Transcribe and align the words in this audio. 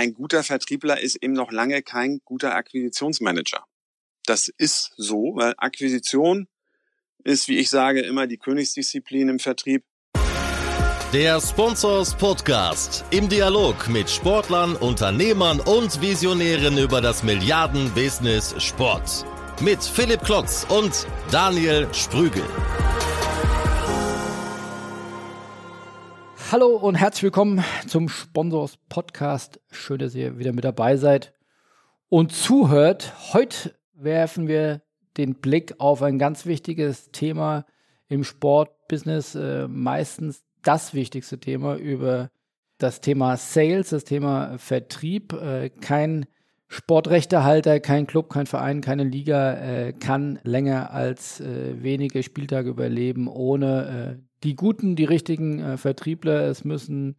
ein 0.00 0.14
guter 0.14 0.42
Vertriebler 0.42 0.98
ist 0.98 1.16
eben 1.22 1.34
noch 1.34 1.52
lange 1.52 1.82
kein 1.82 2.20
guter 2.24 2.54
Akquisitionsmanager. 2.54 3.64
Das 4.24 4.48
ist 4.48 4.92
so, 4.96 5.32
weil 5.34 5.52
Akquisition 5.58 6.48
ist, 7.22 7.48
wie 7.48 7.58
ich 7.58 7.68
sage, 7.68 8.00
immer 8.00 8.26
die 8.26 8.38
Königsdisziplin 8.38 9.28
im 9.28 9.38
Vertrieb. 9.38 9.84
Der 11.12 11.38
Sponsors 11.40 12.16
Podcast 12.16 13.04
im 13.10 13.28
Dialog 13.28 13.88
mit 13.88 14.08
Sportlern, 14.08 14.74
Unternehmern 14.74 15.60
und 15.60 16.00
Visionären 16.00 16.78
über 16.78 17.02
das 17.02 17.22
Milliarden-Business 17.22 18.54
Sport. 18.56 19.26
Mit 19.60 19.82
Philipp 19.82 20.24
Klotz 20.24 20.66
und 20.70 21.06
Daniel 21.30 21.86
Sprügel. 21.92 22.44
Hallo 26.52 26.74
und 26.74 26.96
herzlich 26.96 27.22
willkommen 27.22 27.62
zum 27.86 28.08
Sponsors 28.08 28.76
Podcast. 28.88 29.60
Schön, 29.70 30.00
dass 30.00 30.16
ihr 30.16 30.36
wieder 30.36 30.52
mit 30.52 30.64
dabei 30.64 30.96
seid 30.96 31.32
und 32.08 32.32
zuhört. 32.32 33.14
Heute 33.32 33.76
werfen 33.94 34.48
wir 34.48 34.82
den 35.16 35.36
Blick 35.36 35.76
auf 35.78 36.02
ein 36.02 36.18
ganz 36.18 36.46
wichtiges 36.46 37.12
Thema 37.12 37.66
im 38.08 38.24
Sportbusiness, 38.24 39.36
äh, 39.36 39.68
meistens 39.68 40.42
das 40.64 40.92
wichtigste 40.92 41.38
Thema 41.38 41.76
über 41.76 42.32
das 42.78 43.00
Thema 43.00 43.36
Sales, 43.36 43.90
das 43.90 44.02
Thema 44.02 44.58
Vertrieb. 44.58 45.32
Äh, 45.34 45.70
kein 45.70 46.26
Sportrechtehalter, 46.66 47.78
kein 47.78 48.08
Club, 48.08 48.28
kein 48.28 48.46
Verein, 48.46 48.80
keine 48.80 49.04
Liga 49.04 49.54
äh, 49.54 49.92
kann 49.92 50.40
länger 50.42 50.90
als 50.90 51.40
äh, 51.40 51.80
wenige 51.80 52.24
Spieltage 52.24 52.70
überleben, 52.70 53.28
ohne 53.28 54.18
äh, 54.18 54.29
die 54.42 54.56
guten, 54.56 54.96
die 54.96 55.04
richtigen 55.04 55.58
äh, 55.60 55.76
Vertriebler. 55.76 56.42
Es 56.42 56.64
müssen 56.64 57.16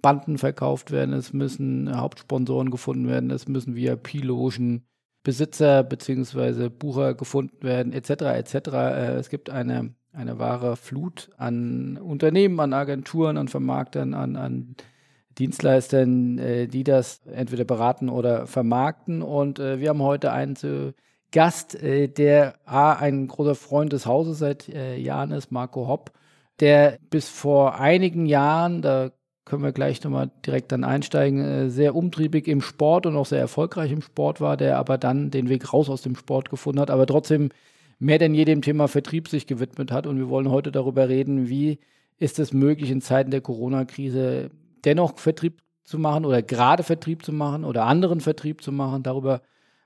Banden 0.00 0.38
verkauft 0.38 0.90
werden, 0.90 1.14
es 1.14 1.32
müssen 1.32 1.96
Hauptsponsoren 1.96 2.70
gefunden 2.70 3.08
werden, 3.08 3.30
es 3.30 3.46
müssen 3.46 3.76
VIP-Logen 3.76 4.84
Besitzer 5.22 5.84
bzw. 5.84 6.68
Bucher 6.68 7.14
gefunden 7.14 7.62
werden, 7.62 7.92
etc. 7.92 8.10
etc. 8.10 8.54
Äh, 8.54 9.14
es 9.14 9.30
gibt 9.30 9.50
eine, 9.50 9.94
eine 10.12 10.38
wahre 10.38 10.76
Flut 10.76 11.30
an 11.36 11.96
Unternehmen, 11.96 12.58
an 12.58 12.72
Agenturen, 12.72 13.36
an 13.36 13.46
Vermarktern, 13.48 14.14
an, 14.14 14.36
an 14.36 14.74
Dienstleistern, 15.38 16.38
äh, 16.38 16.66
die 16.66 16.82
das 16.82 17.24
entweder 17.26 17.64
beraten 17.64 18.08
oder 18.08 18.46
vermarkten. 18.46 19.22
Und 19.22 19.60
äh, 19.60 19.78
wir 19.78 19.90
haben 19.90 20.02
heute 20.02 20.32
einen 20.32 20.56
zu 20.56 20.94
Gast, 21.30 21.80
äh, 21.80 22.08
der 22.08 22.56
A, 22.66 22.92
ein 22.94 23.28
großer 23.28 23.54
Freund 23.54 23.92
des 23.92 24.06
Hauses 24.06 24.38
seit 24.38 24.68
äh, 24.68 24.96
Jahren 24.96 25.30
ist, 25.30 25.52
Marco 25.52 25.86
Hopp, 25.86 26.12
der 26.60 26.98
bis 27.10 27.28
vor 27.28 27.78
einigen 27.78 28.26
Jahren, 28.26 28.82
da 28.82 29.10
können 29.44 29.62
wir 29.62 29.72
gleich 29.72 30.02
nochmal 30.04 30.30
direkt 30.46 30.72
dann 30.72 30.84
einsteigen, 30.84 31.40
äh, 31.40 31.70
sehr 31.70 31.94
umtriebig 31.94 32.46
im 32.48 32.60
Sport 32.60 33.06
und 33.06 33.16
auch 33.16 33.26
sehr 33.26 33.40
erfolgreich 33.40 33.90
im 33.90 34.02
Sport 34.02 34.40
war, 34.40 34.56
der 34.56 34.78
aber 34.78 34.98
dann 34.98 35.30
den 35.30 35.48
Weg 35.48 35.72
raus 35.72 35.90
aus 35.90 36.02
dem 36.02 36.16
Sport 36.16 36.50
gefunden 36.50 36.80
hat, 36.80 36.90
aber 36.90 37.06
trotzdem 37.06 37.50
mehr 37.98 38.18
denn 38.18 38.34
je 38.34 38.44
dem 38.44 38.62
Thema 38.62 38.88
Vertrieb 38.88 39.28
sich 39.28 39.46
gewidmet 39.46 39.92
hat. 39.92 40.06
Und 40.06 40.18
wir 40.18 40.28
wollen 40.28 40.50
heute 40.50 40.72
darüber 40.72 41.08
reden, 41.08 41.48
wie 41.48 41.78
ist 42.18 42.38
es 42.38 42.52
möglich, 42.52 42.90
in 42.90 43.00
Zeiten 43.00 43.30
der 43.30 43.40
Corona-Krise 43.40 44.50
dennoch 44.84 45.18
Vertrieb 45.18 45.62
zu 45.84 45.98
machen 45.98 46.24
oder 46.24 46.42
gerade 46.42 46.82
Vertrieb 46.82 47.24
zu 47.24 47.32
machen 47.32 47.64
oder 47.64 47.84
anderen 47.84 48.20
Vertrieb 48.20 48.62
zu 48.62 48.72
machen. 48.72 49.02
Darüber 49.02 49.42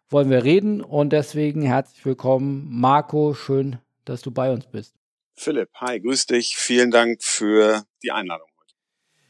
wollen 0.09 0.31
wir 0.31 0.45
reden 0.45 0.81
und 0.81 1.13
deswegen 1.13 1.63
herzlich 1.63 2.05
willkommen, 2.05 2.69
Marco. 2.71 3.35
Schön, 3.35 3.77
dass 4.05 4.23
du 4.23 4.31
bei 4.31 4.53
uns 4.53 4.67
bist. 4.67 4.95
Philipp, 5.39 5.69
hi, 5.75 6.01
grüß 6.01 6.27
dich. 6.27 6.57
Vielen 6.57 6.91
Dank 6.91 7.23
für 7.23 7.85
die 8.03 8.11
Einladung 8.11 8.49
heute. 8.59 8.75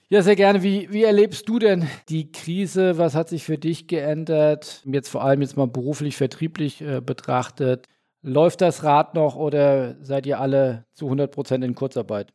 Ja, 0.09 0.23
sehr 0.23 0.37
gerne. 0.37 0.63
Wie, 0.63 0.91
wie 0.93 1.03
erlebst 1.03 1.49
du 1.49 1.59
denn 1.59 1.89
die 2.09 2.31
Krise? 2.31 2.97
Was 2.97 3.15
hat 3.15 3.29
sich 3.29 3.43
für 3.43 3.59
dich 3.59 3.89
geändert? 3.89 4.83
Jetzt 4.85 5.09
vor 5.09 5.25
allem 5.25 5.43
jetzt 5.43 5.57
mal 5.57 5.67
beruflich, 5.67 6.17
vertrieblich 6.17 6.81
äh, 6.81 7.01
betrachtet. 7.01 7.87
Läuft 8.23 8.61
das 8.61 8.83
Rad 8.83 9.15
noch 9.15 9.37
oder 9.37 9.97
seid 10.03 10.27
ihr 10.27 10.41
alle 10.41 10.87
zu 10.93 11.07
100 11.07 11.31
Prozent 11.31 11.65
in 11.65 11.75
Kurzarbeit? 11.75 12.33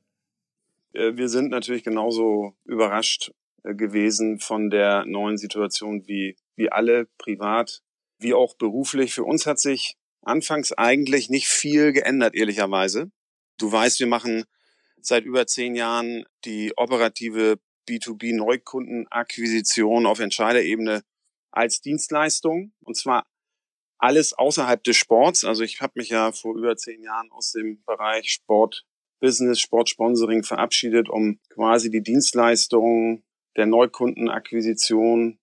Äh, 0.94 1.16
wir 1.16 1.29
sind 1.29 1.50
natürlich 1.50 1.84
genauso 1.84 2.53
überrascht 2.66 3.31
äh, 3.63 3.73
gewesen 3.73 4.40
von 4.40 4.69
der 4.69 5.06
neuen 5.06 5.38
Situation 5.38 6.07
wie, 6.07 6.35
wie 6.56 6.72
alle 6.72 7.07
privat, 7.17 7.81
wie 8.19 8.34
auch 8.34 8.56
beruflich. 8.56 9.13
Für 9.13 9.23
uns 9.23 9.47
hat 9.47 9.59
sich 9.59 9.96
anfangs 10.22 10.73
eigentlich 10.73 11.29
nicht 11.29 11.47
viel 11.47 11.94
geändert, 11.94 12.35
ehrlicherweise. 12.35 13.12
Du 13.61 13.72
weißt, 13.72 13.99
wir 13.99 14.07
machen 14.07 14.45
seit 15.01 15.23
über 15.23 15.45
zehn 15.45 15.75
Jahren 15.75 16.25
die 16.45 16.73
operative 16.77 17.59
B2B-Neukundenakquisition 17.88 20.07
auf 20.07 20.19
Entscheiderebene 20.19 21.03
als 21.51 21.81
Dienstleistung 21.81 22.73
und 22.79 22.97
zwar 22.97 23.27
alles 23.99 24.33
außerhalb 24.33 24.83
des 24.83 24.97
Sports. 24.97 25.44
Also 25.44 25.61
ich 25.63 25.79
habe 25.79 25.94
mich 25.97 26.09
ja 26.09 26.31
vor 26.31 26.57
über 26.57 26.75
zehn 26.75 27.03
Jahren 27.03 27.31
aus 27.31 27.51
dem 27.51 27.83
Bereich 27.83 28.31
Sport, 28.31 28.83
Business, 29.19 29.59
Sportsponsoring 29.59 30.43
verabschiedet, 30.43 31.07
um 31.07 31.39
quasi 31.49 31.91
die 31.91 32.01
Dienstleistung 32.01 33.23
der 33.57 33.67
Neukundenakquisition 33.67 35.38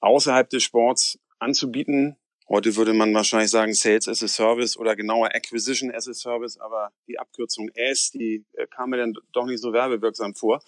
außerhalb 0.00 0.50
des 0.50 0.62
Sports 0.62 1.18
anzubieten. 1.38 2.18
Heute 2.48 2.76
würde 2.76 2.92
man 2.92 3.12
wahrscheinlich 3.12 3.50
sagen 3.50 3.74
Sales 3.74 4.06
as 4.06 4.22
a 4.22 4.28
Service 4.28 4.76
oder 4.76 4.94
genauer 4.94 5.34
Acquisition 5.34 5.92
as 5.92 6.06
a 6.06 6.14
Service, 6.14 6.56
aber 6.58 6.92
die 7.08 7.18
Abkürzung 7.18 7.68
S, 7.74 8.12
die 8.12 8.44
äh, 8.52 8.68
kam 8.68 8.90
mir 8.90 8.98
dann 8.98 9.14
doch 9.32 9.46
nicht 9.46 9.60
so 9.60 9.72
werbewirksam 9.72 10.34
vor. 10.36 10.62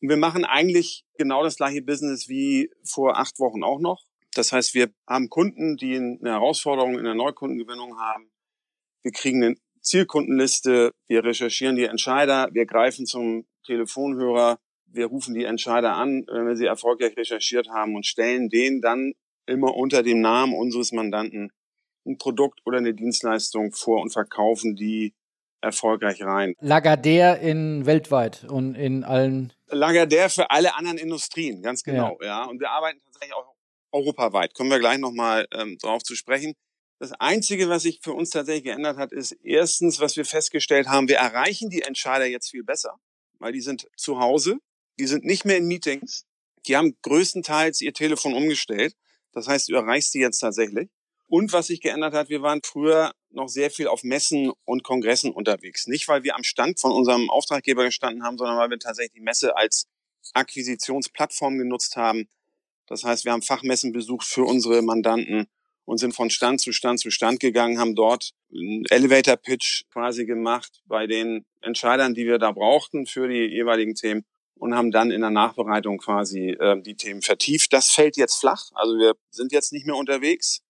Und 0.00 0.10
wir 0.10 0.16
machen 0.16 0.44
eigentlich 0.44 1.04
genau 1.16 1.42
das 1.42 1.56
gleiche 1.56 1.82
Business 1.82 2.28
wie 2.28 2.70
vor 2.84 3.18
acht 3.18 3.40
Wochen 3.40 3.64
auch 3.64 3.80
noch. 3.80 4.04
Das 4.34 4.52
heißt, 4.52 4.74
wir 4.74 4.90
haben 5.08 5.28
Kunden, 5.28 5.76
die 5.76 5.96
eine 5.96 6.30
Herausforderung 6.30 6.96
in 6.96 7.04
der 7.04 7.14
Neukundengewinnung 7.14 7.98
haben. 7.98 8.30
Wir 9.02 9.10
kriegen 9.10 9.42
eine 9.42 9.56
Zielkundenliste, 9.80 10.92
wir 11.08 11.24
recherchieren 11.24 11.74
die 11.74 11.84
Entscheider, 11.84 12.48
wir 12.52 12.66
greifen 12.66 13.06
zum 13.06 13.46
Telefonhörer, 13.66 14.60
wir 14.86 15.06
rufen 15.06 15.34
die 15.34 15.44
Entscheider 15.44 15.94
an, 15.94 16.24
wenn 16.30 16.46
wir 16.46 16.56
sie 16.56 16.66
erfolgreich 16.66 17.16
recherchiert 17.16 17.68
haben 17.70 17.96
und 17.96 18.06
stellen 18.06 18.48
denen 18.48 18.80
dann 18.80 19.14
immer 19.48 19.74
unter 19.74 20.02
dem 20.02 20.20
Namen 20.20 20.54
unseres 20.54 20.92
Mandanten 20.92 21.50
ein 22.06 22.18
Produkt 22.18 22.60
oder 22.64 22.78
eine 22.78 22.94
Dienstleistung 22.94 23.72
vor 23.72 24.00
und 24.00 24.10
verkaufen 24.10 24.76
die 24.76 25.14
erfolgreich 25.60 26.22
rein. 26.22 26.54
Lagardère 26.60 27.38
in 27.38 27.84
weltweit 27.84 28.44
und 28.44 28.74
in 28.74 29.04
allen. 29.04 29.52
Lagardère 29.68 30.28
für 30.28 30.50
alle 30.50 30.76
anderen 30.76 30.98
Industrien, 30.98 31.62
ganz 31.62 31.82
genau, 31.82 32.18
ja. 32.20 32.26
ja. 32.26 32.44
Und 32.44 32.60
wir 32.60 32.70
arbeiten 32.70 33.00
tatsächlich 33.04 33.34
auch 33.34 33.54
europaweit. 33.92 34.54
Kommen 34.54 34.70
wir 34.70 34.78
gleich 34.78 34.98
nochmal 34.98 35.46
ähm, 35.52 35.76
darauf 35.80 36.02
zu 36.02 36.14
sprechen. 36.14 36.54
Das 37.00 37.12
Einzige, 37.12 37.68
was 37.68 37.82
sich 37.82 38.00
für 38.02 38.12
uns 38.12 38.30
tatsächlich 38.30 38.64
geändert 38.64 38.96
hat, 38.96 39.12
ist 39.12 39.32
erstens, 39.42 40.00
was 40.00 40.16
wir 40.16 40.24
festgestellt 40.24 40.88
haben, 40.88 41.08
wir 41.08 41.16
erreichen 41.16 41.70
die 41.70 41.82
Entscheider 41.82 42.26
jetzt 42.26 42.50
viel 42.50 42.64
besser, 42.64 42.98
weil 43.38 43.52
die 43.52 43.60
sind 43.60 43.86
zu 43.96 44.18
Hause, 44.18 44.58
die 44.98 45.06
sind 45.06 45.24
nicht 45.24 45.44
mehr 45.44 45.58
in 45.58 45.68
Meetings, 45.68 46.24
die 46.66 46.76
haben 46.76 46.96
größtenteils 47.02 47.80
ihr 47.80 47.92
Telefon 47.92 48.34
umgestellt. 48.34 48.94
Das 49.32 49.48
heißt, 49.48 49.68
du 49.68 49.74
erreichst 49.74 50.14
die 50.14 50.20
jetzt 50.20 50.38
tatsächlich. 50.38 50.88
Und 51.28 51.52
was 51.52 51.66
sich 51.66 51.80
geändert 51.80 52.14
hat, 52.14 52.30
wir 52.30 52.42
waren 52.42 52.60
früher 52.64 53.12
noch 53.30 53.48
sehr 53.48 53.70
viel 53.70 53.86
auf 53.86 54.02
Messen 54.02 54.50
und 54.64 54.82
Kongressen 54.82 55.30
unterwegs. 55.30 55.86
Nicht, 55.86 56.08
weil 56.08 56.22
wir 56.22 56.34
am 56.34 56.42
Stand 56.42 56.80
von 56.80 56.92
unserem 56.92 57.28
Auftraggeber 57.28 57.84
gestanden 57.84 58.24
haben, 58.24 58.38
sondern 58.38 58.56
weil 58.56 58.70
wir 58.70 58.78
tatsächlich 58.78 59.12
die 59.12 59.20
Messe 59.20 59.54
als 59.56 59.86
Akquisitionsplattform 60.32 61.58
genutzt 61.58 61.96
haben. 61.96 62.28
Das 62.86 63.04
heißt, 63.04 63.26
wir 63.26 63.32
haben 63.32 63.42
Fachmessen 63.42 63.92
besucht 63.92 64.26
für 64.26 64.44
unsere 64.44 64.80
Mandanten 64.80 65.46
und 65.84 65.98
sind 65.98 66.14
von 66.14 66.30
Stand 66.30 66.60
zu 66.60 66.72
Stand 66.72 67.00
zu 67.00 67.10
Stand 67.10 67.40
gegangen, 67.40 67.78
haben 67.78 67.94
dort 67.94 68.32
einen 68.50 68.84
Elevator 68.88 69.36
Pitch 69.36 69.84
quasi 69.92 70.24
gemacht 70.24 70.82
bei 70.86 71.06
den 71.06 71.44
Entscheidern, 71.60 72.14
die 72.14 72.26
wir 72.26 72.38
da 72.38 72.52
brauchten 72.52 73.06
für 73.06 73.28
die 73.28 73.46
jeweiligen 73.46 73.94
Themen 73.94 74.24
und 74.58 74.74
haben 74.74 74.90
dann 74.90 75.10
in 75.10 75.20
der 75.20 75.30
Nachbereitung 75.30 75.98
quasi 75.98 76.50
äh, 76.50 76.80
die 76.82 76.96
Themen 76.96 77.22
vertieft. 77.22 77.72
Das 77.72 77.90
fällt 77.90 78.16
jetzt 78.16 78.38
flach. 78.38 78.70
Also 78.74 78.94
wir 78.98 79.14
sind 79.30 79.52
jetzt 79.52 79.72
nicht 79.72 79.86
mehr 79.86 79.96
unterwegs. 79.96 80.60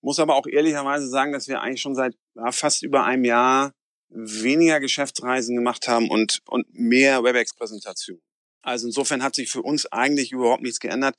Muss 0.00 0.18
aber 0.18 0.34
auch 0.36 0.46
ehrlicherweise 0.46 1.08
sagen, 1.08 1.32
dass 1.32 1.48
wir 1.48 1.62
eigentlich 1.62 1.80
schon 1.80 1.94
seit 1.94 2.14
ja, 2.34 2.52
fast 2.52 2.82
über 2.82 3.04
einem 3.04 3.24
Jahr 3.24 3.72
weniger 4.10 4.80
Geschäftsreisen 4.80 5.56
gemacht 5.56 5.88
haben 5.88 6.10
und, 6.10 6.40
und 6.46 6.66
mehr 6.72 7.24
WebEx-Präsentationen. 7.24 8.22
Also 8.62 8.86
insofern 8.86 9.22
hat 9.22 9.34
sich 9.34 9.50
für 9.50 9.62
uns 9.62 9.86
eigentlich 9.86 10.32
überhaupt 10.32 10.62
nichts 10.62 10.80
geändert. 10.80 11.16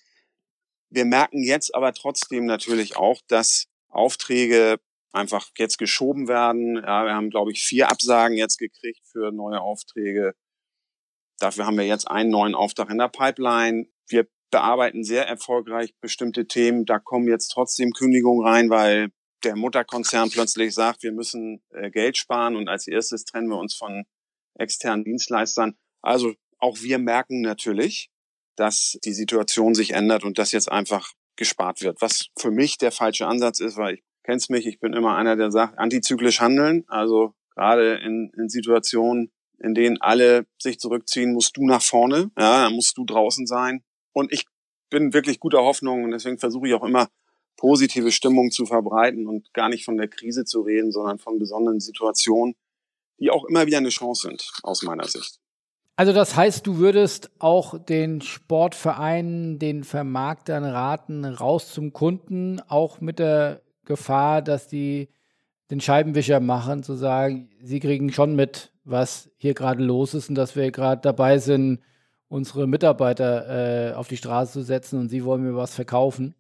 Wir 0.90 1.06
merken 1.06 1.44
jetzt 1.44 1.76
aber 1.76 1.94
trotzdem 1.94 2.46
natürlich 2.46 2.96
auch, 2.96 3.22
dass 3.28 3.66
Aufträge 3.90 4.80
einfach 5.12 5.50
jetzt 5.58 5.78
geschoben 5.78 6.28
werden. 6.28 6.76
Ja, 6.76 7.06
wir 7.06 7.14
haben, 7.14 7.30
glaube 7.30 7.52
ich, 7.52 7.64
vier 7.64 7.90
Absagen 7.90 8.38
jetzt 8.38 8.58
gekriegt 8.58 9.02
für 9.12 9.32
neue 9.32 9.62
Aufträge. 9.62 10.36
Dafür 11.40 11.66
haben 11.66 11.78
wir 11.78 11.86
jetzt 11.86 12.10
einen 12.10 12.30
neuen 12.30 12.56
Auftrag 12.56 12.90
in 12.90 12.98
der 12.98 13.10
Pipeline. 13.10 13.88
Wir 14.08 14.28
bearbeiten 14.52 15.04
sehr 15.04 15.28
erfolgreich 15.28 15.94
bestimmte 16.00 16.48
Themen. 16.48 16.86
Da 16.86 17.00
kommen 17.00 17.28
jetzt 17.28 17.50
trotzdem 17.50 17.92
Kündigungen 17.92 18.46
rein, 18.46 18.70
weil 18.70 19.10
der 19.44 19.56
Mutterkonzern 19.56 20.30
plötzlich 20.30 20.74
sagt, 20.74 21.04
wir 21.04 21.12
müssen 21.12 21.62
äh, 21.70 21.92
Geld 21.92 22.18
sparen 22.18 22.56
und 22.56 22.68
als 22.68 22.88
erstes 22.88 23.26
trennen 23.26 23.50
wir 23.50 23.58
uns 23.58 23.76
von 23.76 24.06
externen 24.58 25.04
Dienstleistern. 25.04 25.76
Also 26.02 26.34
auch 26.58 26.80
wir 26.82 26.98
merken 27.00 27.42
natürlich, 27.42 28.10
dass 28.56 28.98
die 29.04 29.14
Situation 29.14 29.76
sich 29.76 29.92
ändert 29.92 30.24
und 30.24 30.40
dass 30.40 30.52
jetzt 30.52 30.72
einfach 30.72 31.12
gespart 31.36 31.82
wird. 31.82 32.02
Was 32.02 32.28
für 32.40 32.50
mich 32.52 32.78
der 32.78 32.92
falsche 32.92 33.28
Ansatz 33.28 33.60
ist, 33.60 33.76
weil 33.76 33.96
ich 33.96 34.04
kennst 34.26 34.50
mich, 34.50 34.66
ich 34.66 34.80
bin 34.80 34.94
immer 34.94 35.16
einer, 35.16 35.36
der 35.36 35.52
sagt, 35.52 35.78
antizyklisch 35.78 36.42
handeln. 36.42 36.84
Also 36.88 37.34
gerade 37.54 37.96
in, 37.96 38.32
in 38.36 38.50
Situationen, 38.50 39.32
in 39.66 39.74
denen 39.74 40.00
alle 40.00 40.46
sich 40.62 40.80
zurückziehen, 40.80 41.34
musst 41.34 41.58
du 41.58 41.66
nach 41.66 41.82
vorne, 41.82 42.30
ja, 42.38 42.70
musst 42.70 42.98
du 42.98 43.04
draußen 43.04 43.48
sein. 43.48 43.84
Und 44.14 44.32
ich 44.32 44.46
bin 44.92 45.12
wirklich 45.12 45.40
guter 45.40 45.64
Hoffnung 45.64 46.04
und 46.04 46.12
deswegen 46.12 46.38
versuche 46.38 46.68
ich 46.68 46.76
auch 46.76 46.84
immer 46.84 47.08
positive 47.58 48.12
Stimmung 48.12 48.52
zu 48.52 48.68
verbreiten 48.68 49.28
und 49.28 49.54
gar 49.54 49.70
nicht 49.70 49.84
von 49.84 49.98
der 49.98 50.08
Krise 50.08 50.46
zu 50.46 50.62
reden, 50.62 50.92
sondern 50.92 51.18
von 51.18 51.40
besonderen 51.40 51.80
Situationen, 51.80 52.56
die 53.20 53.32
auch 53.32 53.46
immer 53.46 53.66
wieder 53.66 53.80
eine 53.80 53.90
Chance 53.90 54.28
sind, 54.28 54.52
aus 54.62 54.84
meiner 54.84 55.08
Sicht. 55.08 55.40
Also 55.96 56.14
das 56.14 56.36
heißt, 56.36 56.68
du 56.68 56.78
würdest 56.78 57.32
auch 57.40 57.84
den 57.84 58.22
Sportvereinen, 58.22 59.58
den 59.58 59.84
Vermarktern 59.84 60.64
raten, 60.64 61.26
raus 61.26 61.74
zum 61.74 61.92
Kunden, 61.92 62.60
auch 62.68 63.02
mit 63.02 63.18
der 63.18 63.64
Gefahr, 63.86 64.44
dass 64.44 64.68
die 64.68 65.10
den 65.72 65.82
Scheibenwischer 65.82 66.40
machen, 66.40 66.84
zu 66.84 66.94
sagen, 66.94 67.50
sie 67.64 67.80
kriegen 67.80 68.12
schon 68.12 68.36
mit, 68.36 68.75
was 68.86 69.30
hier 69.38 69.54
gerade 69.54 69.84
los 69.84 70.14
ist 70.14 70.30
und 70.30 70.36
dass 70.36 70.56
wir 70.56 70.72
gerade 70.72 71.02
dabei 71.02 71.40
sind, 71.40 71.82
unsere 72.28 72.68
Mitarbeiter 72.68 73.92
äh, 73.92 73.94
auf 73.94 74.08
die 74.08 74.18
Straße 74.18 74.54
zu 74.54 74.62
setzen 74.64 75.00
und 75.00 75.10
sie 75.10 75.26
wollen 75.26 75.44
mir 75.44 75.56
was 75.56 75.76
verkaufen? 75.76 76.36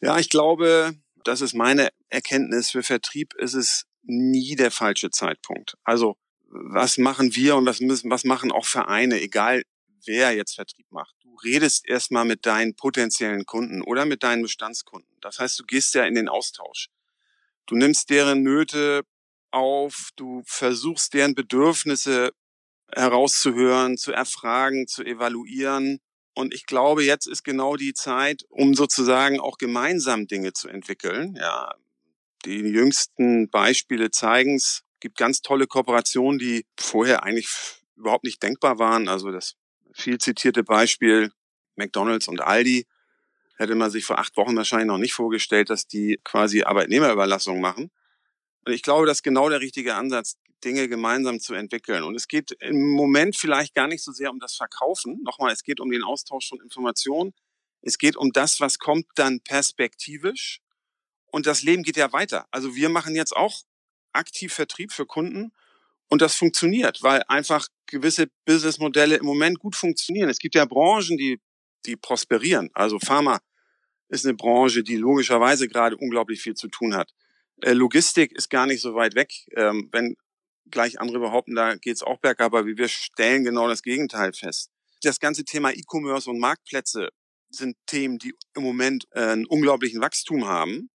Ja, 0.00 0.18
ich 0.18 0.28
glaube, 0.28 0.94
das 1.24 1.40
ist 1.40 1.54
meine 1.54 1.90
Erkenntnis. 2.08 2.70
Für 2.70 2.82
Vertrieb 2.82 3.34
ist 3.34 3.54
es 3.54 3.84
nie 4.02 4.56
der 4.56 4.70
falsche 4.70 5.10
Zeitpunkt. 5.10 5.76
Also, 5.84 6.16
was 6.50 6.98
machen 6.98 7.34
wir 7.34 7.56
und 7.56 7.66
was 7.66 7.80
müssen, 7.80 8.10
was 8.10 8.24
machen 8.24 8.52
auch 8.52 8.64
Vereine, 8.64 9.20
egal 9.20 9.62
wer 10.06 10.34
jetzt 10.34 10.54
Vertrieb 10.54 10.86
macht. 10.90 11.14
Du 11.20 11.34
redest 11.44 11.86
erstmal 11.86 12.24
mit 12.24 12.46
deinen 12.46 12.74
potenziellen 12.74 13.44
Kunden 13.44 13.82
oder 13.82 14.06
mit 14.06 14.22
deinen 14.22 14.42
Bestandskunden. 14.42 15.16
Das 15.20 15.38
heißt, 15.38 15.58
du 15.58 15.64
gehst 15.64 15.94
ja 15.94 16.04
in 16.04 16.14
den 16.14 16.28
Austausch. 16.28 16.88
Du 17.66 17.74
nimmst 17.76 18.08
deren 18.08 18.42
Nöte 18.42 19.02
auf, 19.50 20.10
du 20.16 20.42
versuchst 20.46 21.14
deren 21.14 21.34
Bedürfnisse 21.34 22.32
herauszuhören, 22.92 23.98
zu 23.98 24.12
erfragen, 24.12 24.86
zu 24.86 25.04
evaluieren. 25.04 26.00
Und 26.34 26.54
ich 26.54 26.66
glaube, 26.66 27.04
jetzt 27.04 27.26
ist 27.26 27.42
genau 27.42 27.76
die 27.76 27.94
Zeit, 27.94 28.44
um 28.48 28.74
sozusagen 28.74 29.40
auch 29.40 29.58
gemeinsam 29.58 30.26
Dinge 30.26 30.52
zu 30.52 30.68
entwickeln. 30.68 31.36
Ja, 31.36 31.74
die 32.44 32.58
jüngsten 32.58 33.50
Beispiele 33.50 34.10
zeigen 34.10 34.56
es. 34.56 34.82
Gibt 35.00 35.16
ganz 35.16 35.42
tolle 35.42 35.66
Kooperationen, 35.66 36.38
die 36.38 36.66
vorher 36.78 37.22
eigentlich 37.22 37.48
überhaupt 37.96 38.24
nicht 38.24 38.42
denkbar 38.42 38.78
waren. 38.78 39.08
Also 39.08 39.30
das 39.30 39.54
viel 39.92 40.18
zitierte 40.18 40.64
Beispiel 40.64 41.30
McDonald's 41.76 42.28
und 42.28 42.40
Aldi 42.40 42.86
hätte 43.56 43.74
man 43.74 43.90
sich 43.90 44.04
vor 44.04 44.18
acht 44.18 44.36
Wochen 44.36 44.56
wahrscheinlich 44.56 44.88
noch 44.88 44.98
nicht 44.98 45.14
vorgestellt, 45.14 45.70
dass 45.70 45.86
die 45.86 46.20
quasi 46.24 46.62
Arbeitnehmerüberlassung 46.62 47.60
machen. 47.60 47.90
Und 48.68 48.74
ich 48.74 48.82
glaube, 48.82 49.06
das 49.06 49.18
ist 49.18 49.22
genau 49.22 49.48
der 49.48 49.62
richtige 49.62 49.94
Ansatz, 49.94 50.36
Dinge 50.62 50.88
gemeinsam 50.88 51.40
zu 51.40 51.54
entwickeln. 51.54 52.02
Und 52.02 52.14
es 52.16 52.28
geht 52.28 52.50
im 52.60 52.92
Moment 52.92 53.34
vielleicht 53.34 53.74
gar 53.74 53.88
nicht 53.88 54.04
so 54.04 54.12
sehr 54.12 54.30
um 54.30 54.40
das 54.40 54.56
Verkaufen. 54.56 55.22
Nochmal, 55.22 55.54
es 55.54 55.62
geht 55.62 55.80
um 55.80 55.90
den 55.90 56.02
Austausch 56.02 56.50
von 56.50 56.60
Informationen. 56.60 57.32
Es 57.80 57.96
geht 57.96 58.14
um 58.14 58.30
das, 58.30 58.60
was 58.60 58.78
kommt 58.78 59.06
dann 59.14 59.40
perspektivisch. 59.40 60.60
Und 61.28 61.46
das 61.46 61.62
Leben 61.62 61.82
geht 61.82 61.96
ja 61.96 62.12
weiter. 62.12 62.46
Also 62.50 62.74
wir 62.74 62.90
machen 62.90 63.14
jetzt 63.14 63.34
auch 63.34 63.62
aktiv 64.12 64.52
Vertrieb 64.52 64.92
für 64.92 65.06
Kunden 65.06 65.50
und 66.10 66.20
das 66.20 66.34
funktioniert, 66.34 67.02
weil 67.02 67.22
einfach 67.26 67.68
gewisse 67.86 68.26
Businessmodelle 68.44 69.16
im 69.16 69.24
Moment 69.24 69.60
gut 69.60 69.76
funktionieren. 69.76 70.28
Es 70.28 70.40
gibt 70.40 70.54
ja 70.54 70.66
Branchen, 70.66 71.16
die, 71.16 71.40
die 71.86 71.96
prosperieren. 71.96 72.68
Also 72.74 72.98
Pharma 72.98 73.40
ist 74.10 74.26
eine 74.26 74.34
Branche, 74.34 74.82
die 74.82 74.96
logischerweise 74.96 75.68
gerade 75.68 75.96
unglaublich 75.96 76.42
viel 76.42 76.54
zu 76.54 76.68
tun 76.68 76.94
hat. 76.94 77.14
Äh, 77.62 77.72
Logistik 77.72 78.32
ist 78.32 78.50
gar 78.50 78.66
nicht 78.66 78.80
so 78.80 78.94
weit 78.94 79.14
weg. 79.14 79.32
Ähm, 79.56 79.88
wenn 79.92 80.16
gleich 80.70 81.00
andere 81.00 81.18
behaupten, 81.18 81.54
da 81.54 81.76
geht's 81.76 82.02
auch 82.02 82.18
bergab, 82.18 82.54
aber 82.54 82.66
wir 82.66 82.88
stellen 82.88 83.44
genau 83.44 83.68
das 83.68 83.82
Gegenteil 83.82 84.32
fest. 84.32 84.70
Das 85.02 85.20
ganze 85.20 85.44
Thema 85.44 85.72
E-Commerce 85.72 86.28
und 86.28 86.38
Marktplätze 86.38 87.08
sind 87.50 87.76
Themen, 87.86 88.18
die 88.18 88.34
im 88.54 88.62
Moment 88.62 89.06
äh, 89.12 89.20
einen 89.20 89.46
unglaublichen 89.46 90.00
Wachstum 90.00 90.46
haben. 90.46 90.90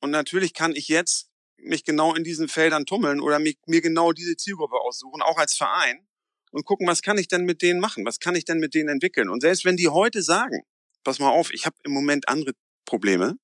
Und 0.00 0.10
natürlich 0.10 0.54
kann 0.54 0.74
ich 0.74 0.88
jetzt 0.88 1.28
mich 1.58 1.84
genau 1.84 2.14
in 2.14 2.24
diesen 2.24 2.48
Feldern 2.48 2.86
tummeln 2.86 3.20
oder 3.20 3.38
mich, 3.38 3.58
mir 3.66 3.80
genau 3.80 4.12
diese 4.12 4.36
Zielgruppe 4.36 4.76
aussuchen, 4.76 5.22
auch 5.22 5.38
als 5.38 5.56
Verein 5.56 6.06
und 6.50 6.64
gucken, 6.64 6.86
was 6.86 7.02
kann 7.02 7.18
ich 7.18 7.28
denn 7.28 7.44
mit 7.44 7.62
denen 7.62 7.80
machen, 7.80 8.06
was 8.06 8.20
kann 8.20 8.36
ich 8.36 8.44
denn 8.44 8.58
mit 8.58 8.74
denen 8.74 8.88
entwickeln. 8.88 9.28
Und 9.28 9.40
selbst 9.40 9.64
wenn 9.64 9.76
die 9.76 9.88
heute 9.88 10.22
sagen, 10.22 10.62
pass 11.04 11.18
mal 11.18 11.30
auf, 11.30 11.52
ich 11.52 11.66
habe 11.66 11.76
im 11.84 11.92
Moment 11.92 12.28
andere 12.28 12.52
Probleme, 12.84 13.36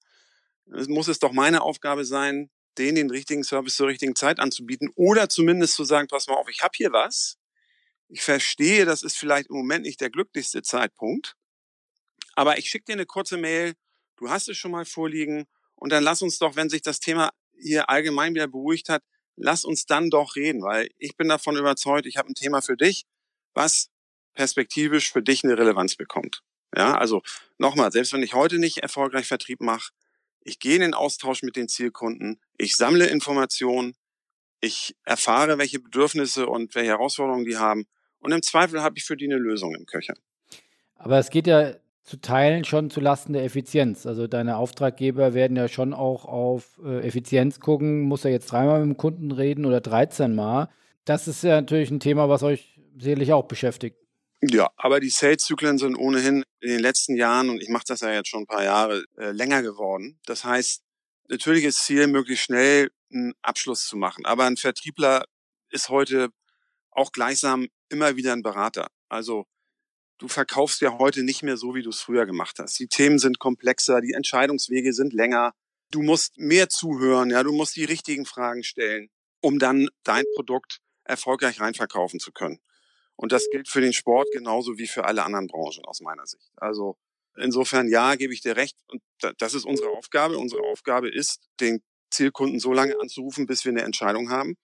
muss 0.66 1.08
es 1.08 1.18
doch 1.18 1.32
meine 1.32 1.62
Aufgabe 1.62 2.04
sein, 2.04 2.50
denen 2.78 2.96
den 2.96 3.10
richtigen 3.10 3.44
Service 3.44 3.76
zur 3.76 3.88
richtigen 3.88 4.16
Zeit 4.16 4.40
anzubieten 4.40 4.90
oder 4.94 5.28
zumindest 5.28 5.74
zu 5.74 5.84
sagen, 5.84 6.08
pass 6.08 6.26
mal 6.26 6.34
auf, 6.34 6.48
ich 6.48 6.62
habe 6.62 6.72
hier 6.74 6.92
was. 6.92 7.38
Ich 8.08 8.22
verstehe, 8.22 8.84
das 8.84 9.02
ist 9.02 9.16
vielleicht 9.16 9.48
im 9.50 9.56
Moment 9.56 9.84
nicht 9.84 10.00
der 10.00 10.10
glücklichste 10.10 10.62
Zeitpunkt, 10.62 11.36
aber 12.34 12.58
ich 12.58 12.68
schicke 12.68 12.86
dir 12.86 12.92
eine 12.94 13.06
kurze 13.06 13.36
Mail, 13.36 13.74
du 14.16 14.28
hast 14.28 14.48
es 14.48 14.56
schon 14.56 14.70
mal 14.70 14.84
vorliegen 14.84 15.46
und 15.74 15.90
dann 15.90 16.04
lass 16.04 16.22
uns 16.22 16.38
doch, 16.38 16.56
wenn 16.56 16.68
sich 16.68 16.82
das 16.82 17.00
Thema 17.00 17.30
hier 17.58 17.88
allgemein 17.88 18.34
wieder 18.34 18.46
beruhigt 18.46 18.88
hat, 18.88 19.02
lass 19.36 19.64
uns 19.64 19.86
dann 19.86 20.10
doch 20.10 20.36
reden, 20.36 20.62
weil 20.62 20.90
ich 20.98 21.16
bin 21.16 21.28
davon 21.28 21.56
überzeugt, 21.56 22.06
ich 22.06 22.16
habe 22.16 22.28
ein 22.28 22.34
Thema 22.34 22.60
für 22.60 22.76
dich, 22.76 23.04
was 23.54 23.90
perspektivisch 24.34 25.12
für 25.12 25.22
dich 25.22 25.44
eine 25.44 25.56
Relevanz 25.56 25.96
bekommt. 25.96 26.42
Ja, 26.76 26.96
also 26.96 27.22
nochmal, 27.58 27.92
selbst 27.92 28.12
wenn 28.12 28.22
ich 28.22 28.34
heute 28.34 28.58
nicht 28.58 28.78
erfolgreich 28.78 29.26
Vertrieb 29.26 29.60
mache, 29.60 29.92
ich 30.44 30.58
gehe 30.58 30.76
in 30.76 30.82
den 30.82 30.94
Austausch 30.94 31.42
mit 31.42 31.56
den 31.56 31.68
Zielkunden, 31.68 32.40
ich 32.56 32.76
sammle 32.76 33.06
Informationen, 33.06 33.94
ich 34.60 34.96
erfahre, 35.04 35.58
welche 35.58 35.80
Bedürfnisse 35.80 36.46
und 36.46 36.74
welche 36.74 36.90
Herausforderungen 36.90 37.44
die 37.44 37.56
haben 37.56 37.86
und 38.20 38.32
im 38.32 38.42
Zweifel 38.42 38.82
habe 38.82 38.96
ich 38.96 39.04
für 39.04 39.16
die 39.16 39.26
eine 39.26 39.36
Lösung 39.36 39.74
im 39.74 39.84
Köcher. 39.84 40.14
Aber 40.94 41.18
es 41.18 41.28
geht 41.28 41.46
ja 41.46 41.74
zu 42.04 42.20
Teilen 42.20 42.64
schon 42.64 42.90
zu 42.90 43.00
Lasten 43.00 43.32
der 43.32 43.44
Effizienz. 43.44 44.06
Also 44.06 44.26
deine 44.26 44.56
Auftraggeber 44.56 45.34
werden 45.34 45.56
ja 45.56 45.68
schon 45.68 45.92
auch 45.92 46.24
auf 46.24 46.80
äh, 46.84 47.06
Effizienz 47.06 47.60
gucken. 47.60 48.02
Muss 48.02 48.24
er 48.24 48.30
jetzt 48.30 48.50
dreimal 48.50 48.80
mit 48.80 48.94
dem 48.94 48.96
Kunden 48.96 49.30
reden 49.30 49.64
oder 49.66 49.80
13 49.80 50.34
Mal? 50.34 50.68
Das 51.04 51.28
ist 51.28 51.44
ja 51.44 51.60
natürlich 51.60 51.90
ein 51.90 52.00
Thema, 52.00 52.28
was 52.28 52.42
euch 52.42 52.78
sicherlich 52.98 53.32
auch 53.32 53.44
beschäftigt. 53.44 53.98
Ja, 54.50 54.70
aber 54.76 55.00
die 55.00 55.10
Sales-Zyklen 55.10 55.78
sind 55.78 55.96
ohnehin 55.96 56.44
in 56.60 56.68
den 56.68 56.80
letzten 56.80 57.16
Jahren, 57.16 57.48
und 57.50 57.62
ich 57.62 57.68
mache 57.68 57.84
das 57.86 58.00
ja 58.00 58.12
jetzt 58.12 58.28
schon 58.28 58.42
ein 58.42 58.46
paar 58.46 58.64
Jahre, 58.64 59.04
äh, 59.16 59.30
länger 59.30 59.62
geworden. 59.62 60.18
Das 60.26 60.44
heißt, 60.44 60.82
natürlich 61.28 61.64
ist 61.64 61.84
Ziel, 61.84 62.06
möglichst 62.08 62.44
schnell 62.44 62.90
einen 63.12 63.34
Abschluss 63.42 63.86
zu 63.86 63.96
machen. 63.96 64.26
Aber 64.26 64.44
ein 64.44 64.56
Vertriebler 64.56 65.24
ist 65.70 65.88
heute 65.88 66.28
auch 66.90 67.12
gleichsam 67.12 67.68
immer 67.88 68.16
wieder 68.16 68.32
ein 68.32 68.42
Berater. 68.42 68.88
Also 69.08 69.46
du 70.18 70.28
verkaufst 70.28 70.80
ja 70.80 70.98
heute 70.98 71.22
nicht 71.22 71.42
mehr 71.42 71.56
so, 71.56 71.74
wie 71.74 71.82
du 71.82 71.90
es 71.90 72.00
früher 72.00 72.26
gemacht 72.26 72.58
hast. 72.58 72.78
Die 72.78 72.88
Themen 72.88 73.18
sind 73.18 73.38
komplexer, 73.38 74.00
die 74.00 74.12
Entscheidungswege 74.12 74.92
sind 74.92 75.12
länger. 75.12 75.52
Du 75.90 76.02
musst 76.02 76.38
mehr 76.38 76.68
zuhören, 76.68 77.30
ja, 77.30 77.42
du 77.42 77.52
musst 77.52 77.76
die 77.76 77.84
richtigen 77.84 78.26
Fragen 78.26 78.64
stellen, 78.64 79.10
um 79.40 79.58
dann 79.58 79.88
dein 80.02 80.24
Produkt 80.34 80.80
erfolgreich 81.04 81.60
reinverkaufen 81.60 82.20
zu 82.20 82.32
können. 82.32 82.60
Und 83.16 83.32
das 83.32 83.48
gilt 83.50 83.68
für 83.68 83.80
den 83.80 83.92
Sport 83.92 84.28
genauso 84.32 84.78
wie 84.78 84.86
für 84.86 85.04
alle 85.04 85.24
anderen 85.24 85.46
Branchen 85.46 85.84
aus 85.84 86.00
meiner 86.00 86.26
Sicht. 86.26 86.50
Also 86.56 86.96
insofern 87.36 87.88
ja, 87.88 88.14
gebe 88.16 88.32
ich 88.32 88.40
dir 88.40 88.56
recht. 88.56 88.76
Und 88.88 89.02
das 89.38 89.54
ist 89.54 89.64
unsere 89.64 89.90
Aufgabe. 89.90 90.38
Unsere 90.38 90.62
Aufgabe 90.62 91.08
ist, 91.08 91.40
den 91.60 91.82
Zielkunden 92.10 92.60
so 92.60 92.72
lange 92.72 92.98
anzurufen, 93.00 93.46
bis 93.46 93.64
wir 93.64 93.70
eine 93.70 93.82
Entscheidung 93.82 94.30
haben. 94.30 94.56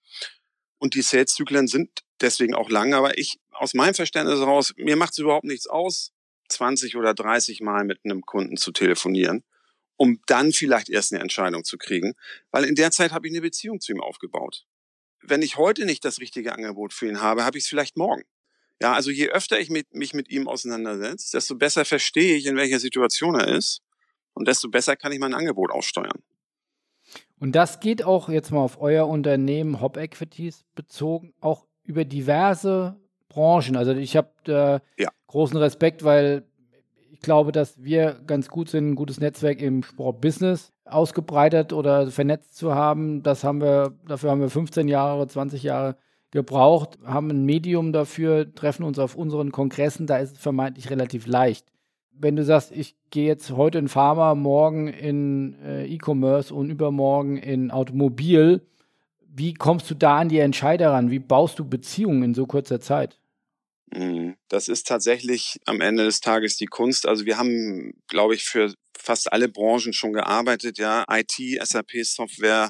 Und 0.79 0.95
die 0.95 1.01
Sales-Zyklen 1.01 1.67
sind 1.67 2.01
deswegen 2.21 2.55
auch 2.55 2.69
lang. 2.69 2.93
Aber 2.93 3.17
ich, 3.17 3.39
aus 3.51 3.73
meinem 3.73 3.93
Verständnis 3.93 4.39
heraus, 4.39 4.73
mir 4.77 4.95
macht 4.95 5.11
es 5.11 5.19
überhaupt 5.19 5.45
nichts 5.45 5.67
aus, 5.67 6.11
20 6.49 6.97
oder 6.97 7.13
30 7.13 7.61
Mal 7.61 7.85
mit 7.85 7.99
einem 8.03 8.21
Kunden 8.21 8.57
zu 8.57 8.71
telefonieren, 8.71 9.43
um 9.95 10.21
dann 10.25 10.51
vielleicht 10.51 10.89
erst 10.89 11.13
eine 11.13 11.21
Entscheidung 11.21 11.63
zu 11.63 11.77
kriegen. 11.77 12.13
Weil 12.51 12.65
in 12.65 12.75
der 12.75 12.91
Zeit 12.91 13.11
habe 13.11 13.27
ich 13.27 13.33
eine 13.33 13.41
Beziehung 13.41 13.79
zu 13.79 13.91
ihm 13.91 14.01
aufgebaut. 14.01 14.65
Wenn 15.21 15.41
ich 15.41 15.57
heute 15.57 15.85
nicht 15.85 16.03
das 16.03 16.19
richtige 16.19 16.53
Angebot 16.53 16.93
für 16.93 17.07
ihn 17.07 17.21
habe, 17.21 17.45
habe 17.45 17.57
ich 17.57 17.65
es 17.65 17.69
vielleicht 17.69 17.95
morgen. 17.95 18.23
Ja, 18.81 18.93
also 18.93 19.11
je 19.11 19.29
öfter 19.29 19.59
ich 19.59 19.69
mit, 19.69 19.93
mich 19.93 20.13
mit 20.13 20.29
ihm 20.29 20.47
auseinandersetze, 20.47 21.37
desto 21.37 21.55
besser 21.55 21.85
verstehe 21.85 22.35
ich, 22.35 22.47
in 22.47 22.55
welcher 22.55 22.79
Situation 22.79 23.35
er 23.35 23.47
ist 23.47 23.81
und 24.33 24.47
desto 24.47 24.69
besser 24.69 24.95
kann 24.95 25.11
ich 25.11 25.19
mein 25.19 25.35
Angebot 25.35 25.71
aussteuern. 25.71 26.23
Und 27.39 27.53
das 27.53 27.79
geht 27.79 28.03
auch 28.03 28.29
jetzt 28.29 28.51
mal 28.51 28.61
auf 28.61 28.81
euer 28.81 29.07
Unternehmen 29.07 29.81
Hop 29.81 29.97
Equities 29.97 30.65
bezogen, 30.73 31.33
auch 31.41 31.65
über 31.83 32.05
diverse 32.05 32.99
Branchen. 33.29 33.75
Also 33.75 33.93
ich 33.93 34.15
habe 34.17 34.29
äh, 34.47 35.01
ja. 35.01 35.09
großen 35.27 35.57
Respekt, 35.57 36.03
weil 36.03 36.45
ich 37.11 37.19
glaube, 37.19 37.51
dass 37.51 37.83
wir 37.83 38.19
ganz 38.25 38.47
gut 38.47 38.69
sind, 38.69 38.91
ein 38.91 38.95
gutes 38.95 39.19
Netzwerk 39.19 39.61
im 39.61 39.83
Sportbusiness 39.83 40.71
ausgebreitet 40.85 41.71
oder 41.71 42.09
vernetzt 42.09 42.57
zu 42.57 42.73
haben. 42.73 43.21
Das 43.21 43.43
haben 43.43 43.61
wir, 43.61 43.95
dafür 44.07 44.31
haben 44.31 44.41
wir 44.41 44.49
15 44.49 44.87
Jahre, 44.87 45.27
20 45.27 45.61
Jahre 45.61 45.97
gebraucht, 46.31 46.97
haben 47.05 47.29
ein 47.29 47.45
Medium 47.45 47.93
dafür, 47.93 48.53
treffen 48.53 48.83
uns 48.83 48.99
auf 48.99 49.15
unseren 49.15 49.51
Kongressen, 49.51 50.07
da 50.07 50.17
ist 50.17 50.33
es 50.33 50.39
vermeintlich 50.39 50.89
relativ 50.89 51.27
leicht. 51.27 51.67
wenn 52.13 52.35
du 52.35 52.43
sagst, 52.43 52.71
ich 52.71 52.95
gehe 53.09 53.25
jetzt 53.25 53.51
heute 53.51 53.79
in 53.79 53.87
Pharma, 53.87 54.35
morgen 54.35 54.87
in 54.87 55.55
äh, 55.63 55.85
E-Commerce 55.85 56.53
und 56.53 56.69
übermorgen 56.69 57.37
in 57.37 57.71
Automobil, 57.71 58.61
wie 59.33 59.53
kommst 59.53 59.89
du 59.89 59.95
da 59.95 60.19
an 60.19 60.29
die 60.29 60.39
Entscheider 60.39 60.91
ran? 60.91 61.09
Wie 61.09 61.19
baust 61.19 61.57
du 61.57 61.65
Beziehungen 61.65 62.23
in 62.23 62.33
so 62.33 62.45
kurzer 62.45 62.79
Zeit? 62.79 63.19
Mhm. 63.93 64.35
Das 64.49 64.67
ist 64.67 64.87
tatsächlich 64.87 65.59
am 65.65 65.81
Ende 65.81 66.03
des 66.03 66.21
Tages 66.21 66.57
die 66.57 66.65
Kunst. 66.65 67.07
Also 67.07 67.25
wir 67.25 67.37
haben, 67.37 67.93
glaube 68.07 68.35
ich, 68.35 68.43
für 68.43 68.73
fast 68.97 69.31
alle 69.31 69.49
Branchen 69.49 69.93
schon 69.93 70.13
gearbeitet. 70.13 70.77
Ja, 70.77 71.05
IT, 71.09 71.33
SAP, 71.63 72.03
Software, 72.03 72.69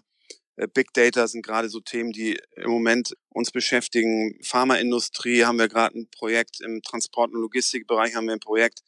Big 0.67 0.93
Data 0.93 1.27
sind 1.27 1.45
gerade 1.45 1.69
so 1.69 1.79
Themen, 1.79 2.11
die 2.11 2.39
im 2.55 2.69
Moment 2.69 3.15
uns 3.29 3.51
beschäftigen. 3.51 4.37
Pharmaindustrie 4.43 5.45
haben 5.45 5.57
wir 5.57 5.67
gerade 5.67 5.97
ein 5.97 6.09
Projekt, 6.11 6.61
im 6.61 6.81
Transport- 6.81 7.33
und 7.33 7.41
Logistikbereich 7.41 8.15
haben 8.15 8.25
wir 8.25 8.33
ein 8.33 8.39
Projekt. 8.39 8.81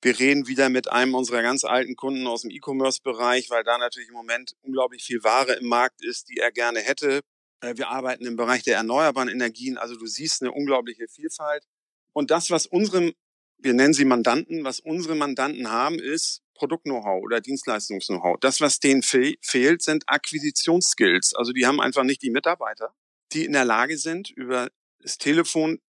Wir 0.00 0.18
reden 0.18 0.48
wieder 0.48 0.68
mit 0.68 0.90
einem 0.90 1.14
unserer 1.14 1.42
ganz 1.42 1.64
alten 1.64 1.94
Kunden 1.94 2.26
aus 2.26 2.42
dem 2.42 2.50
E-Commerce-Bereich, 2.50 3.50
weil 3.50 3.62
da 3.62 3.78
natürlich 3.78 4.08
im 4.08 4.14
Moment 4.14 4.54
unglaublich 4.62 5.04
viel 5.04 5.22
Ware 5.22 5.54
im 5.54 5.68
Markt 5.68 6.04
ist, 6.04 6.28
die 6.28 6.38
er 6.38 6.50
gerne 6.50 6.80
hätte. 6.80 7.20
Äh, 7.60 7.76
wir 7.76 7.88
arbeiten 7.88 8.26
im 8.26 8.36
Bereich 8.36 8.62
der 8.64 8.76
erneuerbaren 8.76 9.28
Energien. 9.28 9.78
Also 9.78 9.96
du 9.96 10.06
siehst 10.06 10.42
eine 10.42 10.50
unglaubliche 10.50 11.06
Vielfalt. 11.08 11.64
Und 12.12 12.30
das, 12.30 12.50
was 12.50 12.66
unsere, 12.66 13.12
wir 13.58 13.74
nennen 13.74 13.94
sie 13.94 14.04
Mandanten, 14.04 14.64
was 14.64 14.80
unsere 14.80 15.14
Mandanten 15.14 15.70
haben, 15.70 15.98
ist 15.98 16.42
Produkt-Know-how 16.62 17.20
oder 17.24 17.40
Dienstleistungs-Know-how. 17.40 18.38
Das, 18.38 18.60
was 18.60 18.78
denen 18.78 19.02
fe 19.02 19.34
fehlt, 19.40 19.82
sind 19.82 20.04
Akquisitionsskills. 20.06 21.34
Also 21.34 21.52
die 21.52 21.66
haben 21.66 21.80
einfach 21.80 22.04
nicht 22.04 22.22
die 22.22 22.30
Mitarbeiter, 22.30 22.94
die 23.32 23.44
in 23.44 23.52
der 23.52 23.64
Lage 23.64 23.98
sind, 23.98 24.30
über 24.30 24.70
das 25.00 25.18
Telefon 25.18 25.80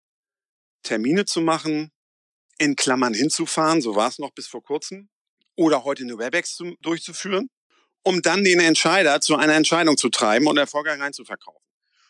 Termine 0.82 1.26
zu 1.26 1.42
machen, 1.42 1.92
in 2.58 2.76
Klammern 2.76 3.14
hinzufahren, 3.14 3.82
so 3.82 3.96
war 3.96 4.10
es 4.10 4.18
noch 4.18 4.32
bis 4.32 4.48
vor 4.48 4.64
kurzem, 4.64 5.10
oder 5.56 5.84
heute 5.84 6.04
eine 6.04 6.18
Webex 6.18 6.56
zu, 6.56 6.76
durchzuführen, 6.82 7.52
um 8.02 8.24
dann 8.24 8.44
den 8.44 8.60
Entscheider 8.60 9.22
zu 9.22 9.36
einer 9.36 9.54
Entscheidung 9.54 9.96
zu 9.96 10.10
treiben 10.10 10.48
und 10.48 10.58
erfolgreich 10.58 11.00
reinzuverkaufen. 11.00 11.62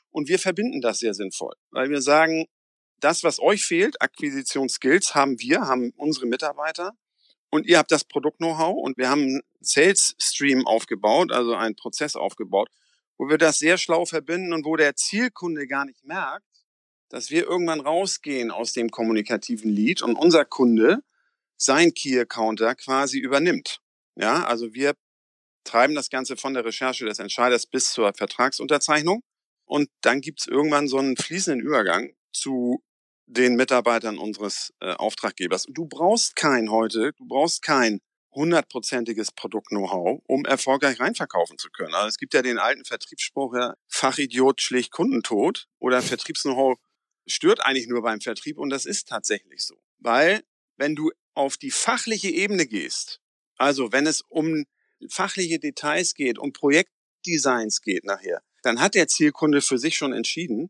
Und 0.09 0.29
wir 0.29 0.39
verbinden 0.39 0.79
das 0.79 0.99
sehr 0.99 1.13
sinnvoll, 1.13 1.55
weil 1.71 1.89
wir 1.89 2.01
sagen, 2.01 2.45
das, 3.01 3.25
was 3.25 3.41
euch 3.41 3.65
fehlt, 3.65 4.01
Akquisitionsskills, 4.01 5.15
haben 5.15 5.37
wir, 5.39 5.67
haben 5.67 5.91
unsere 5.97 6.27
Mitarbeiter 6.27 6.93
und 7.53 7.67
ihr 7.67 7.77
habt 7.77 7.91
das 7.91 8.03
Produkt-Know-how 8.03 8.83
und 8.83 8.97
wir 8.97 9.11
haben 9.11 9.21
einen 9.21 9.41
Sales-Stream 9.61 10.65
aufgebaut, 10.65 11.31
also 11.31 11.53
einen 11.53 11.75
Prozess 11.75 12.15
aufgebaut, 12.15 12.67
wo 13.19 13.29
wir 13.29 13.37
das 13.37 13.59
sehr 13.59 13.77
schlau 13.77 14.05
verbinden 14.05 14.53
und 14.53 14.65
wo 14.65 14.75
der 14.75 14.95
Zielkunde 14.95 15.67
gar 15.67 15.85
nicht 15.85 16.03
merkt, 16.03 16.65
dass 17.09 17.29
wir 17.29 17.43
irgendwann 17.43 17.79
rausgehen 17.79 18.49
aus 18.49 18.73
dem 18.73 18.89
kommunikativen 18.89 19.69
Lead 19.69 20.01
und 20.01 20.15
unser 20.15 20.45
Kunde 20.45 21.03
sein 21.55 21.93
Key-Accounter 21.93 22.73
quasi 22.73 23.19
übernimmt. 23.19 23.81
Ja, 24.15 24.45
also 24.45 24.73
wir 24.73 24.95
treiben 25.63 25.93
das 25.93 26.09
Ganze 26.09 26.35
von 26.35 26.55
der 26.55 26.65
Recherche 26.65 27.05
des 27.05 27.19
Entscheiders 27.19 27.67
bis 27.67 27.91
zur 27.93 28.15
Vertragsunterzeichnung 28.15 29.21
und 29.65 29.91
dann 30.01 30.21
gibt's 30.21 30.47
irgendwann 30.47 30.87
so 30.87 30.97
einen 30.97 31.17
fließenden 31.17 31.61
Übergang 31.61 32.15
zu 32.31 32.83
den 33.25 33.55
Mitarbeitern 33.55 34.17
unseres 34.17 34.73
äh, 34.79 34.93
Auftraggebers. 34.93 35.65
Du 35.69 35.85
brauchst 35.85 36.35
kein 36.35 36.69
heute, 36.69 37.13
du 37.17 37.25
brauchst 37.27 37.61
kein 37.61 37.99
hundertprozentiges 38.31 39.31
Produkt-Know-how, 39.31 40.21
um 40.25 40.45
erfolgreich 40.45 40.99
reinverkaufen 40.99 41.57
zu 41.57 41.69
können. 41.69 41.93
Also 41.93 42.07
es 42.07 42.17
gibt 42.17 42.33
ja 42.33 42.41
den 42.41 42.57
alten 42.57 42.83
Vertriebsspruch, 42.83 43.55
ja, 43.55 43.75
Fachidiot 43.87 44.61
schlägt 44.61 44.91
Kundentod 44.91 45.67
oder 45.79 46.01
Vertriebs-Know-how 46.01 46.77
stört 47.25 47.61
eigentlich 47.61 47.87
nur 47.87 48.01
beim 48.01 48.21
Vertrieb 48.21 48.57
und 48.57 48.69
das 48.69 48.85
ist 48.85 49.07
tatsächlich 49.07 49.61
so. 49.61 49.75
Weil 49.99 50.43
wenn 50.77 50.95
du 50.95 51.11
auf 51.33 51.57
die 51.57 51.71
fachliche 51.71 52.29
Ebene 52.29 52.65
gehst, 52.67 53.21
also 53.57 53.91
wenn 53.91 54.07
es 54.07 54.21
um 54.21 54.65
fachliche 55.09 55.59
Details 55.59 56.15
geht, 56.15 56.37
um 56.37 56.53
Projektdesigns 56.53 57.81
geht 57.81 58.03
nachher, 58.03 58.41
dann 58.63 58.79
hat 58.79 58.95
der 58.95 59.07
Zielkunde 59.07 59.61
für 59.61 59.77
sich 59.77 59.95
schon 59.95 60.13
entschieden, 60.13 60.69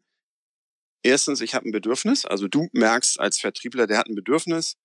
erstens, 1.04 1.42
ich 1.42 1.54
habe 1.54 1.68
ein 1.68 1.72
Bedürfnis, 1.72 2.26
also 2.26 2.48
du 2.48 2.70
merkst 2.72 3.20
als 3.20 3.40
Vertriebler, 3.40 3.88
der 3.88 4.00
hat 4.00 4.08
ein 4.08 4.16
Bedürfnis. 4.16 4.78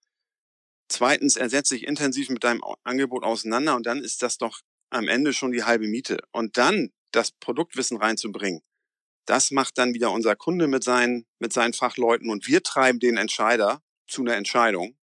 Zweitens, 0.89 1.37
er 1.37 1.51
setzt 1.51 1.69
sich 1.71 1.87
intensiv 1.87 2.31
mit 2.31 2.45
deinem 2.45 2.63
Angebot 2.85 3.25
auseinander 3.25 3.77
und 3.77 3.87
dann 3.87 4.03
ist 4.03 4.23
das 4.23 4.39
doch 4.39 4.61
am 4.91 5.09
Ende 5.09 5.33
schon 5.33 5.53
die 5.53 5.65
halbe 5.65 5.87
Miete. 5.87 6.19
Und 6.33 6.57
dann 6.57 6.91
das 7.13 7.33
Produktwissen 7.33 7.99
reinzubringen, 7.99 8.63
das 9.27 9.51
macht 9.51 9.77
dann 9.77 9.93
wieder 9.95 10.11
unser 10.11 10.37
Kunde 10.37 10.69
mit 10.69 10.83
seinen, 10.83 11.27
mit 11.39 11.53
seinen 11.53 11.75
Fachleuten 11.75 12.31
und 12.31 12.47
wir 12.47 12.63
treiben 12.63 12.99
den 12.99 13.19
Entscheider 13.19 13.83
zu 14.07 14.23
einer 14.23 14.37
Entscheidung 14.37 14.97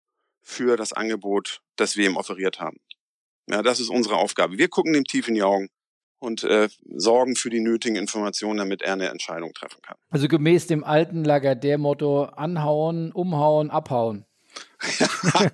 für 0.42 0.76
das 0.76 0.92
Angebot, 0.92 1.60
das 1.76 1.96
wir 1.96 2.06
ihm 2.06 2.16
offeriert 2.16 2.60
haben. 2.60 2.78
Ja, 3.48 3.62
das 3.62 3.80
ist 3.80 3.88
unsere 3.88 4.16
Aufgabe. 4.16 4.58
Wir 4.58 4.68
gucken 4.68 4.92
dem 4.92 5.04
tief 5.04 5.26
in 5.26 5.34
die 5.34 5.42
Augen 5.42 5.68
und 6.22 6.44
äh, 6.44 6.68
sorgen 6.94 7.34
für 7.34 7.50
die 7.50 7.60
nötigen 7.60 7.96
Informationen, 7.96 8.58
damit 8.58 8.82
er 8.82 8.92
eine 8.92 9.08
Entscheidung 9.08 9.52
treffen 9.54 9.82
kann. 9.82 9.96
Also 10.10 10.28
gemäß 10.28 10.68
dem 10.68 10.84
alten 10.84 11.24
Lagardère-Motto 11.24 12.24
anhauen, 12.24 13.10
umhauen, 13.12 13.70
abhauen. 13.70 14.24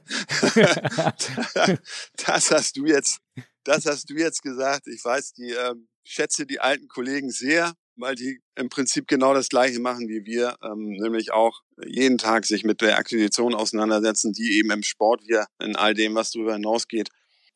das 2.26 2.50
hast 2.50 2.76
du 2.76 2.84
jetzt, 2.86 3.20
das 3.64 3.86
hast 3.86 4.10
du 4.10 4.14
jetzt 4.14 4.42
gesagt. 4.42 4.86
Ich 4.88 5.02
weiß, 5.04 5.32
die 5.34 5.52
ähm, 5.52 5.88
schätze 6.04 6.44
die 6.46 6.60
alten 6.60 6.88
Kollegen 6.88 7.30
sehr, 7.30 7.72
weil 7.96 8.14
die 8.14 8.40
im 8.56 8.68
Prinzip 8.68 9.06
genau 9.08 9.32
das 9.34 9.48
Gleiche 9.48 9.80
machen 9.80 10.08
wie 10.08 10.24
wir, 10.26 10.56
ähm, 10.62 10.96
nämlich 11.00 11.32
auch 11.32 11.60
jeden 11.86 12.18
Tag 12.18 12.44
sich 12.44 12.64
mit 12.64 12.80
der 12.80 12.98
Akquisition 12.98 13.54
auseinandersetzen, 13.54 14.32
die 14.32 14.58
eben 14.58 14.70
im 14.70 14.82
Sport 14.82 15.22
wir 15.26 15.46
in 15.62 15.76
all 15.76 15.94
dem, 15.94 16.14
was 16.14 16.32
darüber 16.32 16.54
hinausgeht, 16.54 17.08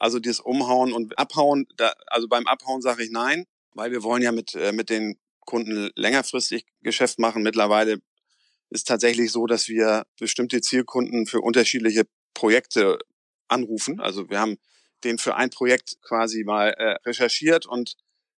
also 0.03 0.19
das 0.19 0.41
Umhauen 0.41 0.93
und 0.93 1.17
Abhauen, 1.17 1.65
da, 1.77 1.93
also 2.09 2.27
beim 2.27 2.49
Abhauen 2.49 2.83
sage 2.83 3.05
ich 3.05 3.13
nein, 3.13 3.47
weil 3.73 3.93
wir 3.93 4.03
wollen 4.03 4.21
ja 4.21 4.33
mit, 4.33 4.53
äh, 4.57 4.73
mit 4.73 4.91
den 4.91 5.17
Kunden 5.47 5.93
längerfristig 5.95 6.67
Geschäft 6.81 7.21
machen. 7.21 7.45
Mittlerweile 7.45 7.99
ist 8.71 8.89
tatsächlich 8.89 9.31
so, 9.31 9.47
dass 9.47 9.69
wir 9.69 10.03
bestimmte 10.19 10.61
Zielkunden 10.61 11.27
für 11.27 11.41
unterschiedliche 11.41 12.03
Projekte 12.35 12.99
anrufen. 13.47 14.01
Also 14.01 14.29
wir 14.29 14.41
haben 14.41 14.57
den 15.05 15.19
für 15.19 15.37
ein 15.37 15.51
Projekt 15.51 15.99
quasi 16.03 16.43
mal 16.43 16.71
äh, 16.71 16.97
recherchiert 17.07 17.65
und 17.67 17.95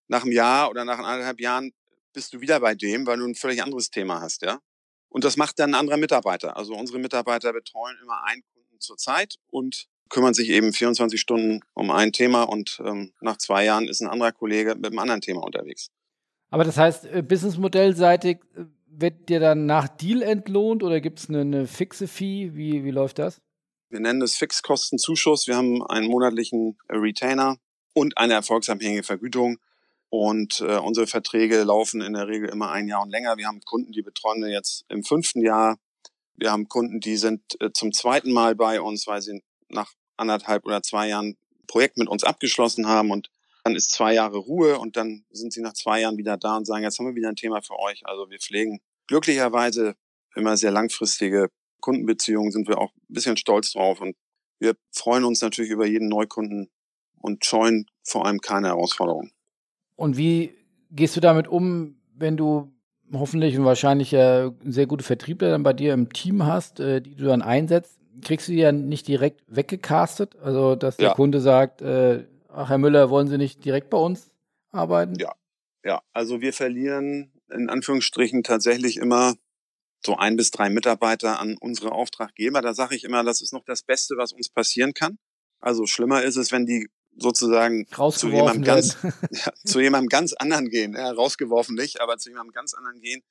nach 0.09 0.23
einem 0.23 0.33
Jahr 0.33 0.69
oder 0.69 0.83
nach 0.83 0.99
anderthalb 0.99 1.39
Jahren 1.39 1.71
bist 2.11 2.33
du 2.33 2.41
wieder 2.41 2.59
bei 2.59 2.75
dem, 2.75 3.07
weil 3.07 3.19
du 3.19 3.25
ein 3.25 3.35
völlig 3.35 3.63
anderes 3.63 3.89
Thema 3.89 4.19
hast, 4.19 4.41
ja. 4.41 4.59
Und 5.07 5.23
das 5.23 5.37
macht 5.37 5.59
dann 5.59 5.71
ein 5.71 5.79
anderer 5.79 5.97
Mitarbeiter. 5.97 6.57
Also 6.57 6.73
unsere 6.73 6.99
Mitarbeiter 6.99 7.53
betreuen 7.53 7.97
immer 8.01 8.21
einen 8.25 8.43
Kunden 8.53 8.81
zur 8.81 8.97
Zeit 8.97 9.35
und 9.49 9.87
kümmern 10.09 10.33
sich 10.33 10.49
eben 10.49 10.73
24 10.73 11.19
Stunden 11.19 11.61
um 11.73 11.91
ein 11.91 12.11
Thema 12.11 12.43
und 12.43 12.81
ähm, 12.85 13.13
nach 13.21 13.37
zwei 13.37 13.65
Jahren 13.65 13.87
ist 13.87 14.01
ein 14.01 14.07
anderer 14.07 14.31
Kollege 14.31 14.75
mit 14.75 14.87
einem 14.87 14.99
anderen 14.99 15.21
Thema 15.21 15.41
unterwegs. 15.41 15.89
Aber 16.49 16.63
das 16.63 16.77
heißt, 16.77 17.05
äh, 17.05 17.23
businessmodellseitig 17.23 18.37
äh, 18.55 18.65
wird 18.85 19.29
dir 19.29 19.39
dann 19.39 19.65
nach 19.65 19.87
Deal 19.87 20.21
entlohnt 20.21 20.83
oder 20.83 21.01
gibt 21.01 21.19
es 21.19 21.29
eine, 21.29 21.41
eine, 21.41 21.67
fixe 21.67 22.07
Fee? 22.07 22.51
Wie, 22.53 22.83
wie 22.83 22.91
läuft 22.91 23.17
das? 23.19 23.41
Wir 23.89 23.99
nennen 23.99 24.21
es 24.21 24.35
Fixkostenzuschuss. 24.35 25.47
Wir 25.47 25.55
haben 25.55 25.83
einen 25.83 26.07
monatlichen 26.07 26.77
Retainer 26.89 27.57
und 27.93 28.17
eine 28.17 28.33
erfolgsabhängige 28.33 29.03
Vergütung. 29.03 29.57
Und 30.09 30.61
äh, 30.61 30.77
unsere 30.77 31.07
Verträge 31.07 31.63
laufen 31.63 32.01
in 32.01 32.13
der 32.13 32.27
Regel 32.27 32.49
immer 32.49 32.71
ein 32.71 32.87
Jahr 32.87 33.01
und 33.01 33.09
länger. 33.09 33.37
Wir 33.37 33.47
haben 33.47 33.61
Kunden, 33.61 33.91
die 33.91 34.03
betreuen 34.03 34.43
wir 34.43 34.51
jetzt 34.51 34.85
im 34.89 35.03
fünften 35.03 35.41
Jahr. 35.41 35.79
Wir 36.35 36.51
haben 36.51 36.67
Kunden, 36.67 36.99
die 36.99 37.17
sind 37.17 37.41
äh, 37.61 37.71
zum 37.73 37.93
zweiten 37.93 38.31
Mal 38.31 38.53
bei 38.55 38.79
uns, 38.79 39.07
weil 39.07 39.23
sie 39.23 39.41
nach 39.73 39.93
anderthalb 40.17 40.65
oder 40.65 40.81
zwei 40.81 41.07
Jahren 41.07 41.37
Projekt 41.67 41.97
mit 41.97 42.07
uns 42.07 42.23
abgeschlossen 42.23 42.87
haben 42.87 43.11
und 43.11 43.29
dann 43.63 43.75
ist 43.75 43.91
zwei 43.91 44.13
Jahre 44.13 44.37
Ruhe 44.37 44.77
und 44.77 44.97
dann 44.97 45.25
sind 45.31 45.53
sie 45.53 45.61
nach 45.61 45.73
zwei 45.73 46.01
Jahren 46.01 46.17
wieder 46.17 46.37
da 46.37 46.57
und 46.57 46.65
sagen, 46.65 46.83
jetzt 46.83 46.99
haben 46.99 47.07
wir 47.07 47.15
wieder 47.15 47.29
ein 47.29 47.35
Thema 47.35 47.61
für 47.61 47.79
euch. 47.79 48.05
Also 48.05 48.29
wir 48.29 48.39
pflegen 48.39 48.81
glücklicherweise 49.07 49.95
immer 50.35 50.57
sehr 50.57 50.71
langfristige 50.71 51.49
Kundenbeziehungen, 51.79 52.51
sind 52.51 52.67
wir 52.67 52.77
auch 52.77 52.93
ein 52.93 53.13
bisschen 53.13 53.37
stolz 53.37 53.71
drauf 53.71 54.01
und 54.01 54.15
wir 54.59 54.75
freuen 54.91 55.23
uns 55.23 55.41
natürlich 55.41 55.71
über 55.71 55.85
jeden 55.85 56.07
Neukunden 56.07 56.69
und 57.19 57.45
scheuen 57.45 57.85
vor 58.03 58.25
allem 58.25 58.39
keine 58.39 58.67
Herausforderungen. 58.67 59.31
Und 59.95 60.17
wie 60.17 60.53
gehst 60.91 61.15
du 61.15 61.19
damit 61.19 61.47
um, 61.47 61.97
wenn 62.15 62.37
du 62.37 62.71
hoffentlich 63.11 63.57
und 63.57 63.65
wahrscheinlich 63.65 64.13
äh, 64.13 64.51
sehr 64.63 64.87
gute 64.87 65.03
Vertriebler 65.03 65.49
dann 65.49 65.63
bei 65.63 65.73
dir 65.73 65.93
im 65.93 66.11
Team 66.11 66.45
hast, 66.45 66.79
äh, 66.79 67.01
die 67.01 67.15
du 67.15 67.25
dann 67.25 67.41
einsetzt? 67.41 67.99
Kriegst 68.21 68.47
du 68.47 68.51
die 68.51 68.59
ja 68.59 68.71
nicht 68.71 69.07
direkt 69.07 69.41
weggecastet? 69.47 70.35
Also, 70.37 70.75
dass 70.75 70.97
der 70.97 71.09
ja. 71.09 71.13
Kunde 71.13 71.41
sagt, 71.41 71.81
äh, 71.81 72.25
ach, 72.49 72.69
Herr 72.69 72.77
Müller, 72.77 73.09
wollen 73.09 73.27
Sie 73.27 73.37
nicht 73.37 73.63
direkt 73.65 73.89
bei 73.89 73.97
uns 73.97 74.31
arbeiten? 74.71 75.15
Ja, 75.19 75.33
ja. 75.83 76.01
Also 76.13 76.41
wir 76.41 76.53
verlieren 76.53 77.31
in 77.51 77.69
Anführungsstrichen 77.69 78.43
tatsächlich 78.43 78.97
immer 78.97 79.35
so 80.05 80.17
ein 80.17 80.35
bis 80.35 80.51
drei 80.51 80.69
Mitarbeiter 80.69 81.39
an 81.39 81.55
unsere 81.59 81.91
Auftraggeber. 81.91 82.61
Da 82.61 82.73
sage 82.73 82.95
ich 82.95 83.03
immer, 83.03 83.23
das 83.23 83.41
ist 83.41 83.53
noch 83.53 83.63
das 83.65 83.83
Beste, 83.83 84.15
was 84.17 84.33
uns 84.33 84.49
passieren 84.49 84.93
kann. 84.93 85.17
Also 85.59 85.85
schlimmer 85.85 86.23
ist 86.23 86.35
es, 86.35 86.51
wenn 86.51 86.65
die 86.65 86.89
sozusagen 87.15 87.85
zu 87.87 88.29
jemandem 88.29 88.63
ganz, 88.63 88.97
ja, 89.31 89.53
zu 89.63 89.79
jemandem 89.79 90.09
ganz 90.09 90.33
anderen 90.33 90.69
gehen. 90.69 90.93
Ja, 90.93 91.11
rausgeworfen 91.11 91.75
nicht, 91.75 92.01
aber 92.01 92.17
zu 92.17 92.29
jemandem 92.29 92.53
ganz 92.53 92.73
anderen 92.73 92.99
gehen 92.99 93.23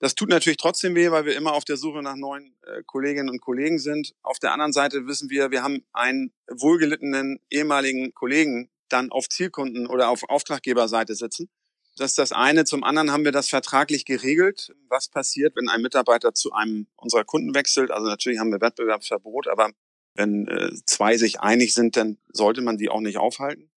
Das 0.00 0.14
tut 0.14 0.30
natürlich 0.30 0.56
trotzdem 0.56 0.94
weh, 0.94 1.10
weil 1.10 1.26
wir 1.26 1.36
immer 1.36 1.52
auf 1.52 1.66
der 1.66 1.76
Suche 1.76 2.02
nach 2.02 2.16
neuen 2.16 2.56
äh, 2.62 2.82
Kolleginnen 2.86 3.28
und 3.28 3.40
Kollegen 3.40 3.78
sind. 3.78 4.14
Auf 4.22 4.38
der 4.38 4.52
anderen 4.52 4.72
Seite 4.72 5.06
wissen 5.06 5.28
wir, 5.28 5.50
wir 5.50 5.62
haben 5.62 5.84
einen 5.92 6.32
wohlgelittenen 6.50 7.38
ehemaligen 7.50 8.14
Kollegen 8.14 8.70
dann 8.88 9.12
auf 9.12 9.28
Zielkunden 9.28 9.86
oder 9.86 10.08
auf 10.08 10.22
Auftraggeberseite 10.28 11.14
sitzen. 11.14 11.50
Das 11.96 12.12
ist 12.12 12.18
das 12.18 12.32
eine. 12.32 12.64
Zum 12.64 12.82
anderen 12.82 13.12
haben 13.12 13.24
wir 13.24 13.32
das 13.32 13.50
vertraglich 13.50 14.06
geregelt. 14.06 14.72
Was 14.88 15.08
passiert, 15.08 15.54
wenn 15.54 15.68
ein 15.68 15.82
Mitarbeiter 15.82 16.32
zu 16.32 16.52
einem 16.52 16.86
unserer 16.96 17.24
Kunden 17.24 17.54
wechselt? 17.54 17.90
Also 17.90 18.06
natürlich 18.06 18.38
haben 18.38 18.50
wir 18.50 18.60
Wettbewerbsverbot, 18.62 19.48
aber 19.48 19.70
wenn 20.14 20.48
äh, 20.48 20.70
zwei 20.86 21.18
sich 21.18 21.40
einig 21.40 21.74
sind, 21.74 21.96
dann 21.96 22.16
sollte 22.32 22.62
man 22.62 22.78
die 22.78 22.88
auch 22.88 23.00
nicht 23.00 23.18
aufhalten. 23.18 23.70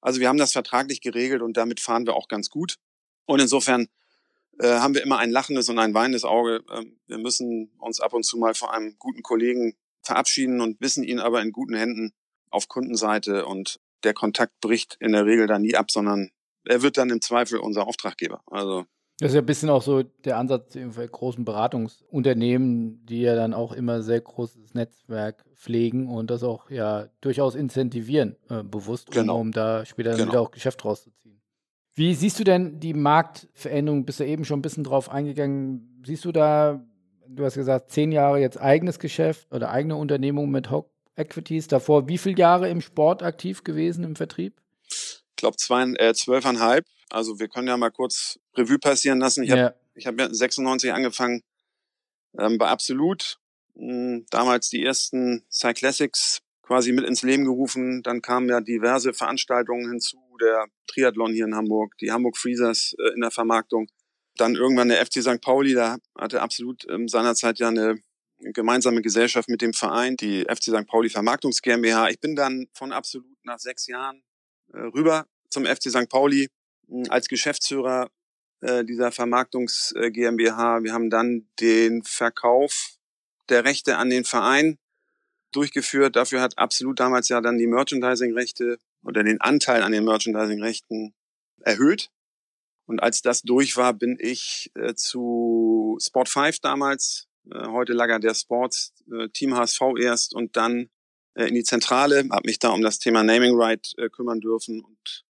Also 0.00 0.20
wir 0.20 0.28
haben 0.28 0.38
das 0.38 0.52
vertraglich 0.52 1.02
geregelt 1.02 1.42
und 1.42 1.58
damit 1.58 1.80
fahren 1.80 2.06
wir 2.06 2.14
auch 2.14 2.28
ganz 2.28 2.48
gut. 2.48 2.76
Und 3.26 3.40
insofern 3.40 3.88
äh, 4.60 4.78
haben 4.78 4.94
wir 4.94 5.02
immer 5.02 5.18
ein 5.18 5.30
lachendes 5.30 5.68
und 5.68 5.78
ein 5.78 5.94
weinendes 5.94 6.24
Auge. 6.24 6.62
Ähm, 6.72 6.98
wir 7.06 7.18
müssen 7.18 7.72
uns 7.78 8.00
ab 8.00 8.12
und 8.12 8.24
zu 8.24 8.38
mal 8.38 8.54
vor 8.54 8.72
einem 8.72 8.96
guten 8.98 9.22
Kollegen 9.22 9.74
verabschieden 10.02 10.60
und 10.60 10.80
wissen 10.80 11.04
ihn 11.04 11.18
aber 11.18 11.40
in 11.42 11.52
guten 11.52 11.74
Händen 11.74 12.12
auf 12.50 12.68
Kundenseite 12.68 13.46
und 13.46 13.80
der 14.04 14.14
Kontakt 14.14 14.60
bricht 14.60 14.96
in 15.00 15.12
der 15.12 15.26
Regel 15.26 15.46
da 15.46 15.58
nie 15.58 15.74
ab, 15.74 15.90
sondern 15.90 16.30
er 16.64 16.82
wird 16.82 16.96
dann 16.96 17.10
im 17.10 17.20
Zweifel 17.20 17.58
unser 17.58 17.86
Auftraggeber. 17.86 18.42
Also 18.46 18.86
das 19.20 19.32
ist 19.32 19.34
ja 19.34 19.42
ein 19.42 19.46
bisschen 19.46 19.68
auch 19.68 19.82
so 19.82 20.02
der 20.02 20.38
Ansatz 20.38 20.74
in 20.76 20.92
großen 20.92 21.44
Beratungsunternehmen, 21.44 23.04
die 23.04 23.20
ja 23.20 23.34
dann 23.34 23.52
auch 23.52 23.72
immer 23.72 24.02
sehr 24.02 24.22
großes 24.22 24.72
Netzwerk 24.72 25.44
pflegen 25.54 26.08
und 26.08 26.30
das 26.30 26.42
auch 26.42 26.70
ja 26.70 27.08
durchaus 27.20 27.54
incentivieren, 27.54 28.36
äh, 28.48 28.62
bewusst, 28.62 29.10
genau. 29.10 29.34
um, 29.34 29.40
um, 29.40 29.52
da 29.52 29.84
später 29.84 30.16
genau. 30.16 30.28
wieder 30.28 30.40
auch 30.40 30.50
Geschäft 30.50 30.82
rauszuziehen. 30.86 31.39
Wie 32.00 32.14
siehst 32.14 32.38
du 32.40 32.44
denn 32.44 32.80
die 32.80 32.94
Marktveränderung? 32.94 34.06
Bist 34.06 34.20
du 34.20 34.24
eben 34.24 34.46
schon 34.46 34.60
ein 34.60 34.62
bisschen 34.62 34.84
drauf 34.84 35.10
eingegangen? 35.10 36.02
Siehst 36.06 36.24
du 36.24 36.32
da, 36.32 36.82
du 37.28 37.44
hast 37.44 37.56
gesagt, 37.56 37.92
zehn 37.92 38.10
Jahre 38.10 38.40
jetzt 38.40 38.58
eigenes 38.58 38.98
Geschäft 38.98 39.52
oder 39.52 39.70
eigene 39.70 39.96
Unternehmung 39.96 40.50
mit 40.50 40.70
Hawk 40.70 40.88
Equities. 41.16 41.68
Davor 41.68 42.08
wie 42.08 42.16
viele 42.16 42.38
Jahre 42.38 42.70
im 42.70 42.80
Sport 42.80 43.22
aktiv 43.22 43.64
gewesen 43.64 44.02
im 44.02 44.16
Vertrieb? 44.16 44.54
Ich 44.88 45.36
glaube 45.36 45.58
äh, 45.98 46.14
zwölfeinhalb. 46.14 46.86
Also 47.10 47.38
wir 47.38 47.48
können 47.48 47.68
ja 47.68 47.76
mal 47.76 47.90
kurz 47.90 48.38
Revue 48.56 48.78
passieren 48.78 49.18
lassen. 49.18 49.44
Ich 49.44 49.50
habe 49.50 49.74
ja. 49.94 50.06
hab 50.06 50.18
ja 50.18 50.32
96 50.32 50.94
angefangen 50.94 51.42
ähm, 52.38 52.56
bei 52.56 52.68
Absolut. 52.68 53.36
Hm, 53.76 54.24
damals 54.30 54.70
die 54.70 54.82
ersten 54.82 55.44
Cyclassics 55.50 56.40
quasi 56.62 56.92
mit 56.92 57.04
ins 57.04 57.20
Leben 57.20 57.44
gerufen. 57.44 58.02
Dann 58.02 58.22
kamen 58.22 58.48
ja 58.48 58.62
diverse 58.62 59.12
Veranstaltungen 59.12 59.90
hinzu, 59.90 60.16
der 60.40 60.66
Triathlon 60.86 61.32
hier 61.32 61.44
in 61.44 61.54
Hamburg, 61.54 61.96
die 61.98 62.10
Hamburg 62.10 62.36
Freezers 62.36 62.94
äh, 62.98 63.14
in 63.14 63.20
der 63.20 63.30
Vermarktung. 63.30 63.88
Dann 64.36 64.54
irgendwann 64.54 64.88
der 64.88 65.04
FC 65.04 65.22
St. 65.22 65.40
Pauli, 65.40 65.74
da 65.74 65.98
hatte 66.18 66.40
absolut 66.42 66.86
ähm, 66.88 67.08
seinerzeit 67.08 67.58
ja 67.58 67.68
eine 67.68 68.00
gemeinsame 68.38 69.02
Gesellschaft 69.02 69.48
mit 69.48 69.60
dem 69.60 69.72
Verein, 69.72 70.16
die 70.16 70.42
FC 70.42 70.64
St. 70.64 70.86
Pauli 70.86 71.10
Vermarktungs 71.10 71.60
GmbH. 71.62 72.08
Ich 72.08 72.20
bin 72.20 72.36
dann 72.36 72.66
von 72.72 72.92
absolut 72.92 73.26
nach 73.44 73.58
sechs 73.58 73.86
Jahren 73.86 74.22
äh, 74.72 74.78
rüber 74.78 75.26
zum 75.50 75.66
FC 75.66 75.90
St. 75.90 76.08
Pauli 76.08 76.48
äh, 76.88 77.08
als 77.08 77.28
Geschäftsführer 77.28 78.10
äh, 78.60 78.84
dieser 78.84 79.12
Vermarktungs 79.12 79.92
äh, 79.96 80.10
GmbH. 80.10 80.82
Wir 80.82 80.92
haben 80.92 81.10
dann 81.10 81.48
den 81.60 82.02
Verkauf 82.02 82.96
der 83.48 83.64
Rechte 83.64 83.96
an 83.96 84.10
den 84.10 84.24
Verein 84.24 84.78
durchgeführt. 85.52 86.16
Dafür 86.16 86.40
hat 86.40 86.58
absolut 86.58 87.00
damals 87.00 87.28
ja 87.28 87.40
dann 87.40 87.58
die 87.58 87.66
Merchandising-Rechte 87.66 88.78
oder 89.02 89.24
den 89.24 89.40
Anteil 89.40 89.82
an 89.82 89.92
den 89.92 90.04
Merchandising-Rechten 90.04 91.14
erhöht. 91.60 92.10
Und 92.86 93.02
als 93.02 93.22
das 93.22 93.42
durch 93.42 93.76
war, 93.76 93.92
bin 93.92 94.16
ich 94.20 94.70
äh, 94.74 94.94
zu 94.94 95.96
Sport 96.00 96.28
5 96.28 96.60
damals, 96.60 97.28
äh, 97.50 97.66
heute 97.68 97.92
Lager 97.92 98.18
der 98.18 98.34
Sports, 98.34 98.94
äh, 99.12 99.28
Team 99.28 99.54
HSV 99.56 99.80
erst 99.98 100.34
und 100.34 100.56
dann 100.56 100.90
äh, 101.34 101.46
in 101.46 101.54
die 101.54 101.62
Zentrale, 101.62 102.26
habe 102.30 102.46
mich 102.46 102.58
da 102.58 102.70
um 102.70 102.82
das 102.82 102.98
Thema 102.98 103.22
Naming 103.22 103.54
Right 103.54 103.92
äh, 103.96 104.08
kümmern 104.08 104.40
dürfen 104.40 104.82
und 104.82 105.24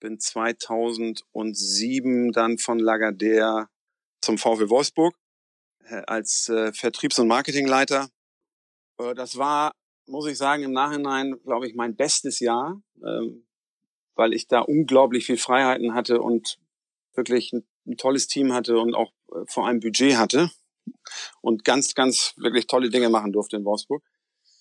bin 0.00 0.18
2007 0.18 2.32
dann 2.32 2.56
von 2.58 2.80
Lagardère 2.80 3.66
zum 4.22 4.38
VW 4.38 4.70
Wolfsburg 4.70 5.14
äh, 5.84 6.00
als 6.06 6.50
Vertriebs- 6.72 7.18
und 7.18 7.28
Marketingleiter 7.28 8.08
das 9.14 9.36
war, 9.36 9.72
muss 10.06 10.26
ich 10.26 10.38
sagen, 10.38 10.62
im 10.62 10.72
Nachhinein, 10.72 11.36
glaube 11.44 11.66
ich, 11.66 11.74
mein 11.74 11.96
bestes 11.96 12.40
Jahr, 12.40 12.80
ähm, 13.04 13.46
weil 14.14 14.32
ich 14.32 14.48
da 14.48 14.60
unglaublich 14.60 15.26
viel 15.26 15.36
Freiheiten 15.36 15.94
hatte 15.94 16.20
und 16.20 16.58
wirklich 17.14 17.52
ein, 17.52 17.66
ein 17.86 17.96
tolles 17.96 18.26
Team 18.26 18.52
hatte 18.52 18.78
und 18.78 18.94
auch 18.94 19.12
äh, 19.32 19.44
vor 19.46 19.66
allem 19.66 19.80
Budget 19.80 20.16
hatte 20.16 20.50
und 21.40 21.64
ganz, 21.64 21.94
ganz 21.94 22.34
wirklich 22.36 22.66
tolle 22.66 22.90
Dinge 22.90 23.08
machen 23.08 23.32
durfte 23.32 23.56
in 23.56 23.64
Wolfsburg. 23.64 24.02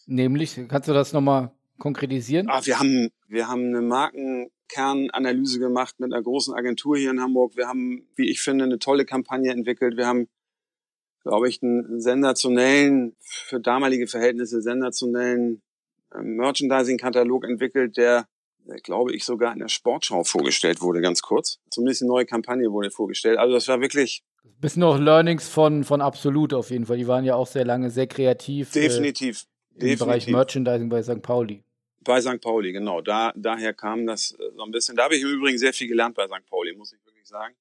Nämlich, 0.08 0.60
kannst 0.68 0.88
du 0.88 0.94
das 0.94 1.14
nochmal 1.14 1.52
konkretisieren? 1.80 2.50
Ah, 2.50 2.66
wir 2.66 2.80
haben, 2.80 3.12
wir 3.28 3.48
haben 3.48 3.68
eine 3.68 3.82
Markenkernanalyse 3.82 5.60
gemacht 5.60 6.00
mit 6.00 6.14
einer 6.14 6.22
großen 6.22 6.54
Agentur 6.54 6.98
hier 6.98 7.12
in 7.12 7.22
Hamburg. 7.22 7.56
Wir 7.56 7.68
haben, 7.68 8.08
wie 8.16 8.30
ich 8.30 8.42
finde, 8.42 8.66
eine 8.66 8.80
tolle 8.80 9.06
Kampagne 9.06 9.52
entwickelt. 9.52 9.98
Wir 9.98 10.08
haben 10.08 10.28
glaube 11.26 11.50
ich, 11.50 11.62
einen 11.64 12.00
sensationellen, 12.00 13.16
für 13.20 13.60
damalige 13.60 14.06
Verhältnisse 14.08 14.62
sensationellen 14.62 15.64
ähm, 16.14 16.36
Merchandising-Katalog 16.36 17.46
entwickelt, 17.46 17.98
der, 17.98 18.28
der, 18.60 18.78
glaube 18.78 19.14
ich, 19.14 19.26
sogar 19.26 19.52
in 19.52 19.60
der 19.60 19.68
Sportschau 19.68 20.24
vorgestellt 20.24 20.82
wurde, 20.82 21.02
ganz 21.02 21.24
kurz. 21.24 21.58
Zumindest 21.72 22.04
eine 22.04 22.10
neue 22.10 22.26
Kampagne 22.28 22.72
wurde 22.72 22.92
vorgestellt. 22.92 23.40
Also 23.40 23.56
das 23.56 23.68
war 23.68 23.82
wirklich. 23.82 24.24
Bisschen 24.62 24.82
noch 24.82 25.00
Learnings 25.00 25.50
von, 25.50 25.84
von 25.84 26.00
Absolut 26.00 26.54
auf 26.54 26.70
jeden 26.70 26.86
Fall. 26.86 26.98
Die 26.98 27.08
waren 27.08 27.26
ja 27.26 27.34
auch 27.34 27.48
sehr 27.48 27.66
lange 27.66 27.90
sehr 27.90 28.06
kreativ. 28.06 28.72
Definitiv. 28.72 29.42
Äh, 29.42 29.74
Im 29.74 29.80
definitiv. 29.80 30.00
Bereich 30.06 30.28
Merchandising 30.28 30.90
bei 30.90 31.02
St. 31.02 31.24
Pauli. 31.24 31.64
Bei 32.02 32.22
St. 32.22 32.40
Pauli, 32.40 32.72
genau. 32.72 33.02
Da, 33.02 33.34
daher 33.36 33.74
kam 33.74 34.06
das 34.06 34.38
äh, 34.40 34.52
so 34.56 34.64
ein 34.64 34.72
bisschen. 34.72 34.96
Da 34.96 35.06
habe 35.06 35.16
ich 35.16 35.24
im 35.24 35.30
Übrigen 35.30 35.58
sehr 35.58 35.74
viel 35.74 35.88
gelernt 35.88 36.14
bei 36.14 36.28
St. 36.28 36.46
Pauli, 36.48 36.76
muss 36.76 36.94
ich 36.94 37.04
wirklich 37.04 37.28
sagen. 37.28 37.56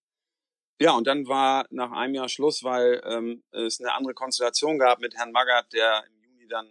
Ja, 0.80 0.92
und 0.92 1.06
dann 1.06 1.28
war 1.28 1.66
nach 1.70 1.92
einem 1.92 2.14
Jahr 2.14 2.28
Schluss, 2.28 2.64
weil 2.64 3.00
ähm, 3.04 3.42
es 3.52 3.80
eine 3.80 3.94
andere 3.94 4.14
Konstellation 4.14 4.78
gab 4.78 5.00
mit 5.00 5.14
Herrn 5.16 5.32
Magath, 5.32 5.72
der 5.72 6.04
im 6.08 6.22
Juni 6.22 6.48
dann 6.48 6.66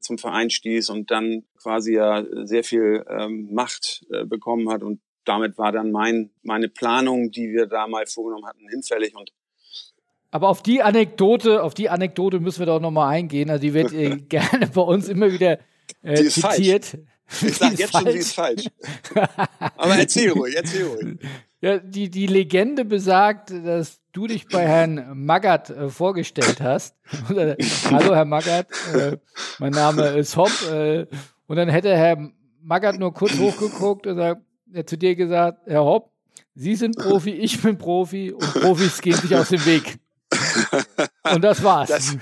zum 0.00 0.18
Verein 0.18 0.50
stieß 0.50 0.90
und 0.90 1.10
dann 1.10 1.44
quasi 1.56 1.94
ja 1.94 2.24
sehr 2.44 2.64
viel 2.64 3.04
ähm, 3.08 3.48
Macht 3.52 4.04
äh, 4.10 4.24
bekommen 4.24 4.68
hat. 4.70 4.82
Und 4.82 5.00
damit 5.24 5.56
war 5.56 5.72
dann 5.72 5.90
mein, 5.92 6.30
meine 6.42 6.68
Planung, 6.68 7.30
die 7.30 7.52
wir 7.52 7.66
da 7.66 7.86
mal 7.86 8.06
vorgenommen 8.06 8.46
hatten, 8.46 8.68
hinfällig. 8.68 9.16
Und 9.16 9.32
aber 10.30 10.48
auf 10.48 10.64
die 10.64 10.82
Anekdote, 10.82 11.62
auf 11.62 11.74
die 11.74 11.88
Anekdote 11.88 12.40
müssen 12.40 12.58
wir 12.58 12.66
doch 12.66 12.80
nochmal 12.80 13.14
eingehen. 13.14 13.50
Also 13.50 13.62
die 13.62 13.72
wird 13.72 13.92
äh, 13.92 14.16
gerne 14.28 14.66
bei 14.66 14.82
uns 14.82 15.08
immer 15.08 15.32
wieder 15.32 15.60
äh, 16.02 16.14
die 16.14 16.24
ist 16.24 16.40
zitiert. 16.40 16.84
Falsch. 16.86 17.42
Ich 17.42 17.56
sag 17.56 17.78
jetzt 17.78 17.90
falsch. 17.92 18.04
schon, 18.04 18.12
sie 18.12 18.18
ist 18.18 18.34
falsch. 18.34 18.64
Aber 19.76 19.96
erzähl 19.96 20.30
ruhig, 20.30 20.54
erzähl 20.56 20.86
ruhig. 20.86 21.18
Ja, 21.64 21.78
die, 21.78 22.10
die 22.10 22.26
Legende 22.26 22.84
besagt, 22.84 23.48
dass 23.48 23.98
du 24.12 24.26
dich 24.26 24.48
bei 24.48 24.66
Herrn 24.68 25.24
Magath 25.24 25.70
äh, 25.70 25.88
vorgestellt 25.88 26.60
hast. 26.60 26.94
Hallo, 27.90 28.14
Herr 28.14 28.26
Magath, 28.26 28.66
äh, 28.92 29.16
mein 29.60 29.72
Name 29.72 30.08
ist 30.08 30.36
Hopp. 30.36 30.50
Äh, 30.70 31.06
und 31.46 31.56
dann 31.56 31.70
hätte 31.70 31.96
Herr 31.96 32.18
Magath 32.60 32.98
nur 32.98 33.14
kurz 33.14 33.38
hochgeguckt 33.38 34.06
und 34.06 34.16
sagt, 34.16 34.42
er 34.74 34.86
zu 34.86 34.98
dir 34.98 35.16
gesagt, 35.16 35.62
Herr 35.64 35.82
Hopp, 35.82 36.12
Sie 36.54 36.76
sind 36.76 36.98
Profi, 36.98 37.30
ich 37.30 37.62
bin 37.62 37.78
Profi 37.78 38.30
und 38.30 38.44
Profis 38.60 39.00
gehen 39.00 39.16
sich 39.16 39.34
aus 39.34 39.48
dem 39.48 39.64
Weg. 39.64 39.98
Und 41.32 41.42
das 41.42 41.62
war's. 41.62 41.88
Das, 41.88 42.14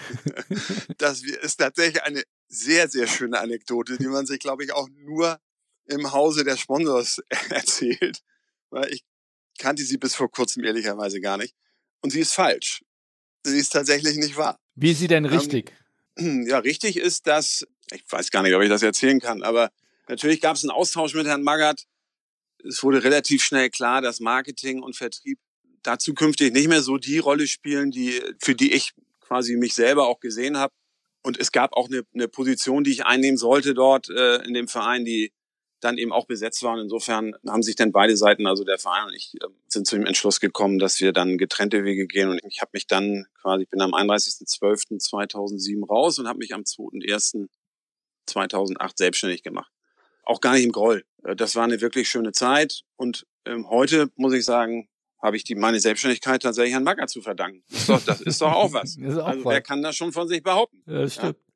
das 0.98 1.22
ist 1.24 1.56
tatsächlich 1.56 2.00
eine 2.04 2.22
sehr, 2.46 2.88
sehr 2.88 3.08
schöne 3.08 3.40
Anekdote, 3.40 3.98
die 3.98 4.06
man 4.06 4.24
sich, 4.24 4.38
glaube 4.38 4.62
ich, 4.62 4.72
auch 4.72 4.88
nur 5.04 5.40
im 5.86 6.12
Hause 6.12 6.44
der 6.44 6.56
Sponsors 6.56 7.20
erzählt. 7.50 8.22
Weil 8.70 8.88
ich 8.92 9.02
kannte 9.62 9.84
sie 9.84 9.96
bis 9.96 10.14
vor 10.16 10.30
kurzem 10.30 10.64
ehrlicherweise 10.64 11.20
gar 11.20 11.38
nicht. 11.38 11.54
Und 12.00 12.10
sie 12.10 12.20
ist 12.20 12.34
falsch. 12.34 12.82
Sie 13.44 13.56
ist 13.56 13.70
tatsächlich 13.70 14.16
nicht 14.16 14.36
wahr. 14.36 14.58
Wie 14.74 14.90
ist 14.90 14.98
sie 14.98 15.06
denn 15.06 15.24
ähm, 15.24 15.30
richtig? 15.30 15.72
Ähm, 16.18 16.46
ja, 16.48 16.58
richtig 16.58 16.96
ist, 16.96 17.26
dass, 17.28 17.64
ich 17.92 18.04
weiß 18.08 18.30
gar 18.30 18.42
nicht, 18.42 18.54
ob 18.54 18.62
ich 18.62 18.68
das 18.68 18.82
erzählen 18.82 19.20
kann, 19.20 19.42
aber 19.42 19.70
natürlich 20.08 20.40
gab 20.40 20.56
es 20.56 20.64
einen 20.64 20.70
Austausch 20.70 21.14
mit 21.14 21.26
Herrn 21.26 21.42
Magath. 21.42 21.84
Es 22.64 22.82
wurde 22.82 23.04
relativ 23.04 23.42
schnell 23.44 23.70
klar, 23.70 24.02
dass 24.02 24.20
Marketing 24.20 24.82
und 24.82 24.96
Vertrieb 24.96 25.38
da 25.82 25.98
zukünftig 25.98 26.52
nicht 26.52 26.68
mehr 26.68 26.82
so 26.82 26.96
die 26.96 27.18
Rolle 27.18 27.46
spielen, 27.46 27.90
die, 27.90 28.20
für 28.40 28.54
die 28.54 28.72
ich 28.72 28.92
quasi 29.20 29.56
mich 29.56 29.74
selber 29.74 30.08
auch 30.08 30.20
gesehen 30.20 30.56
habe. 30.56 30.74
Und 31.22 31.38
es 31.38 31.52
gab 31.52 31.72
auch 31.74 31.88
eine, 31.88 32.02
eine 32.14 32.28
Position, 32.28 32.82
die 32.82 32.90
ich 32.90 33.04
einnehmen 33.04 33.38
sollte 33.38 33.74
dort 33.74 34.08
äh, 34.10 34.42
in 34.42 34.54
dem 34.54 34.66
Verein, 34.66 35.04
die 35.04 35.32
dann 35.82 35.98
eben 35.98 36.12
auch 36.12 36.26
besetzt 36.26 36.62
waren. 36.62 36.78
Insofern 36.78 37.34
haben 37.46 37.62
sich 37.62 37.76
dann 37.76 37.92
beide 37.92 38.16
Seiten, 38.16 38.46
also 38.46 38.64
der 38.64 38.78
Verein 38.78 39.08
und 39.08 39.14
ich, 39.14 39.34
ähm, 39.44 39.54
sind 39.66 39.86
zu 39.86 39.96
dem 39.96 40.06
Entschluss 40.06 40.40
gekommen, 40.40 40.78
dass 40.78 41.00
wir 41.00 41.12
dann 41.12 41.36
getrennte 41.38 41.84
Wege 41.84 42.06
gehen. 42.06 42.30
Und 42.30 42.40
ich 42.48 42.60
habe 42.60 42.70
mich 42.72 42.86
dann 42.86 43.26
quasi, 43.40 43.64
ich 43.64 43.70
bin 43.70 43.80
am 43.80 43.94
31.12.2007 43.94 45.86
raus 45.86 46.18
und 46.18 46.28
habe 46.28 46.38
mich 46.38 46.54
am 46.54 46.62
2.1.2008 46.62 48.92
selbstständig 48.96 49.42
gemacht. 49.42 49.70
Auch 50.24 50.40
gar 50.40 50.54
nicht 50.54 50.64
im 50.64 50.72
Groll. 50.72 51.04
Äh, 51.24 51.36
das 51.36 51.56
war 51.56 51.64
eine 51.64 51.80
wirklich 51.80 52.08
schöne 52.08 52.32
Zeit. 52.32 52.82
Und 52.96 53.26
ähm, 53.44 53.68
heute, 53.68 54.10
muss 54.16 54.32
ich 54.32 54.44
sagen, 54.44 54.88
habe 55.20 55.36
ich 55.36 55.44
die, 55.44 55.54
meine 55.54 55.80
Selbstständigkeit 55.80 56.42
tatsächlich 56.42 56.74
an 56.74 56.84
Bagger 56.84 57.06
zu 57.06 57.22
verdanken. 57.22 57.62
Das 57.70 57.80
ist 57.80 57.88
doch, 57.88 58.04
das 58.04 58.20
ist 58.20 58.40
doch 58.40 58.52
auch 58.52 58.72
was. 58.72 58.98
auch 58.98 59.26
also 59.26 59.44
wer 59.44 59.62
kann 59.62 59.82
das 59.82 59.96
schon 59.96 60.12
von 60.12 60.28
sich 60.28 60.42
behaupten? 60.42 60.82
Ja, 60.86 61.02
das 61.02 61.14
stimmt. 61.14 61.38
Ja? 61.38 61.51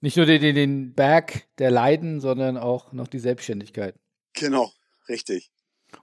Nicht 0.00 0.16
nur 0.16 0.26
den, 0.26 0.54
den 0.54 0.94
Berg 0.94 1.46
der 1.58 1.70
Leiden, 1.70 2.20
sondern 2.20 2.56
auch 2.56 2.92
noch 2.92 3.08
die 3.08 3.18
Selbstständigkeit. 3.18 3.94
Genau, 4.34 4.70
richtig. 5.08 5.50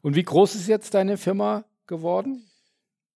Und 0.01 0.15
wie 0.15 0.23
groß 0.23 0.55
ist 0.55 0.67
jetzt 0.67 0.93
deine 0.93 1.17
Firma 1.17 1.65
geworden? 1.87 2.49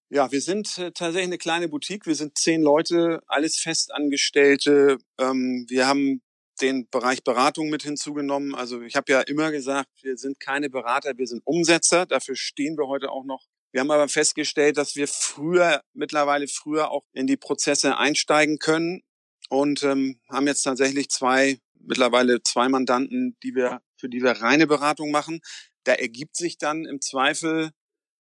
Ja, 0.10 0.32
wir 0.32 0.42
sind 0.42 0.78
äh, 0.78 0.92
tatsächlich 0.92 1.28
eine 1.28 1.38
kleine 1.38 1.68
Boutique. 1.68 2.06
Wir 2.06 2.16
sind 2.16 2.38
zehn 2.38 2.62
Leute, 2.62 3.22
alles 3.28 3.60
Festangestellte. 3.60 5.00
Ähm, 5.20 5.66
wir 5.68 5.88
haben 5.88 6.22
den 6.62 6.88
Bereich 6.90 7.24
Beratung 7.24 7.70
mit 7.70 7.84
hinzugenommen. 7.84 8.56
Also 8.56 8.82
ich 8.82 8.96
habe 8.96 9.12
ja 9.12 9.22
immer 9.22 9.52
gesagt, 9.52 9.90
wir 10.02 10.18
sind 10.18 10.40
keine 10.40 10.70
Berater, 10.70 11.18
wir 11.18 11.28
sind 11.28 11.42
Umsetzer. 11.46 12.06
Dafür 12.06 12.36
stehen 12.36 12.78
wir 12.78 12.88
heute 12.88 13.12
auch 13.12 13.26
noch. 13.26 13.46
Wir 13.72 13.82
haben 13.82 13.92
aber 13.92 14.08
festgestellt, 14.08 14.78
dass 14.78 14.96
wir 14.96 15.08
früher, 15.08 15.82
mittlerweile 15.94 16.48
früher 16.48 16.90
auch 16.90 17.04
in 17.12 17.28
die 17.28 17.38
Prozesse 17.38 17.98
einsteigen 17.98 18.60
können 18.60 19.04
und 19.50 19.84
ähm, 19.84 20.20
haben 20.30 20.48
jetzt 20.48 20.64
tatsächlich 20.64 21.10
zwei, 21.10 21.60
mittlerweile 21.80 22.42
zwei 22.44 22.70
Mandanten, 22.70 23.38
die 23.44 23.56
wir, 23.56 23.82
für 23.96 24.10
die 24.10 24.22
wir 24.22 24.32
reine 24.32 24.68
Beratung 24.68 25.12
machen. 25.12 25.42
Da 25.84 25.94
ergibt 25.94 26.36
sich 26.36 26.58
dann 26.58 26.86
im 26.86 27.02
Zweifel 27.02 27.72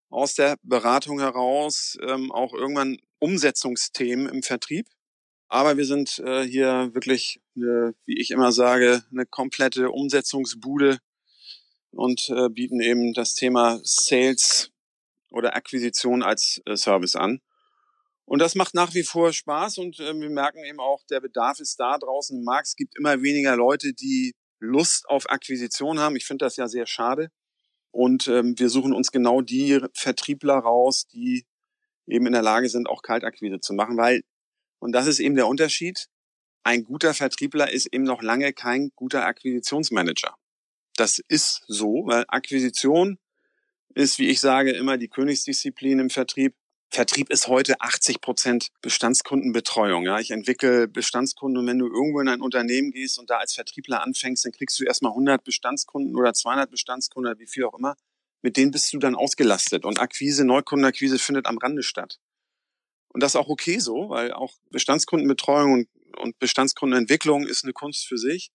aus 0.10 0.36
der 0.36 0.56
Beratung 0.64 1.20
heraus 1.20 1.98
ähm, 2.02 2.32
auch 2.32 2.54
irgendwann 2.54 2.98
Umsetzungsthemen 3.20 4.28
im 4.28 4.44
Vertrieb. 4.44 4.88
Aber 5.50 5.78
wir 5.78 5.86
sind 5.86 6.20
äh, 6.20 6.44
hier 6.44 6.90
wirklich, 6.94 7.42
eine, 7.56 7.94
wie 8.06 8.20
ich 8.20 8.32
immer 8.32 8.52
sage, 8.52 9.04
eine 9.12 9.26
komplette 9.26 9.92
Umsetzungsbude 9.92 11.00
und 11.92 12.30
äh, 12.30 12.50
bieten 12.50 12.82
eben 12.82 13.14
das 13.14 13.34
Thema 13.34 13.80
Sales 13.84 14.72
oder 15.30 15.56
Akquisition 15.56 16.22
als 16.22 16.62
äh, 16.66 16.76
Service 16.76 17.16
an. 17.16 17.42
Und 18.28 18.40
das 18.40 18.56
macht 18.56 18.74
nach 18.74 18.94
wie 18.94 19.04
vor 19.04 19.32
Spaß 19.32 19.78
und 19.78 20.00
äh, 20.00 20.14
wir 20.14 20.30
merken 20.30 20.64
eben 20.66 20.80
auch, 20.80 21.04
der 21.10 21.22
Bedarf 21.22 21.60
ist 21.60 21.80
da 21.80 21.98
draußen 21.98 22.38
im 22.38 22.44
Markt. 22.44 22.68
Es 22.68 22.76
gibt 22.76 22.98
immer 22.98 23.22
weniger 23.22 23.56
Leute, 23.56 23.94
die 23.94 24.36
Lust 24.60 25.08
auf 25.08 25.30
Akquisition 25.30 26.00
haben. 26.00 26.18
Ich 26.18 26.26
finde 26.26 26.44
das 26.46 26.58
ja 26.58 26.68
sehr 26.68 26.88
schade. 26.88 27.30
Und 27.92 28.28
ähm, 28.28 28.60
wir 28.60 28.70
suchen 28.70 28.94
uns 28.94 29.12
genau 29.12 29.42
die 29.42 29.80
Vertriebler 29.94 30.56
raus, 30.56 31.08
die 31.08 31.46
eben 32.06 32.26
in 32.28 32.34
der 32.34 32.42
Lage 32.42 32.68
sind, 32.68 32.90
auch 32.90 33.02
Kaltakquise 33.02 33.60
zu 33.62 33.74
machen, 33.74 33.98
weil 33.98 34.22
und 34.80 34.92
das 34.92 35.08
ist 35.08 35.20
eben 35.20 35.36
der 35.36 35.48
Unterschied. 35.48 36.08
Ein 36.64 36.84
guter 36.84 37.14
Vertriebler 37.14 37.72
ist 37.72 37.88
eben 37.94 38.04
noch 38.04 38.22
lange 38.22 38.54
kein 38.54 38.92
guter 38.96 39.26
Akquisitionsmanager. 39.26 40.36
Das 40.96 41.20
ist 41.28 41.64
so, 41.68 42.04
weil 42.06 42.26
Akquisition 42.28 43.20
ist, 43.96 44.20
wie 44.20 44.28
ich 44.28 44.40
sage, 44.40 44.72
immer 44.72 44.98
die 44.98 45.08
Königsdisziplin 45.08 46.00
im 46.00 46.10
Vertrieb. 46.10 46.56
Vertrieb 46.90 47.30
ist 47.30 47.48
heute 47.48 47.80
80 47.82 48.22
Prozent 48.22 48.70
Bestandskundenbetreuung. 48.82 50.06
Ja, 50.06 50.20
ich 50.20 50.32
entwickle 50.32 50.88
Bestandskunden 50.88 51.60
und 51.62 51.68
wenn 51.68 51.80
du 51.80 51.88
irgendwo 51.88 52.22
in 52.22 52.30
ein 52.30 52.42
Unternehmen 52.42 52.92
gehst 52.92 53.20
und 53.20 53.30
da 53.30 53.38
als 53.38 53.54
Vertriebler 53.54 54.02
anfängst, 54.02 54.46
dann 54.46 54.54
kriegst 54.54 54.80
du 54.80 54.86
erstmal 54.86 55.12
100 55.12 55.44
Bestandskunden 55.44 56.16
oder 56.16 56.34
200 56.34 56.72
Bestandskunden 56.72 57.32
oder 57.32 57.40
wie 57.40 57.48
viel 57.48 57.66
auch 57.66 57.78
immer. 57.78 57.96
Mit 58.42 58.56
denen 58.56 58.72
bist 58.72 58.92
du 58.94 59.00
dann 59.00 59.16
ausgelastet 59.16 59.86
und 59.86 60.00
Akquise, 60.00 60.46
Neukundenakquise 60.46 61.20
findet 61.20 61.46
am 61.46 61.58
Rande 61.58 61.84
statt. 61.84 62.20
Und 63.10 63.22
das 63.22 63.32
ist 63.32 63.36
auch 63.36 63.50
okay 63.50 63.80
so, 63.80 64.10
weil 64.10 64.32
auch 64.32 64.54
Bestandskundenbetreuung 64.70 65.74
und, 65.74 65.90
und 66.20 66.40
Bestandskundenentwicklung 66.40 67.46
ist 67.46 67.64
eine 67.64 67.74
Kunst 67.74 68.08
für 68.08 68.18
sich. 68.18 68.52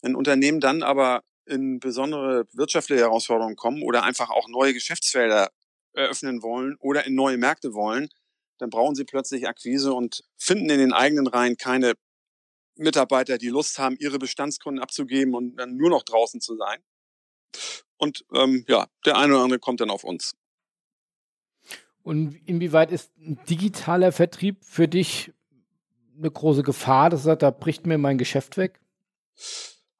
Wenn 0.00 0.14
Unternehmen 0.14 0.60
dann 0.60 0.82
aber 0.82 1.22
in 1.46 1.80
besondere 1.80 2.46
wirtschaftliche 2.52 3.02
Herausforderungen 3.02 3.56
kommen 3.56 3.82
oder 3.82 4.04
einfach 4.04 4.30
auch 4.30 4.48
neue 4.48 4.72
Geschäftsfelder 4.72 5.50
eröffnen 5.92 6.42
wollen 6.42 6.76
oder 6.80 7.06
in 7.06 7.14
neue 7.14 7.38
Märkte 7.38 7.74
wollen, 7.74 8.08
dann 8.58 8.70
brauchen 8.70 8.94
sie 8.94 9.04
plötzlich 9.04 9.46
Akquise 9.46 9.94
und 9.94 10.24
finden 10.36 10.70
in 10.70 10.78
den 10.78 10.92
eigenen 10.92 11.26
Reihen 11.26 11.56
keine 11.56 11.94
Mitarbeiter, 12.76 13.38
die 13.38 13.48
Lust 13.48 13.78
haben, 13.78 13.96
ihre 13.98 14.18
Bestandskunden 14.18 14.82
abzugeben 14.82 15.34
und 15.34 15.56
dann 15.56 15.76
nur 15.76 15.90
noch 15.90 16.02
draußen 16.02 16.40
zu 16.40 16.56
sein. 16.56 16.80
Und 17.96 18.24
ähm, 18.34 18.64
ja, 18.68 18.86
der 19.04 19.16
eine 19.16 19.34
oder 19.34 19.42
andere 19.42 19.58
kommt 19.58 19.80
dann 19.80 19.90
auf 19.90 20.04
uns. 20.04 20.36
Und 22.02 22.40
inwieweit 22.46 22.92
ist 22.92 23.10
ein 23.18 23.38
digitaler 23.48 24.12
Vertrieb 24.12 24.64
für 24.64 24.88
dich 24.88 25.32
eine 26.16 26.30
große 26.30 26.62
Gefahr, 26.62 27.10
dass 27.10 27.22
sagt, 27.24 27.42
da 27.42 27.50
bricht 27.50 27.86
mir 27.86 27.98
mein 27.98 28.18
Geschäft 28.18 28.56
weg? 28.56 28.80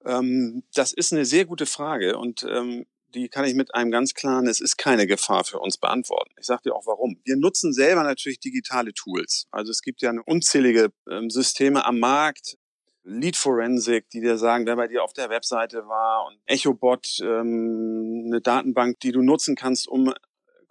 Ähm, 0.04 0.62
das 0.74 0.92
ist 0.92 1.12
eine 1.12 1.24
sehr 1.24 1.44
gute 1.44 1.66
Frage 1.66 2.16
und 2.18 2.44
ähm, 2.48 2.86
die 3.14 3.28
kann 3.28 3.44
ich 3.44 3.54
mit 3.54 3.74
einem 3.74 3.90
ganz 3.90 4.14
klaren, 4.14 4.46
es 4.46 4.60
ist 4.60 4.76
keine 4.76 5.06
Gefahr 5.06 5.44
für 5.44 5.58
uns 5.58 5.78
beantworten. 5.78 6.32
Ich 6.38 6.46
sage 6.46 6.62
dir 6.66 6.74
auch 6.74 6.86
warum. 6.86 7.20
Wir 7.24 7.36
nutzen 7.36 7.72
selber 7.72 8.02
natürlich 8.02 8.40
digitale 8.40 8.92
Tools. 8.92 9.46
Also 9.50 9.70
es 9.70 9.82
gibt 9.82 10.02
ja 10.02 10.12
unzählige 10.26 10.92
ähm, 11.10 11.30
Systeme 11.30 11.84
am 11.84 11.98
Markt, 11.98 12.56
Lead 13.04 13.36
Forensic, 13.36 14.10
die 14.10 14.20
dir 14.20 14.36
sagen, 14.36 14.66
wer 14.66 14.76
bei 14.76 14.86
dir 14.86 15.02
auf 15.02 15.14
der 15.14 15.30
Webseite 15.30 15.86
war 15.88 16.26
und 16.26 16.38
EchoBot, 16.46 17.20
ähm, 17.22 18.24
eine 18.26 18.40
Datenbank, 18.42 19.00
die 19.00 19.12
du 19.12 19.22
nutzen 19.22 19.56
kannst, 19.56 19.88
um 19.88 20.12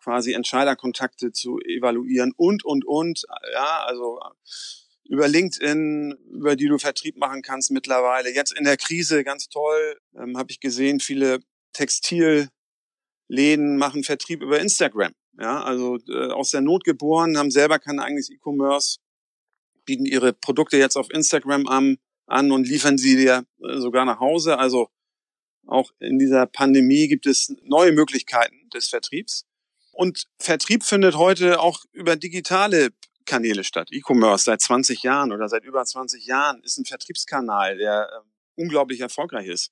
quasi 0.03 0.33
Entscheiderkontakte 0.33 1.31
zu 1.31 1.59
evaluieren 1.59 2.33
und, 2.37 2.63
und, 2.63 2.85
und. 2.85 3.23
Ja, 3.53 3.83
also 3.85 4.19
über 5.09 5.27
LinkedIn, 5.27 6.15
über 6.31 6.55
die 6.55 6.67
du 6.67 6.77
Vertrieb 6.77 7.17
machen 7.17 7.41
kannst 7.41 7.71
mittlerweile. 7.71 8.33
Jetzt 8.33 8.57
in 8.57 8.65
der 8.65 8.77
Krise, 8.77 9.23
ganz 9.23 9.49
toll, 9.49 9.97
ähm, 10.15 10.37
habe 10.37 10.51
ich 10.51 10.59
gesehen, 10.59 10.99
viele 10.99 11.39
Textilläden 11.77 12.49
machen 13.77 14.03
Vertrieb 14.03 14.41
über 14.41 14.59
Instagram. 14.59 15.13
Ja, 15.39 15.61
also 15.63 15.97
äh, 16.09 16.31
aus 16.31 16.49
der 16.49 16.61
Not 16.61 16.83
geboren, 16.83 17.37
haben 17.37 17.51
selber 17.51 17.77
kein 17.77 17.99
eigenes 17.99 18.31
E-Commerce, 18.31 18.97
bieten 19.85 20.05
ihre 20.05 20.33
Produkte 20.33 20.77
jetzt 20.77 20.97
auf 20.97 21.11
Instagram 21.11 21.67
an, 21.67 21.97
an 22.25 22.51
und 22.51 22.67
liefern 22.67 22.97
sie 22.97 23.15
dir 23.15 23.45
äh, 23.61 23.77
sogar 23.77 24.05
nach 24.05 24.19
Hause. 24.19 24.57
Also 24.57 24.89
auch 25.67 25.91
in 25.99 26.17
dieser 26.17 26.47
Pandemie 26.47 27.07
gibt 27.07 27.27
es 27.27 27.53
neue 27.63 27.91
Möglichkeiten 27.91 28.69
des 28.73 28.87
Vertriebs. 28.87 29.45
Und 29.91 30.25
Vertrieb 30.39 30.83
findet 30.83 31.15
heute 31.15 31.59
auch 31.59 31.83
über 31.91 32.15
digitale 32.15 32.89
Kanäle 33.25 33.63
statt. 33.63 33.89
E-Commerce 33.91 34.45
seit 34.45 34.61
20 34.61 35.03
Jahren 35.03 35.31
oder 35.31 35.47
seit 35.49 35.65
über 35.65 35.85
20 35.85 36.25
Jahren 36.25 36.63
ist 36.63 36.77
ein 36.79 36.85
Vertriebskanal, 36.85 37.77
der 37.77 38.09
äh, 38.11 38.61
unglaublich 38.61 39.01
erfolgreich 39.01 39.47
ist. 39.47 39.71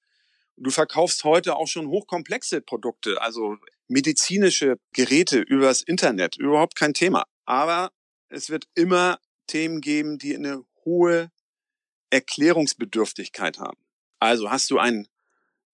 Du 0.58 0.70
verkaufst 0.72 1.24
heute 1.24 1.58
auch 1.58 1.68
schon 1.68 1.88
hochkomplexe 1.88 2.62
Produkte, 2.62 3.22
also 3.22 3.58
medizinische 3.88 4.78
Geräte 4.94 5.40
übers 5.40 5.82
Internet, 5.82 6.38
überhaupt 6.38 6.76
kein 6.76 6.94
Thema. 6.94 7.26
Aber 7.46 7.92
es 8.30 8.50
wird 8.50 8.68
immer 8.74 9.20
Themen 9.48 9.82
geben, 9.82 10.18
die 10.18 10.36
eine 10.36 10.64
hohe 10.86 11.32
Erklärungsbedürftigkeit 12.10 13.60
haben. 13.60 13.78
Also 14.20 14.50
hast 14.50 14.70
du 14.72 14.80
ein 14.80 15.08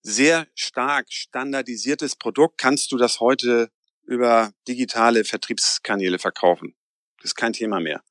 sehr 0.02 0.48
stark 0.56 1.12
standardisiertes 1.12 2.16
Produkt, 2.16 2.58
kannst 2.58 2.92
du 2.92 2.98
das 2.98 3.20
heute 3.20 3.70
über 4.04 4.52
digitale 4.68 5.24
Vertriebskanäle 5.24 6.18
verkaufen. 6.18 6.76
Das 7.18 7.32
ist 7.32 7.36
kein 7.36 7.54
Thema 7.54 7.80
mehr. 7.80 8.04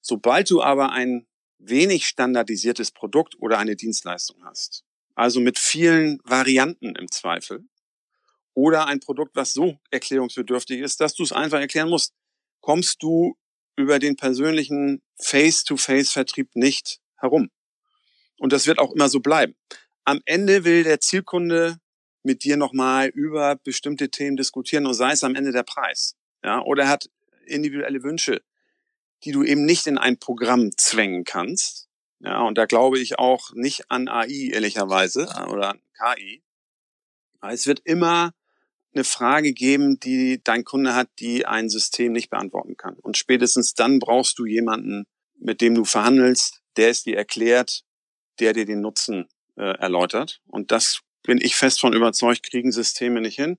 Sobald 0.00 0.50
du 0.50 0.62
aber 0.62 0.90
ein 0.90 1.26
wenig 1.58 2.06
standardisiertes 2.06 2.90
Produkt 2.90 3.36
oder 3.38 3.58
eine 3.58 3.76
Dienstleistung 3.76 4.44
hast, 4.44 4.84
also 5.18 5.40
mit 5.40 5.58
vielen 5.58 6.20
Varianten 6.22 6.94
im 6.94 7.10
Zweifel, 7.10 7.64
oder 8.54 8.86
ein 8.86 9.00
Produkt, 9.00 9.34
was 9.34 9.52
so 9.52 9.78
erklärungsbedürftig 9.90 10.80
ist, 10.80 11.00
dass 11.00 11.14
du 11.14 11.22
es 11.22 11.32
einfach 11.32 11.58
erklären 11.58 11.88
musst, 11.88 12.12
kommst 12.60 13.02
du 13.02 13.36
über 13.76 13.98
den 13.98 14.16
persönlichen 14.16 15.02
Face-to-Face-Vertrieb 15.20 16.54
nicht 16.54 17.00
herum. 17.16 17.50
Und 18.38 18.52
das 18.52 18.66
wird 18.66 18.78
auch 18.78 18.92
immer 18.92 19.08
so 19.08 19.20
bleiben. 19.20 19.56
Am 20.04 20.20
Ende 20.24 20.64
will 20.64 20.84
der 20.84 21.00
Zielkunde 21.00 21.78
mit 22.22 22.44
dir 22.44 22.56
nochmal 22.56 23.08
über 23.08 23.56
bestimmte 23.56 24.10
Themen 24.10 24.36
diskutieren 24.36 24.86
und 24.86 24.94
sei 24.94 25.12
es 25.12 25.24
am 25.24 25.34
Ende 25.34 25.52
der 25.52 25.64
Preis. 25.64 26.14
Ja, 26.44 26.62
oder 26.62 26.84
er 26.84 26.88
hat 26.90 27.10
individuelle 27.46 28.02
Wünsche, 28.02 28.40
die 29.24 29.32
du 29.32 29.42
eben 29.42 29.64
nicht 29.64 29.88
in 29.88 29.98
ein 29.98 30.18
Programm 30.18 30.70
zwängen 30.76 31.24
kannst. 31.24 31.87
Ja, 32.20 32.42
und 32.42 32.58
da 32.58 32.66
glaube 32.66 32.98
ich 32.98 33.18
auch 33.18 33.52
nicht 33.54 33.90
an 33.90 34.08
AI, 34.08 34.50
ehrlicherweise, 34.52 35.28
oder 35.48 35.70
an 35.70 35.80
KI. 35.96 36.42
Es 37.40 37.66
wird 37.66 37.80
immer 37.84 38.32
eine 38.94 39.04
Frage 39.04 39.52
geben, 39.52 40.00
die 40.00 40.40
dein 40.42 40.64
Kunde 40.64 40.94
hat, 40.94 41.08
die 41.20 41.46
ein 41.46 41.68
System 41.68 42.12
nicht 42.12 42.30
beantworten 42.30 42.76
kann. 42.76 42.94
Und 42.94 43.16
spätestens 43.16 43.74
dann 43.74 43.98
brauchst 44.00 44.38
du 44.38 44.46
jemanden, 44.46 45.04
mit 45.38 45.60
dem 45.60 45.74
du 45.74 45.84
verhandelst, 45.84 46.62
der 46.76 46.90
es 46.90 47.04
dir 47.04 47.16
erklärt, 47.16 47.84
der 48.40 48.52
dir 48.52 48.64
den 48.64 48.80
Nutzen 48.80 49.28
äh, 49.56 49.78
erläutert. 49.78 50.40
Und 50.46 50.72
das 50.72 51.00
bin 51.22 51.38
ich 51.40 51.54
fest 51.54 51.80
von 51.80 51.92
überzeugt, 51.92 52.42
kriegen 52.42 52.72
Systeme 52.72 53.20
nicht 53.20 53.36
hin. 53.36 53.58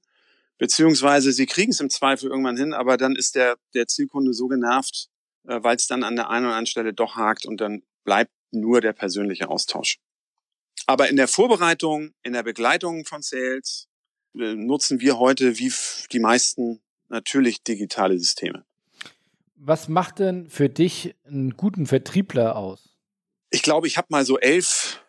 Beziehungsweise 0.58 1.32
sie 1.32 1.46
kriegen 1.46 1.72
es 1.72 1.80
im 1.80 1.90
Zweifel 1.90 2.30
irgendwann 2.30 2.58
hin, 2.58 2.74
aber 2.74 2.98
dann 2.98 3.16
ist 3.16 3.36
der, 3.36 3.58
der 3.74 3.88
Zielkunde 3.88 4.34
so 4.34 4.48
genervt, 4.48 5.08
äh, 5.48 5.60
weil 5.62 5.78
es 5.78 5.88
dann 5.88 6.04
an 6.04 6.18
der 6.18 6.30
einen 6.30 6.46
oder 6.46 6.56
anderen 6.56 6.66
Stelle 6.66 6.94
doch 6.94 7.16
hakt 7.16 7.46
und 7.46 7.62
dann 7.62 7.84
bleibt 8.04 8.32
nur 8.52 8.82
der 8.82 8.94
persönliche 8.94 9.50
Austausch. 9.50 10.00
Aber 10.86 11.10
in 11.10 11.18
der 11.18 11.28
Vorbereitung, 11.28 12.14
in 12.24 12.34
der 12.34 12.44
Begleitung 12.44 13.06
von 13.06 13.22
Sales 13.22 13.88
äh, 14.36 14.56
nutzen 14.56 15.02
wir 15.02 15.20
heute 15.20 15.60
wie 15.60 15.72
die 16.12 16.20
meisten 16.20 16.82
natürlich 17.10 17.64
digitale 17.64 18.18
Systeme. 18.18 18.66
Was 19.56 19.90
macht 19.90 20.20
denn 20.20 20.50
für 20.50 20.70
dich 20.70 21.16
einen 21.26 21.58
guten 21.58 21.86
Vertriebler 21.86 22.56
aus? 22.56 22.90
Ich 23.50 23.62
glaube, 23.62 23.88
ich 23.88 23.98
habe 23.98 24.08
mal 24.10 24.26
so 24.26 24.40
elf 24.40 25.04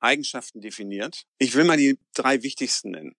Eigenschaften 0.00 0.60
definiert. 0.60 1.26
Ich 1.38 1.54
will 1.54 1.64
mal 1.64 1.76
die 1.76 1.98
drei 2.14 2.42
wichtigsten 2.42 2.92
nennen. 2.92 3.14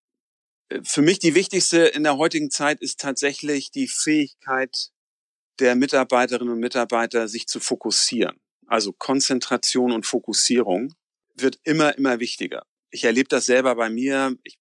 Äh, 0.69 0.82
für 0.84 1.02
mich 1.02 1.19
die 1.19 1.36
wichtigste 1.36 1.86
in 1.86 2.04
der 2.04 2.17
heutigen 2.17 2.49
Zeit 2.49 2.82
ist 2.82 2.99
tatsächlich 2.99 3.71
die 3.71 3.88
Fähigkeit 3.88 4.89
der 5.60 5.76
Mitarbeiterinnen 5.76 6.54
und 6.54 6.60
Mitarbeiter, 6.60 7.28
sich 7.28 7.47
zu 7.47 7.60
fokussieren. 7.60 8.39
Also 8.67 8.93
Konzentration 8.93 9.91
und 9.91 10.06
Fokussierung 10.06 10.93
wird 11.36 11.60
immer, 11.63 11.97
immer 11.97 12.19
wichtiger. 12.19 12.65
Ich 12.89 13.04
erlebe 13.04 13.30
das 13.30 13.45
selber 13.45 13.76
bei 13.76 13.89
mir. 13.89 14.36
Ich 14.43 14.58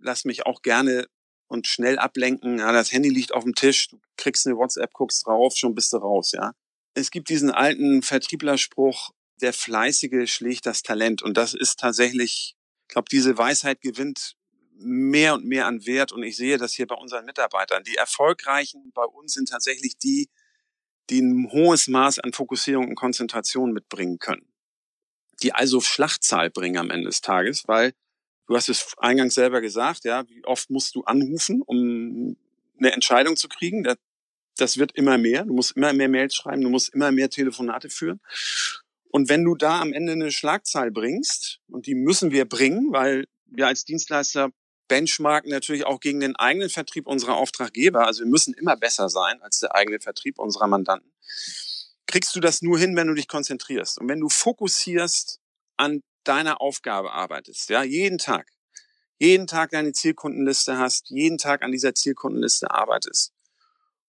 lasse 0.00 0.28
mich 0.28 0.46
auch 0.46 0.62
gerne 0.62 1.06
und 1.48 1.66
schnell 1.66 1.98
ablenken. 1.98 2.58
Ja, 2.58 2.72
das 2.72 2.92
Handy 2.92 3.08
liegt 3.08 3.32
auf 3.32 3.44
dem 3.44 3.54
Tisch, 3.54 3.88
du 3.88 4.00
kriegst 4.16 4.46
eine 4.46 4.56
WhatsApp, 4.56 4.92
guckst 4.92 5.26
drauf, 5.26 5.56
schon 5.56 5.74
bist 5.74 5.92
du 5.92 5.96
raus, 5.96 6.32
ja. 6.32 6.52
Es 6.94 7.10
gibt 7.10 7.28
diesen 7.28 7.50
alten 7.50 8.02
Vertrieblerspruch, 8.02 9.10
der 9.40 9.52
Fleißige 9.52 10.30
schlägt 10.30 10.66
das 10.66 10.82
Talent. 10.82 11.22
Und 11.22 11.36
das 11.36 11.54
ist 11.54 11.78
tatsächlich, 11.78 12.56
ich 12.82 12.88
glaube, 12.88 13.08
diese 13.10 13.38
Weisheit 13.38 13.80
gewinnt 13.80 14.34
mehr 14.78 15.34
und 15.34 15.44
mehr 15.44 15.66
an 15.66 15.86
Wert. 15.86 16.12
Und 16.12 16.22
ich 16.22 16.36
sehe 16.36 16.58
das 16.58 16.74
hier 16.74 16.86
bei 16.86 16.96
unseren 16.96 17.24
Mitarbeitern. 17.24 17.84
Die 17.84 17.96
Erfolgreichen 17.96 18.90
bei 18.94 19.04
uns 19.04 19.34
sind 19.34 19.48
tatsächlich 19.48 19.96
die, 19.98 20.28
die 21.10 21.20
ein 21.20 21.50
hohes 21.50 21.88
Maß 21.88 22.18
an 22.20 22.32
Fokussierung 22.32 22.88
und 22.88 22.94
Konzentration 22.94 23.72
mitbringen 23.72 24.18
können. 24.18 24.46
Die 25.42 25.52
also 25.52 25.80
Schlachtzahl 25.80 26.50
bringen 26.50 26.78
am 26.78 26.90
Ende 26.90 27.06
des 27.06 27.20
Tages, 27.20 27.66
weil 27.68 27.92
du 28.46 28.56
hast 28.56 28.68
es 28.68 28.94
eingangs 28.98 29.34
selber 29.34 29.60
gesagt, 29.60 30.04
ja, 30.04 30.28
wie 30.28 30.44
oft 30.44 30.70
musst 30.70 30.94
du 30.94 31.04
anrufen, 31.04 31.62
um 31.62 32.36
eine 32.78 32.92
Entscheidung 32.92 33.36
zu 33.36 33.48
kriegen? 33.48 33.84
Das, 33.84 33.96
das 34.56 34.78
wird 34.78 34.92
immer 34.92 35.18
mehr. 35.18 35.44
Du 35.44 35.54
musst 35.54 35.76
immer 35.76 35.92
mehr 35.92 36.08
Mails 36.08 36.34
schreiben, 36.34 36.62
du 36.62 36.70
musst 36.70 36.92
immer 36.94 37.12
mehr 37.12 37.30
Telefonate 37.30 37.90
führen. 37.90 38.20
Und 39.10 39.28
wenn 39.28 39.44
du 39.44 39.54
da 39.54 39.80
am 39.80 39.92
Ende 39.92 40.12
eine 40.12 40.30
Schlagzahl 40.30 40.90
bringst, 40.90 41.60
und 41.68 41.86
die 41.86 41.94
müssen 41.94 42.30
wir 42.30 42.44
bringen, 42.44 42.92
weil 42.92 43.24
wir 43.46 43.66
als 43.66 43.84
Dienstleister 43.84 44.50
benchmarken 44.88 45.50
natürlich 45.50 45.86
auch 45.86 46.00
gegen 46.00 46.20
den 46.20 46.36
eigenen 46.36 46.70
Vertrieb 46.70 47.06
unserer 47.06 47.36
Auftraggeber, 47.36 48.06
also 48.06 48.24
wir 48.24 48.30
müssen 48.30 48.54
immer 48.54 48.76
besser 48.76 49.08
sein 49.08 49.40
als 49.42 49.60
der 49.60 49.74
eigene 49.74 50.00
Vertrieb 50.00 50.38
unserer 50.38 50.66
Mandanten, 50.66 51.12
kriegst 52.06 52.34
du 52.34 52.40
das 52.40 52.62
nur 52.62 52.78
hin, 52.78 52.96
wenn 52.96 53.06
du 53.06 53.14
dich 53.14 53.28
konzentrierst. 53.28 54.00
Und 54.00 54.08
wenn 54.08 54.20
du 54.20 54.28
fokussierst 54.28 55.40
an 55.76 56.02
deiner 56.24 56.60
Aufgabe 56.60 57.12
arbeitest, 57.12 57.68
ja, 57.70 57.82
jeden 57.82 58.18
Tag, 58.18 58.48
jeden 59.18 59.46
Tag 59.46 59.70
deine 59.70 59.92
Zielkundenliste 59.92 60.78
hast, 60.78 61.10
jeden 61.10 61.38
Tag 61.38 61.62
an 61.62 61.72
dieser 61.72 61.94
Zielkundenliste 61.94 62.70
arbeitest. 62.70 63.32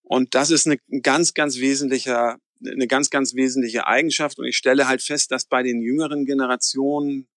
Und 0.02 0.34
das 0.34 0.50
ist 0.50 0.66
eine 0.66 0.80
ganz, 1.02 1.34
ganz 1.34 1.58
wesentlicher 1.58 2.40
eine 2.66 2.88
ganz, 2.88 3.10
ganz 3.10 3.36
wesentliche 3.36 3.88
Eigenschaft. 3.88 4.40
Und 4.40 4.46
ich 4.46 4.58
stelle 4.58 4.88
halt 4.88 5.02
fest, 5.02 5.32
dass 5.32 5.46
bei 5.46 5.64
den 5.64 5.82
jüngeren 5.82 6.26
Generationen, 6.26 7.28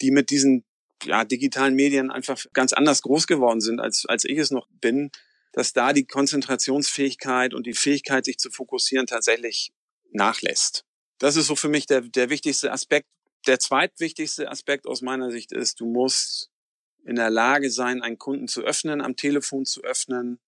die 0.00 0.10
mit 0.10 0.30
diesen 0.30 0.64
ja, 1.04 1.24
digitalen 1.24 1.74
Medien 1.74 2.10
einfach 2.10 2.44
ganz 2.52 2.72
anders 2.72 3.02
groß 3.02 3.26
geworden 3.26 3.60
sind, 3.60 3.80
als, 3.80 4.04
als 4.06 4.24
ich 4.24 4.38
es 4.38 4.50
noch 4.50 4.68
bin, 4.80 5.10
dass 5.52 5.72
da 5.72 5.92
die 5.92 6.06
Konzentrationsfähigkeit 6.06 7.54
und 7.54 7.66
die 7.66 7.74
Fähigkeit, 7.74 8.24
sich 8.24 8.38
zu 8.38 8.50
fokussieren, 8.50 9.06
tatsächlich 9.06 9.72
nachlässt. 10.10 10.84
Das 11.18 11.36
ist 11.36 11.46
so 11.46 11.56
für 11.56 11.68
mich 11.68 11.86
der, 11.86 12.00
der 12.00 12.30
wichtigste 12.30 12.72
Aspekt. 12.72 13.06
Der 13.46 13.58
zweitwichtigste 13.58 14.50
Aspekt 14.50 14.86
aus 14.86 15.02
meiner 15.02 15.30
Sicht 15.30 15.52
ist, 15.52 15.80
du 15.80 15.86
musst 15.86 16.50
in 17.04 17.16
der 17.16 17.30
Lage 17.30 17.70
sein, 17.70 18.02
einen 18.02 18.18
Kunden 18.18 18.48
zu 18.48 18.62
öffnen, 18.62 19.00
am 19.00 19.16
Telefon 19.16 19.64
zu 19.64 19.82
öffnen, 19.82 20.38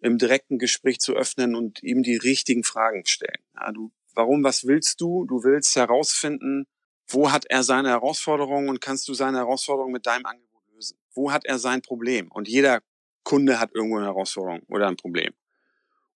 im 0.00 0.18
direkten 0.18 0.58
Gespräch 0.58 0.98
zu 0.98 1.14
öffnen 1.14 1.54
und 1.54 1.82
ihm 1.82 2.02
die 2.02 2.16
richtigen 2.16 2.64
Fragen 2.64 3.04
stellen. 3.06 3.42
Ja, 3.54 3.72
du, 3.72 3.92
warum, 4.14 4.44
was 4.44 4.66
willst 4.66 5.00
du? 5.00 5.24
Du 5.26 5.44
willst 5.44 5.74
herausfinden, 5.76 6.66
wo 7.12 7.30
hat 7.30 7.44
er 7.48 7.62
seine 7.62 7.90
Herausforderungen 7.90 8.68
und 8.68 8.80
kannst 8.80 9.08
du 9.08 9.14
seine 9.14 9.38
Herausforderungen 9.38 9.92
mit 9.92 10.06
deinem 10.06 10.26
Angebot 10.26 10.62
lösen? 10.74 10.98
Wo 11.12 11.32
hat 11.32 11.44
er 11.44 11.58
sein 11.58 11.82
Problem? 11.82 12.30
Und 12.30 12.48
jeder 12.48 12.82
Kunde 13.22 13.60
hat 13.60 13.74
irgendwo 13.74 13.98
eine 13.98 14.06
Herausforderung 14.06 14.62
oder 14.68 14.88
ein 14.88 14.96
Problem. 14.96 15.32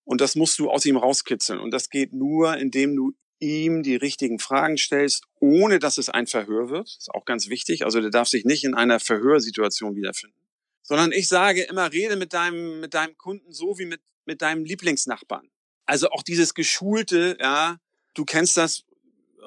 Und 0.03 0.21
das 0.21 0.35
musst 0.35 0.57
du 0.59 0.69
aus 0.69 0.85
ihm 0.85 0.97
rauskitzeln. 0.97 1.59
Und 1.59 1.71
das 1.71 1.89
geht 1.89 2.13
nur, 2.13 2.57
indem 2.57 2.95
du 2.95 3.13
ihm 3.39 3.83
die 3.83 3.95
richtigen 3.95 4.39
Fragen 4.39 4.77
stellst, 4.77 5.23
ohne 5.39 5.79
dass 5.79 5.97
es 5.97 6.09
ein 6.09 6.27
Verhör 6.27 6.69
wird. 6.69 6.87
Das 6.87 6.97
ist 6.97 7.13
auch 7.13 7.25
ganz 7.25 7.49
wichtig. 7.49 7.85
Also 7.85 8.01
der 8.01 8.09
darf 8.09 8.27
sich 8.27 8.45
nicht 8.45 8.63
in 8.63 8.73
einer 8.73 8.99
Verhörsituation 8.99 9.95
wiederfinden 9.95 10.47
sondern 10.87 11.11
ich 11.11 11.27
sage 11.27 11.63
immer, 11.63 11.91
rede 11.91 12.15
mit 12.15 12.31
deinem, 12.31 12.79
mit 12.79 12.93
deinem 12.93 13.17
Kunden 13.17 13.51
so 13.51 13.77
wie 13.77 13.85
mit, 13.85 13.99
mit 14.25 14.41
deinem 14.41 14.63
Lieblingsnachbarn. 14.63 15.49
Also 15.85 16.09
auch 16.11 16.23
dieses 16.23 16.53
geschulte, 16.53 17.37
ja, 17.41 17.77
du 18.13 18.23
kennst 18.23 18.55
das 18.55 18.85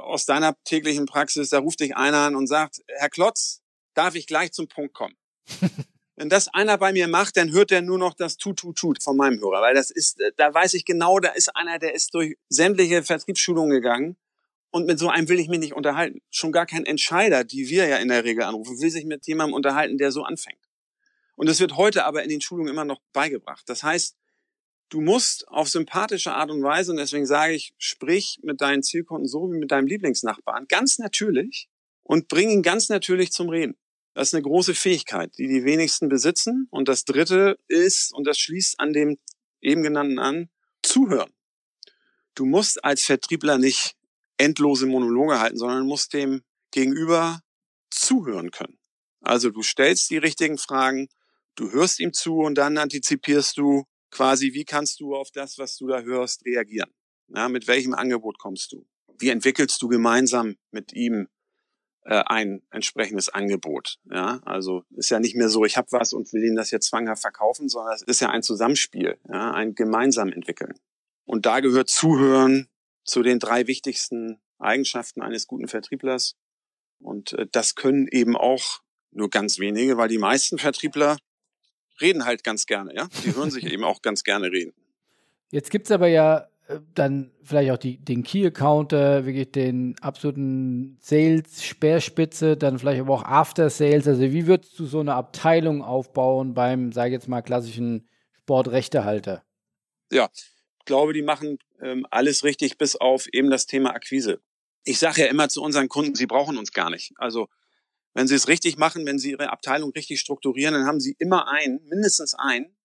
aus 0.02 0.26
deiner 0.26 0.56
täglichen 0.64 1.06
Praxis, 1.06 1.50
da 1.50 1.58
ruft 1.58 1.80
dich 1.80 1.96
einer 1.96 2.18
an 2.18 2.36
und 2.36 2.46
sagt, 2.46 2.82
Herr 2.88 3.10
Klotz, 3.10 3.62
darf 3.94 4.14
ich 4.14 4.26
gleich 4.26 4.52
zum 4.52 4.68
Punkt 4.68 4.94
kommen? 4.94 5.16
Wenn 6.16 6.28
das 6.28 6.48
einer 6.48 6.76
bei 6.76 6.92
mir 6.92 7.08
macht, 7.08 7.36
dann 7.38 7.50
hört 7.50 7.72
er 7.72 7.80
nur 7.80 7.96
noch 7.96 8.14
das 8.14 8.36
Tut, 8.36 8.58
Tut, 8.58 8.76
Tut 8.76 9.02
von 9.02 9.16
meinem 9.16 9.40
Hörer, 9.40 9.62
weil 9.62 9.74
das 9.74 9.90
ist, 9.90 10.18
da 10.36 10.52
weiß 10.52 10.74
ich 10.74 10.84
genau, 10.84 11.18
da 11.18 11.30
ist 11.30 11.56
einer, 11.56 11.78
der 11.78 11.94
ist 11.94 12.12
durch 12.12 12.36
sämtliche 12.48 13.02
Vertriebsschulungen 13.02 13.70
gegangen 13.70 14.16
und 14.70 14.86
mit 14.86 14.98
so 14.98 15.08
einem 15.08 15.28
will 15.28 15.40
ich 15.40 15.48
mich 15.48 15.60
nicht 15.60 15.74
unterhalten. 15.74 16.20
Schon 16.30 16.52
gar 16.52 16.66
kein 16.66 16.84
Entscheider, 16.84 17.44
die 17.44 17.68
wir 17.68 17.88
ja 17.88 17.96
in 17.96 18.08
der 18.08 18.24
Regel 18.24 18.44
anrufen, 18.44 18.80
will 18.80 18.90
sich 18.90 19.04
mit 19.04 19.26
jemandem 19.26 19.54
unterhalten, 19.54 19.98
der 19.98 20.12
so 20.12 20.22
anfängt. 20.22 20.60
Und 21.36 21.48
es 21.48 21.58
wird 21.58 21.76
heute 21.76 22.04
aber 22.04 22.22
in 22.22 22.28
den 22.28 22.42
Schulungen 22.42 22.70
immer 22.70 22.84
noch 22.84 23.00
beigebracht. 23.12 23.66
Das 23.66 23.82
heißt, 23.82 24.16
du 24.90 25.00
musst 25.00 25.48
auf 25.48 25.68
sympathische 25.68 26.34
Art 26.34 26.50
und 26.50 26.62
Weise, 26.62 26.92
und 26.92 26.98
deswegen 26.98 27.26
sage 27.26 27.54
ich, 27.54 27.72
sprich 27.78 28.38
mit 28.42 28.60
deinen 28.60 28.82
Zielkunden 28.82 29.26
so 29.26 29.50
wie 29.50 29.58
mit 29.58 29.70
deinem 29.70 29.86
Lieblingsnachbarn, 29.86 30.66
ganz 30.68 30.98
natürlich 30.98 31.68
und 32.02 32.28
bring 32.28 32.50
ihn 32.50 32.62
ganz 32.62 32.88
natürlich 32.88 33.32
zum 33.32 33.48
Reden. 33.48 33.76
Das 34.14 34.28
ist 34.28 34.34
eine 34.34 34.42
große 34.42 34.74
Fähigkeit, 34.74 35.32
die 35.38 35.46
die 35.46 35.64
wenigsten 35.64 36.08
besitzen. 36.08 36.66
Und 36.70 36.88
das 36.88 37.04
dritte 37.04 37.58
ist, 37.68 38.12
und 38.12 38.26
das 38.26 38.38
schließt 38.38 38.80
an 38.80 38.92
dem 38.92 39.18
eben 39.60 39.82
genannten 39.82 40.18
an, 40.18 40.50
zuhören. 40.82 41.32
Du 42.34 42.44
musst 42.44 42.84
als 42.84 43.02
Vertriebler 43.02 43.56
nicht 43.56 43.94
endlose 44.36 44.86
Monologe 44.86 45.38
halten, 45.38 45.56
sondern 45.56 45.86
musst 45.86 46.12
dem 46.12 46.42
Gegenüber 46.72 47.40
zuhören 47.90 48.50
können. 48.50 48.78
Also 49.20 49.50
du 49.50 49.62
stellst 49.62 50.10
die 50.10 50.18
richtigen 50.18 50.58
Fragen, 50.58 51.08
Du 51.60 51.72
hörst 51.72 52.00
ihm 52.00 52.14
zu 52.14 52.38
und 52.38 52.54
dann 52.56 52.78
antizipierst 52.78 53.58
du 53.58 53.84
quasi, 54.10 54.52
wie 54.52 54.64
kannst 54.64 55.00
du 55.00 55.14
auf 55.14 55.30
das, 55.30 55.58
was 55.58 55.76
du 55.76 55.86
da 55.86 56.00
hörst, 56.00 56.44
reagieren? 56.44 56.90
Ja, 57.28 57.48
mit 57.48 57.66
welchem 57.68 57.94
Angebot 57.94 58.38
kommst 58.38 58.72
du? 58.72 58.86
Wie 59.18 59.28
entwickelst 59.28 59.80
du 59.82 59.88
gemeinsam 59.88 60.56
mit 60.70 60.92
ihm 60.92 61.28
äh, 62.04 62.22
ein 62.26 62.62
entsprechendes 62.70 63.28
Angebot? 63.28 63.98
Ja, 64.04 64.40
also 64.44 64.82
ist 64.90 65.10
ja 65.10 65.20
nicht 65.20 65.36
mehr 65.36 65.48
so, 65.48 65.64
ich 65.64 65.76
habe 65.76 65.88
was 65.92 66.12
und 66.12 66.32
will 66.32 66.44
ihm 66.44 66.56
das 66.56 66.70
jetzt 66.70 66.88
zwanghaft 66.88 67.22
verkaufen, 67.22 67.68
sondern 67.68 67.94
es 67.94 68.02
ist 68.02 68.20
ja 68.20 68.30
ein 68.30 68.42
Zusammenspiel, 68.42 69.18
ja, 69.28 69.52
ein 69.52 69.74
gemeinsam 69.74 70.32
entwickeln. 70.32 70.74
Und 71.24 71.46
da 71.46 71.60
gehört 71.60 71.88
Zuhören 71.88 72.68
zu 73.04 73.22
den 73.22 73.38
drei 73.38 73.66
wichtigsten 73.66 74.40
Eigenschaften 74.58 75.22
eines 75.22 75.46
guten 75.46 75.68
Vertrieblers. 75.68 76.36
Und 76.98 77.32
äh, 77.34 77.46
das 77.50 77.74
können 77.74 78.08
eben 78.08 78.36
auch 78.36 78.80
nur 79.12 79.30
ganz 79.30 79.58
wenige, 79.58 79.96
weil 79.96 80.08
die 80.08 80.18
meisten 80.18 80.58
Vertriebler 80.58 81.18
reden 82.00 82.24
halt 82.24 82.44
ganz 82.44 82.66
gerne, 82.66 82.94
ja. 82.94 83.08
Die 83.24 83.34
hören 83.34 83.50
sich 83.50 83.64
eben 83.72 83.84
auch 83.84 84.02
ganz 84.02 84.24
gerne 84.24 84.50
reden. 84.50 84.72
Jetzt 85.50 85.70
gibt 85.70 85.86
es 85.86 85.92
aber 85.92 86.08
ja 86.08 86.48
äh, 86.68 86.78
dann 86.94 87.32
vielleicht 87.42 87.70
auch 87.72 87.78
die, 87.78 87.98
den 87.98 88.22
Key-Accounter, 88.22 89.26
wirklich 89.26 89.50
den 89.50 89.96
absoluten 90.00 90.98
Sales-Speerspitze, 91.00 92.56
dann 92.56 92.78
vielleicht 92.78 93.00
aber 93.00 93.14
auch 93.14 93.24
After-Sales. 93.24 94.06
Also 94.06 94.22
wie 94.22 94.46
würdest 94.46 94.78
du 94.78 94.86
so 94.86 95.00
eine 95.00 95.14
Abteilung 95.14 95.82
aufbauen 95.82 96.54
beim, 96.54 96.92
sage 96.92 97.08
ich 97.08 97.14
jetzt 97.14 97.28
mal, 97.28 97.42
klassischen 97.42 98.08
Sportrechtehalter? 98.42 99.42
Ja, 100.12 100.28
ich 100.32 100.84
glaube, 100.84 101.12
die 101.12 101.22
machen 101.22 101.58
ähm, 101.80 102.06
alles 102.10 102.44
richtig, 102.44 102.78
bis 102.78 102.96
auf 102.96 103.26
eben 103.32 103.50
das 103.50 103.66
Thema 103.66 103.90
Akquise. 103.90 104.40
Ich 104.84 104.98
sage 104.98 105.22
ja 105.22 105.26
immer 105.28 105.48
zu 105.48 105.62
unseren 105.62 105.88
Kunden, 105.88 106.14
sie 106.14 106.26
brauchen 106.26 106.58
uns 106.58 106.72
gar 106.72 106.90
nicht. 106.90 107.12
Also 107.16 107.48
wenn 108.14 108.26
sie 108.26 108.34
es 108.34 108.48
richtig 108.48 108.76
machen, 108.76 109.06
wenn 109.06 109.18
sie 109.18 109.30
ihre 109.30 109.50
Abteilung 109.50 109.90
richtig 109.92 110.20
strukturieren, 110.20 110.74
dann 110.74 110.86
haben 110.86 111.00
sie 111.00 111.14
immer 111.18 111.48
einen, 111.48 111.80
mindestens 111.88 112.34
einen, 112.34 112.76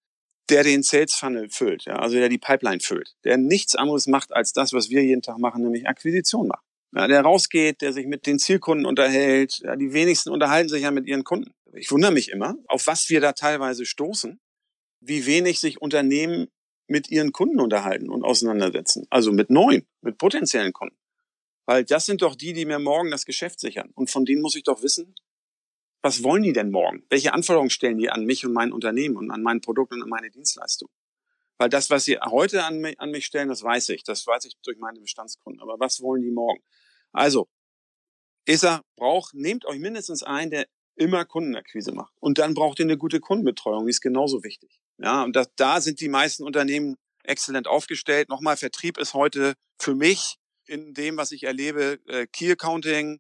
der 0.50 0.64
den 0.64 0.84
Sales 0.84 1.16
Funnel 1.16 1.50
füllt, 1.50 1.86
ja, 1.86 1.96
also 1.96 2.16
der 2.16 2.30
die 2.30 2.38
Pipeline 2.38 2.80
füllt, 2.80 3.16
der 3.24 3.38
nichts 3.38 3.76
anderes 3.76 4.08
macht 4.08 4.32
als 4.34 4.54
das, 4.54 4.74
was 4.74 4.90
wir 4.90 5.04
jeden 5.04 5.22
Tag 5.22 5.40
machen, 5.40 5.64
nämlich 5.64 5.88
Akquisition 5.88 6.48
machen. 6.48 6.64
Ja, 6.96 7.08
der 7.08 7.22
rausgeht, 7.22 7.82
der 7.82 7.92
sich 7.92 8.06
mit 8.06 8.26
den 8.26 8.40
Zielkunden 8.40 8.86
unterhält. 8.86 9.60
Ja, 9.60 9.76
die 9.76 9.92
wenigsten 9.92 10.30
unterhalten 10.30 10.70
sich 10.70 10.84
ja 10.84 10.92
mit 10.92 11.08
ihren 11.08 11.26
Kunden. 11.26 11.52
Ich 11.74 11.92
wundere 11.92 12.14
mich 12.14 12.30
immer, 12.30 12.56
auf 12.68 12.88
was 12.88 13.10
wir 13.10 13.20
da 13.20 13.34
teilweise 13.34 13.86
stoßen, 13.86 14.40
wie 15.02 15.26
wenig 15.26 15.60
sich 15.60 15.82
Unternehmen 15.82 16.48
mit 16.88 17.10
ihren 17.12 17.34
Kunden 17.34 17.60
unterhalten 17.60 18.10
und 18.10 18.24
auseinandersetzen. 18.24 19.08
Also 19.10 19.34
mit 19.34 19.50
neuen, 19.50 19.86
mit 20.02 20.18
potenziellen 20.18 20.72
Kunden. 20.72 20.96
Weil 21.66 21.84
das 21.84 22.06
sind 22.06 22.22
doch 22.22 22.36
die, 22.36 22.54
die 22.54 22.66
mir 22.66 22.80
morgen 22.80 23.12
das 23.12 23.26
Geschäft 23.26 23.60
sichern. 23.60 23.92
Und 23.96 24.10
von 24.10 24.26
denen 24.26 24.42
muss 24.42 24.56
ich 24.56 24.64
doch 24.64 24.84
wissen, 24.84 25.16
was 26.02 26.24
wollen 26.24 26.44
die 26.44 26.54
denn 26.54 26.70
morgen? 26.70 27.04
Welche 27.10 27.34
Anforderungen 27.34 27.72
stellen 27.72 27.98
die 27.98 28.10
an 28.10 28.26
mich 28.26 28.46
und 28.46 28.54
mein 28.54 28.72
Unternehmen 28.72 29.18
und 29.18 29.32
an 29.32 29.42
mein 29.42 29.62
Produkt 29.62 29.92
und 29.92 30.04
an 30.04 30.10
meine 30.10 30.30
Dienstleistung? 30.30 30.90
Weil 31.58 31.70
das, 31.70 31.90
was 31.90 32.06
sie 32.06 32.20
heute 32.20 32.64
an 32.64 32.80
mich, 32.80 33.00
an 33.00 33.12
mich 33.12 33.26
stellen, 33.26 33.50
das 33.50 33.64
weiß 33.64 33.90
ich. 33.90 34.04
Das 34.04 34.28
weiß 34.28 34.46
ich 34.46 34.56
durch 34.64 34.78
meine 34.78 35.00
Bestandskunden. 35.00 35.62
Aber 35.62 35.80
was 35.80 36.02
wollen 36.02 36.22
die 36.22 36.32
morgen? 36.32 36.62
Also, 37.12 37.48
ich 38.46 38.60
sag, 38.60 38.82
braucht, 38.96 39.34
nehmt 39.34 39.66
euch 39.66 39.80
mindestens 39.80 40.22
einen, 40.22 40.52
der 40.52 40.68
immer 40.96 41.26
Kundenakquise 41.26 41.92
macht. 41.92 42.14
Und 42.20 42.38
dann 42.38 42.54
braucht 42.54 42.80
ihr 42.80 42.86
eine 42.86 42.98
gute 42.98 43.20
Kundenbetreuung, 43.20 43.86
die 43.86 43.90
ist 43.90 44.02
genauso 44.02 44.44
wichtig. 44.44 44.82
Ja, 44.98 45.24
und 45.24 45.36
das, 45.36 45.48
da 45.56 45.82
sind 45.82 46.00
die 46.00 46.10
meisten 46.10 46.44
Unternehmen 46.44 46.96
exzellent 47.24 47.68
aufgestellt. 47.68 48.30
Nochmal, 48.30 48.58
Vertrieb 48.58 48.98
ist 48.98 49.14
heute 49.14 49.56
für 49.80 49.96
mich 49.96 50.38
in 50.68 50.94
dem, 50.94 51.18
was 51.18 51.32
ich 51.32 51.44
erlebe, 51.44 52.00
äh, 52.08 52.28
Key 52.28 52.52
Accounting, 52.52 53.20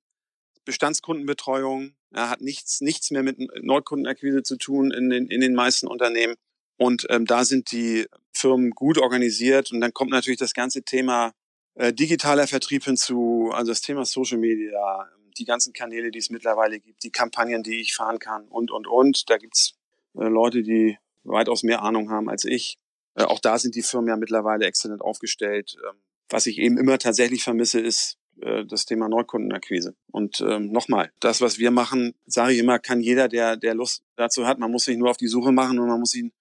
Bestandskundenbetreuung, 0.66 1.96
ja, 2.14 2.30
hat 2.30 2.42
nichts, 2.42 2.82
nichts 2.82 3.12
mehr 3.12 3.24
mit 3.24 3.38
Neukundenakquise 3.62 4.44
zu 4.44 4.58
tun 4.58 4.92
in 4.92 5.10
den, 5.10 5.28
in 5.28 5.42
den 5.42 5.54
meisten 5.54 5.88
Unternehmen. 5.88 6.36
Und 6.78 7.06
ähm, 7.10 7.26
da 7.26 7.46
sind 7.46 7.72
die 7.72 8.08
Firmen 8.34 8.72
gut 8.72 8.98
organisiert. 8.98 9.72
Und 9.72 9.82
dann 9.82 9.94
kommt 9.94 10.12
natürlich 10.12 10.40
das 10.40 10.54
ganze 10.54 10.84
Thema 10.84 11.34
äh, 11.76 11.94
digitaler 11.94 12.48
Vertrieb 12.48 12.84
hinzu, 12.84 13.52
also 13.54 13.72
das 13.72 13.82
Thema 13.82 14.06
Social 14.06 14.38
Media, 14.38 15.10
die 15.38 15.46
ganzen 15.46 15.74
Kanäle, 15.74 16.12
die 16.12 16.20
es 16.20 16.30
mittlerweile 16.30 16.80
gibt, 16.80 17.04
die 17.04 17.12
Kampagnen, 17.12 17.64
die 17.64 17.82
ich 17.82 17.94
fahren 17.94 18.20
kann 18.20 18.48
und, 18.48 18.72
und, 18.72 18.88
und. 18.88 19.30
Da 19.30 19.38
gibt's 19.38 19.76
äh, 20.16 20.28
Leute, 20.28 20.64
die 20.64 20.98
weitaus 21.24 21.64
mehr 21.64 21.82
Ahnung 21.82 22.10
haben 22.10 22.30
als 22.30 22.46
ich. 22.46 22.78
Äh, 23.16 23.24
auch 23.24 23.40
da 23.40 23.58
sind 23.58 23.76
die 23.76 23.82
Firmen 23.82 24.10
ja 24.10 24.16
mittlerweile 24.16 24.66
exzellent 24.66 25.02
aufgestellt. 25.02 25.76
Ähm, 25.88 25.98
was 26.30 26.48
ich 26.48 26.60
eben 26.60 26.78
immer 26.78 26.98
tatsächlich 26.98 27.44
vermisse, 27.44 27.80
ist 27.80 28.18
äh, 28.42 28.66
das 28.66 28.86
Thema 28.86 29.10
Neukundenakquise. 29.10 29.96
Und 30.12 30.42
ähm, 30.42 30.72
nochmal, 30.72 31.12
das, 31.20 31.42
was 31.42 31.60
wir 31.60 31.72
machen, 31.72 32.14
sage 32.26 32.54
ich 32.54 32.60
immer, 32.60 32.80
kann 32.80 33.00
jeder, 33.00 33.28
der, 33.28 33.58
der 33.58 33.76
Lust 33.76 34.04
dazu 34.16 34.46
hat. 34.46 34.60
Man 34.60 34.72
muss 34.72 34.86
sich 34.86 34.98
nur 34.98 35.10
auf 35.10 35.18
die 35.18 35.28
Suche 35.28 35.52
machen 35.52 35.80
und 35.80 35.88
man 35.88 36.00
muss 36.00 36.16
ihn, 36.16 36.32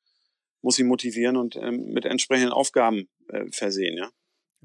muss 0.63 0.79
ihn 0.79 0.87
motivieren 0.87 1.37
und 1.37 1.57
ähm, 1.57 1.93
mit 1.93 2.05
entsprechenden 2.05 2.53
Aufgaben 2.53 3.09
äh, 3.29 3.45
versehen, 3.51 3.97
ja. 3.97 4.11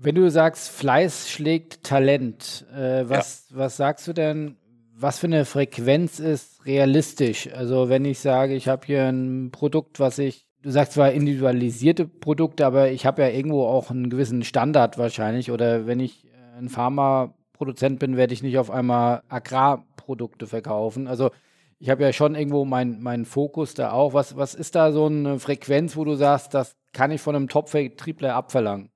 Wenn 0.01 0.15
du 0.15 0.31
sagst, 0.31 0.69
Fleiß 0.69 1.29
schlägt 1.29 1.83
Talent, 1.83 2.65
äh, 2.73 3.03
was, 3.09 3.47
ja. 3.49 3.57
was 3.57 3.75
sagst 3.75 4.07
du 4.07 4.13
denn, 4.13 4.55
was 4.95 5.19
für 5.19 5.27
eine 5.27 5.43
Frequenz 5.43 6.19
ist 6.19 6.65
realistisch? 6.65 7.49
Also 7.51 7.89
wenn 7.89 8.05
ich 8.05 8.19
sage, 8.19 8.55
ich 8.55 8.69
habe 8.69 8.85
hier 8.85 9.07
ein 9.07 9.51
Produkt, 9.51 9.99
was 9.99 10.17
ich, 10.19 10.47
du 10.61 10.71
sagst 10.71 10.93
zwar 10.93 11.11
individualisierte 11.11 12.05
Produkte, 12.05 12.65
aber 12.65 12.91
ich 12.91 13.05
habe 13.05 13.21
ja 13.21 13.29
irgendwo 13.29 13.63
auch 13.65 13.89
einen 13.89 14.09
gewissen 14.09 14.43
Standard 14.43 14.97
wahrscheinlich. 14.97 15.51
Oder 15.51 15.87
wenn 15.87 15.99
ich 15.99 16.27
ein 16.57 16.69
Pharmaproduzent 16.69 17.99
bin, 17.99 18.17
werde 18.17 18.33
ich 18.33 18.43
nicht 18.43 18.57
auf 18.57 18.71
einmal 18.71 19.23
Agrarprodukte 19.29 20.47
verkaufen. 20.47 21.07
Also 21.07 21.31
ich 21.79 21.89
habe 21.89 22.03
ja 22.03 22.11
schon 22.11 22.35
irgendwo 22.35 22.65
meinen 22.65 23.01
mein 23.01 23.25
Fokus 23.25 23.73
da 23.73 23.91
auch. 23.91 24.13
Was, 24.13 24.35
was 24.35 24.53
ist 24.53 24.75
da 24.75 24.91
so 24.91 25.05
eine 25.05 25.39
Frequenz, 25.39 25.95
wo 25.95 26.03
du 26.03 26.15
sagst, 26.15 26.53
das 26.53 26.75
kann 26.91 27.11
ich 27.11 27.21
von 27.21 27.35
einem 27.35 27.47
Top-Vertriebler 27.47 28.35
abverlangen? 28.35 28.91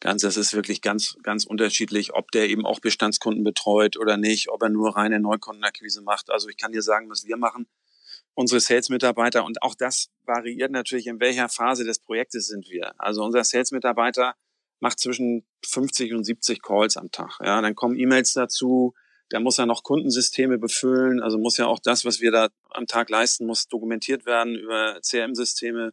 Ganz, 0.00 0.22
das 0.22 0.36
ist 0.36 0.54
wirklich 0.54 0.80
ganz, 0.82 1.16
ganz 1.22 1.44
unterschiedlich, 1.44 2.12
ob 2.14 2.32
der 2.32 2.48
eben 2.48 2.66
auch 2.66 2.80
Bestandskunden 2.80 3.44
betreut 3.44 3.96
oder 3.96 4.16
nicht, 4.16 4.48
ob 4.50 4.62
er 4.62 4.68
nur 4.68 4.96
reine 4.96 5.20
Neukundenakquise 5.20 6.02
macht. 6.02 6.30
Also 6.30 6.48
ich 6.48 6.56
kann 6.56 6.72
dir 6.72 6.82
sagen, 6.82 7.08
was 7.08 7.24
wir 7.24 7.36
machen. 7.36 7.66
Unsere 8.34 8.60
Sales-Mitarbeiter 8.60 9.44
und 9.44 9.62
auch 9.62 9.74
das 9.74 10.08
variiert 10.24 10.70
natürlich, 10.70 11.06
in 11.06 11.20
welcher 11.20 11.48
Phase 11.48 11.84
des 11.84 11.98
Projektes 11.98 12.46
sind 12.46 12.68
wir. 12.70 12.94
Also 12.98 13.22
unser 13.22 13.44
Sales-Mitarbeiter 13.44 14.34
macht 14.80 14.98
zwischen 14.98 15.46
50 15.66 16.12
und 16.14 16.24
70 16.24 16.62
Calls 16.62 16.96
am 16.96 17.10
Tag. 17.10 17.38
Ja, 17.42 17.60
dann 17.60 17.74
kommen 17.74 17.98
E-Mails 17.98 18.32
dazu. 18.32 18.94
Der 19.30 19.40
muss 19.40 19.56
ja 19.56 19.66
noch 19.66 19.82
Kundensysteme 19.82 20.58
befüllen. 20.58 21.20
Also 21.20 21.38
muss 21.38 21.56
ja 21.56 21.66
auch 21.66 21.78
das, 21.78 22.04
was 22.04 22.20
wir 22.20 22.32
da 22.32 22.48
am 22.70 22.86
Tag 22.86 23.08
leisten, 23.10 23.46
muss 23.46 23.68
dokumentiert 23.68 24.26
werden 24.26 24.56
über 24.56 24.98
CRM-Systeme, 25.00 25.92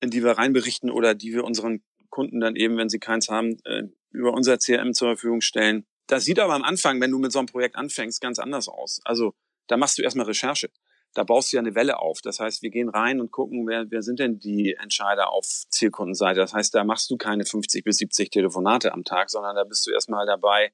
in 0.00 0.10
die 0.10 0.24
wir 0.24 0.32
reinberichten 0.32 0.90
oder 0.90 1.14
die 1.14 1.32
wir 1.32 1.44
unseren 1.44 1.82
Kunden 2.08 2.40
dann 2.40 2.56
eben, 2.56 2.76
wenn 2.76 2.88
sie 2.88 2.98
keins 2.98 3.28
haben, 3.28 3.58
äh, 3.64 3.84
über 4.10 4.32
unser 4.32 4.58
CRM 4.58 4.94
zur 4.94 5.08
Verfügung 5.08 5.40
stellen. 5.40 5.86
Das 6.06 6.24
sieht 6.24 6.40
aber 6.40 6.54
am 6.54 6.64
Anfang, 6.64 7.00
wenn 7.00 7.10
du 7.10 7.18
mit 7.18 7.32
so 7.32 7.38
einem 7.38 7.46
Projekt 7.46 7.76
anfängst, 7.76 8.20
ganz 8.20 8.38
anders 8.38 8.68
aus. 8.68 9.00
Also 9.04 9.34
da 9.68 9.76
machst 9.76 9.98
du 9.98 10.02
erstmal 10.02 10.26
Recherche. 10.26 10.70
Da 11.14 11.24
baust 11.24 11.52
du 11.52 11.56
ja 11.56 11.60
eine 11.60 11.74
Welle 11.74 11.98
auf. 11.98 12.20
Das 12.22 12.38
heißt, 12.38 12.62
wir 12.62 12.70
gehen 12.70 12.88
rein 12.88 13.20
und 13.20 13.32
gucken, 13.32 13.66
wer, 13.66 13.90
wer 13.90 14.02
sind 14.02 14.20
denn 14.20 14.38
die 14.38 14.76
Entscheider 14.80 15.30
auf 15.30 15.44
Zielkundenseite. 15.70 16.38
Das 16.38 16.54
heißt, 16.54 16.74
da 16.74 16.84
machst 16.84 17.10
du 17.10 17.16
keine 17.16 17.44
50 17.44 17.84
bis 17.84 17.96
70 17.96 18.30
Telefonate 18.30 18.92
am 18.92 19.04
Tag, 19.04 19.30
sondern 19.30 19.56
da 19.56 19.64
bist 19.64 19.86
du 19.86 19.90
erstmal 19.90 20.26
dabei, 20.26 20.72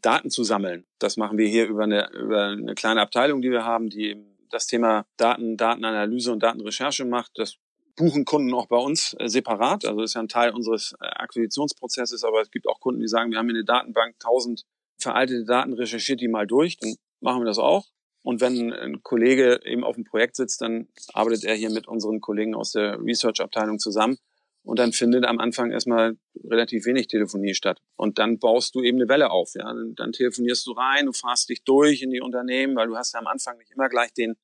Daten 0.00 0.30
zu 0.30 0.44
sammeln. 0.44 0.86
Das 0.98 1.16
machen 1.16 1.36
wir 1.36 1.46
hier 1.46 1.66
über 1.66 1.84
eine, 1.84 2.10
über 2.12 2.46
eine 2.46 2.74
kleine 2.74 3.02
Abteilung, 3.02 3.42
die 3.42 3.50
wir 3.50 3.64
haben, 3.64 3.90
die 3.90 4.16
das 4.50 4.66
Thema 4.66 5.06
Daten, 5.16 5.56
Datenanalyse 5.56 6.32
und 6.32 6.42
Datenrecherche 6.42 7.04
macht. 7.04 7.32
Das 7.34 7.56
buchen 7.96 8.24
Kunden 8.24 8.52
auch 8.54 8.66
bei 8.66 8.78
uns 8.78 9.14
äh, 9.18 9.28
separat. 9.28 9.84
Also 9.84 10.02
ist 10.02 10.14
ja 10.14 10.22
ein 10.22 10.28
Teil 10.28 10.52
unseres 10.52 10.94
äh, 11.00 11.06
Akquisitionsprozesses, 11.06 12.24
aber 12.24 12.40
es 12.40 12.50
gibt 12.50 12.66
auch 12.66 12.80
Kunden, 12.80 13.00
die 13.00 13.08
sagen, 13.08 13.30
wir 13.30 13.38
haben 13.38 13.46
hier 13.46 13.56
eine 13.56 13.64
Datenbank, 13.64 14.14
1000 14.14 14.64
veraltete 14.98 15.44
Daten, 15.44 15.72
recherchiert 15.72 16.20
die 16.20 16.28
mal 16.28 16.46
durch, 16.46 16.78
dann 16.78 16.94
machen 17.20 17.42
wir 17.42 17.46
das 17.46 17.58
auch. 17.58 17.86
Und 18.22 18.40
wenn 18.40 18.72
ein 18.72 19.02
Kollege 19.02 19.60
eben 19.64 19.84
auf 19.84 19.94
dem 19.94 20.04
Projekt 20.04 20.36
sitzt, 20.36 20.60
dann 20.60 20.88
arbeitet 21.14 21.44
er 21.44 21.54
hier 21.54 21.70
mit 21.70 21.88
unseren 21.88 22.20
Kollegen 22.20 22.54
aus 22.54 22.72
der 22.72 23.00
Research-Abteilung 23.00 23.78
zusammen. 23.78 24.18
Und 24.62 24.78
dann 24.78 24.92
findet 24.92 25.24
am 25.24 25.38
Anfang 25.38 25.70
erstmal 25.70 26.18
relativ 26.44 26.84
wenig 26.84 27.08
Telefonie 27.08 27.54
statt. 27.54 27.80
Und 27.96 28.18
dann 28.18 28.38
baust 28.38 28.74
du 28.74 28.82
eben 28.82 28.98
eine 28.98 29.08
Welle 29.08 29.30
auf. 29.30 29.52
Ja? 29.54 29.72
Dann 29.96 30.12
telefonierst 30.12 30.66
du 30.66 30.72
rein, 30.72 31.06
du 31.06 31.12
fahrst 31.12 31.48
dich 31.48 31.64
durch 31.64 32.02
in 32.02 32.10
die 32.10 32.20
Unternehmen, 32.20 32.76
weil 32.76 32.88
du 32.88 32.96
hast 32.96 33.14
ja 33.14 33.20
am 33.20 33.26
Anfang 33.26 33.56
nicht 33.56 33.70
immer 33.70 33.88
gleich 33.88 34.12
den, 34.12 34.36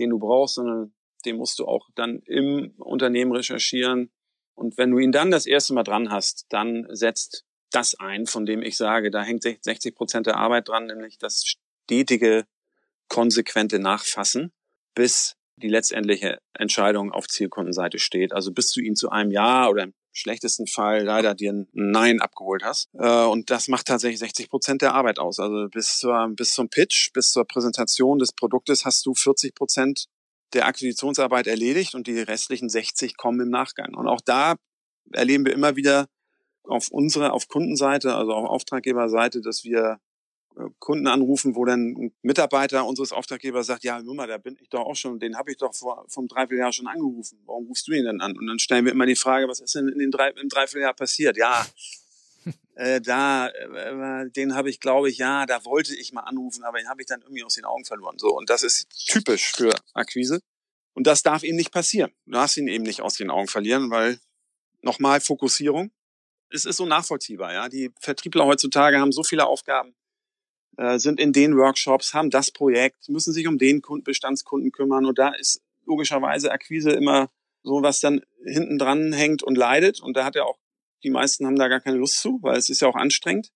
den 0.00 0.10
du 0.10 0.18
brauchst, 0.18 0.56
sondern 0.56 0.92
den 1.24 1.36
musst 1.36 1.58
du 1.58 1.66
auch 1.66 1.88
dann 1.94 2.20
im 2.26 2.74
Unternehmen 2.78 3.32
recherchieren. 3.32 4.10
Und 4.54 4.76
wenn 4.76 4.90
du 4.90 4.98
ihn 4.98 5.12
dann 5.12 5.30
das 5.30 5.46
erste 5.46 5.72
Mal 5.72 5.84
dran 5.84 6.10
hast, 6.10 6.46
dann 6.48 6.86
setzt 6.90 7.44
das 7.70 7.94
ein, 7.94 8.26
von 8.26 8.46
dem 8.46 8.62
ich 8.62 8.76
sage, 8.76 9.10
da 9.10 9.22
hängt 9.22 9.44
60 9.44 9.94
Prozent 9.94 10.26
der 10.26 10.36
Arbeit 10.36 10.68
dran, 10.68 10.86
nämlich 10.86 11.18
das 11.18 11.44
stetige, 11.44 12.44
konsequente 13.10 13.78
Nachfassen, 13.78 14.52
bis 14.94 15.36
die 15.56 15.68
letztendliche 15.68 16.38
Entscheidung 16.54 17.12
auf 17.12 17.28
Zielkundenseite 17.28 17.98
steht. 17.98 18.32
Also 18.32 18.52
bis 18.52 18.72
du 18.72 18.80
ihn 18.80 18.96
zu 18.96 19.10
einem 19.10 19.30
Ja 19.30 19.68
oder 19.68 19.82
im 19.82 19.94
schlechtesten 20.12 20.66
Fall 20.66 21.04
leider 21.04 21.34
dir 21.34 21.52
ein 21.52 21.68
Nein 21.72 22.20
abgeholt 22.20 22.62
hast. 22.64 22.88
Äh, 22.94 23.24
und 23.24 23.50
das 23.50 23.68
macht 23.68 23.86
tatsächlich 23.86 24.20
60 24.20 24.48
Prozent 24.48 24.82
der 24.82 24.94
Arbeit 24.94 25.18
aus. 25.18 25.38
Also 25.38 25.68
bis, 25.68 25.98
zur, 25.98 26.28
bis 26.34 26.54
zum 26.54 26.70
Pitch, 26.70 27.12
bis 27.12 27.32
zur 27.32 27.44
Präsentation 27.44 28.18
des 28.18 28.32
Produktes 28.32 28.86
hast 28.86 29.04
du 29.04 29.14
40 29.14 29.54
Prozent 29.54 30.06
der 30.52 30.66
Akquisitionsarbeit 30.66 31.46
erledigt 31.46 31.94
und 31.94 32.06
die 32.06 32.18
restlichen 32.20 32.68
60 32.68 33.16
kommen 33.16 33.40
im 33.40 33.50
Nachgang. 33.50 33.94
Und 33.94 34.08
auch 34.08 34.20
da 34.20 34.56
erleben 35.12 35.44
wir 35.44 35.52
immer 35.52 35.76
wieder 35.76 36.06
auf 36.64 36.88
unserer, 36.90 37.32
auf 37.32 37.48
Kundenseite, 37.48 38.14
also 38.14 38.32
auf 38.32 38.48
Auftraggeberseite, 38.48 39.40
dass 39.40 39.64
wir 39.64 39.98
Kunden 40.78 41.06
anrufen, 41.06 41.54
wo 41.54 41.64
dann 41.64 41.94
ein 41.96 42.12
Mitarbeiter 42.22 42.84
unseres 42.86 43.12
Auftraggebers 43.12 43.66
sagt, 43.66 43.84
ja, 43.84 44.02
Nummer, 44.02 44.26
da 44.26 44.38
bin 44.38 44.56
ich 44.60 44.68
doch 44.68 44.80
auch 44.80 44.96
schon, 44.96 45.18
den 45.18 45.36
habe 45.36 45.50
ich 45.50 45.56
doch 45.56 45.74
vor 45.74 46.04
vom 46.08 46.28
Dreivierteljahr 46.28 46.72
schon 46.72 46.86
angerufen. 46.86 47.40
Warum 47.46 47.66
rufst 47.66 47.88
du 47.88 47.92
ihn 47.92 48.04
denn 48.04 48.20
an? 48.20 48.36
Und 48.36 48.46
dann 48.46 48.58
stellen 48.58 48.84
wir 48.84 48.92
immer 48.92 49.06
die 49.06 49.16
Frage, 49.16 49.48
was 49.48 49.60
ist 49.60 49.74
denn 49.74 49.88
in 49.88 49.98
den 49.98 50.10
drei, 50.10 50.30
im 50.30 50.48
Dreivierteljahr 50.48 50.94
passiert? 50.94 51.36
Ja, 51.36 51.66
äh, 52.74 53.00
da, 53.00 53.48
äh, 53.48 54.30
den 54.30 54.54
habe 54.54 54.70
ich, 54.70 54.80
glaube 54.80 55.08
ich, 55.08 55.18
ja, 55.18 55.46
da 55.46 55.64
wollte 55.64 55.94
ich 55.94 56.12
mal 56.12 56.22
anrufen, 56.22 56.64
aber 56.64 56.78
den 56.78 56.88
habe 56.88 57.00
ich 57.00 57.06
dann 57.06 57.22
irgendwie 57.22 57.44
aus 57.44 57.54
den 57.54 57.64
Augen 57.64 57.84
verloren. 57.84 58.18
So, 58.18 58.36
und 58.36 58.50
das 58.50 58.62
ist 58.62 58.88
typisch 59.06 59.52
für 59.52 59.74
Akquise. 59.94 60.40
Und 60.94 61.06
das 61.06 61.22
darf 61.22 61.44
ihm 61.44 61.56
nicht 61.56 61.72
passieren. 61.72 62.12
Du 62.26 62.32
darfst 62.32 62.56
ihn 62.56 62.68
eben 62.68 62.84
nicht 62.84 63.00
aus 63.00 63.14
den 63.14 63.30
Augen 63.30 63.46
verlieren, 63.46 63.90
weil 63.90 64.18
nochmal 64.82 65.20
Fokussierung. 65.20 65.92
Es 66.52 66.64
ist 66.64 66.76
so 66.76 66.86
nachvollziehbar, 66.86 67.52
ja. 67.52 67.68
Die 67.68 67.92
Vertriebler 68.00 68.44
heutzutage 68.44 68.98
haben 68.98 69.12
so 69.12 69.22
viele 69.22 69.46
Aufgaben, 69.46 69.94
äh, 70.80 70.98
sind 70.98 71.20
in 71.20 71.32
den 71.34 71.58
Workshops, 71.58 72.14
haben 72.14 72.30
das 72.30 72.50
Projekt, 72.50 73.08
müssen 73.10 73.34
sich 73.34 73.46
um 73.46 73.58
den 73.58 73.82
Kunden, 73.82 74.04
Bestandskunden 74.04 74.72
kümmern. 74.72 75.04
Und 75.04 75.18
da 75.18 75.28
ist 75.28 75.60
logischerweise 75.84 76.50
Akquise 76.50 76.90
immer 76.90 77.28
so, 77.62 77.82
was 77.82 78.00
dann 78.00 78.22
hinten 78.46 78.78
dran 78.78 79.12
hängt 79.12 79.42
und 79.42 79.58
leidet. 79.58 80.00
Und 80.00 80.16
da 80.16 80.24
hat 80.24 80.36
er 80.36 80.46
auch 80.46 80.58
die 81.04 81.10
meisten 81.10 81.46
haben 81.46 81.56
da 81.56 81.68
gar 81.68 81.80
keine 81.80 81.98
Lust 81.98 82.20
zu, 82.20 82.38
weil 82.42 82.56
es 82.56 82.70
ist 82.70 82.80
ja 82.80 82.88
auch 82.88 82.96
anstrengend. 82.96 83.50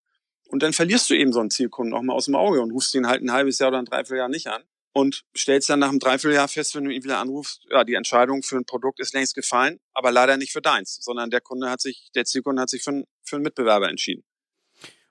Und 0.49 0.63
dann 0.63 0.73
verlierst 0.75 1.09
du 1.09 1.15
eben 1.15 1.33
so 1.33 1.41
einen 1.41 1.51
Zielkunden 1.51 1.95
auch 1.95 2.03
mal 2.03 2.13
aus 2.13 2.27
dem 2.27 2.35
Auge 2.35 2.61
und 2.61 2.71
rufst 2.71 2.95
ihn 2.95 3.07
halt 3.07 3.23
ein 3.23 3.33
halbes 3.33 3.59
Jahr 3.59 3.69
oder 3.69 3.79
ein 3.79 3.87
Dreivierteljahr 3.87 4.29
nicht 4.29 4.49
an. 4.49 4.63
Und 4.93 5.25
stellst 5.37 5.69
dann 5.71 5.81
nach 5.81 5.89
einem 5.89 5.99
Dreivierteljahr 5.99 6.47
fest, 6.47 6.75
wenn 6.75 6.85
du 6.85 6.91
ihn 6.91 7.03
wieder 7.03 7.19
anrufst, 7.19 7.67
ja, 7.71 7.85
die 7.85 7.95
Entscheidung 7.95 8.43
für 8.43 8.57
ein 8.57 8.65
Produkt 8.65 9.01
ist 9.01 9.15
längst 9.15 9.35
gefallen, 9.35 9.81
aber 9.93 10.13
leider 10.13 10.37
nicht 10.37 10.53
für 10.53 10.63
deins, 10.63 10.99
sondern 11.01 11.31
der 11.31 11.41
Kunde 11.41 11.69
hat 11.69 11.81
sich, 11.81 12.11
der 12.15 12.27
Zielkunde 12.27 12.63
hat 12.63 12.71
sich 12.71 12.83
für, 12.83 13.05
für 13.25 13.37
einen 13.37 13.43
Mitbewerber 13.43 13.89
entschieden. 13.89 14.25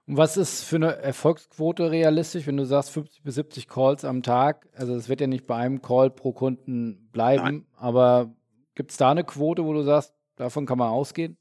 Und 0.06 0.18
was 0.18 0.36
ist 0.36 0.64
für 0.64 0.76
eine 0.76 0.97
Erfolgsquote 0.97 1.89
realistisch, 1.89 2.45
wenn 2.45 2.58
du 2.58 2.66
sagst 2.66 2.91
50 2.91 3.24
bis 3.24 3.36
70 3.36 3.68
Calls 3.68 4.04
am 4.04 4.22
Tag? 4.22 4.68
Also 4.74 4.95
es 4.95 5.08
wird 5.08 5.22
ja 5.22 5.28
nicht 5.28 5.47
bei 5.47 5.56
einem 5.56 5.82
Call 5.82 6.10
pro 6.10 6.34
Kunden 6.34 7.10
bleiben, 7.12 7.43
Nein. 7.43 7.66
aber 7.76 8.36
gibt 8.76 8.91
es 8.91 8.97
da 8.97 9.12
eine 9.12 9.24
Quote, 9.24 9.64
wo 9.64 9.74
du 9.74 9.84
sagst, 9.84 10.14
davon 10.36 10.66
kann 10.66 10.78
man 10.78 10.89
ausgehen? 10.89 11.38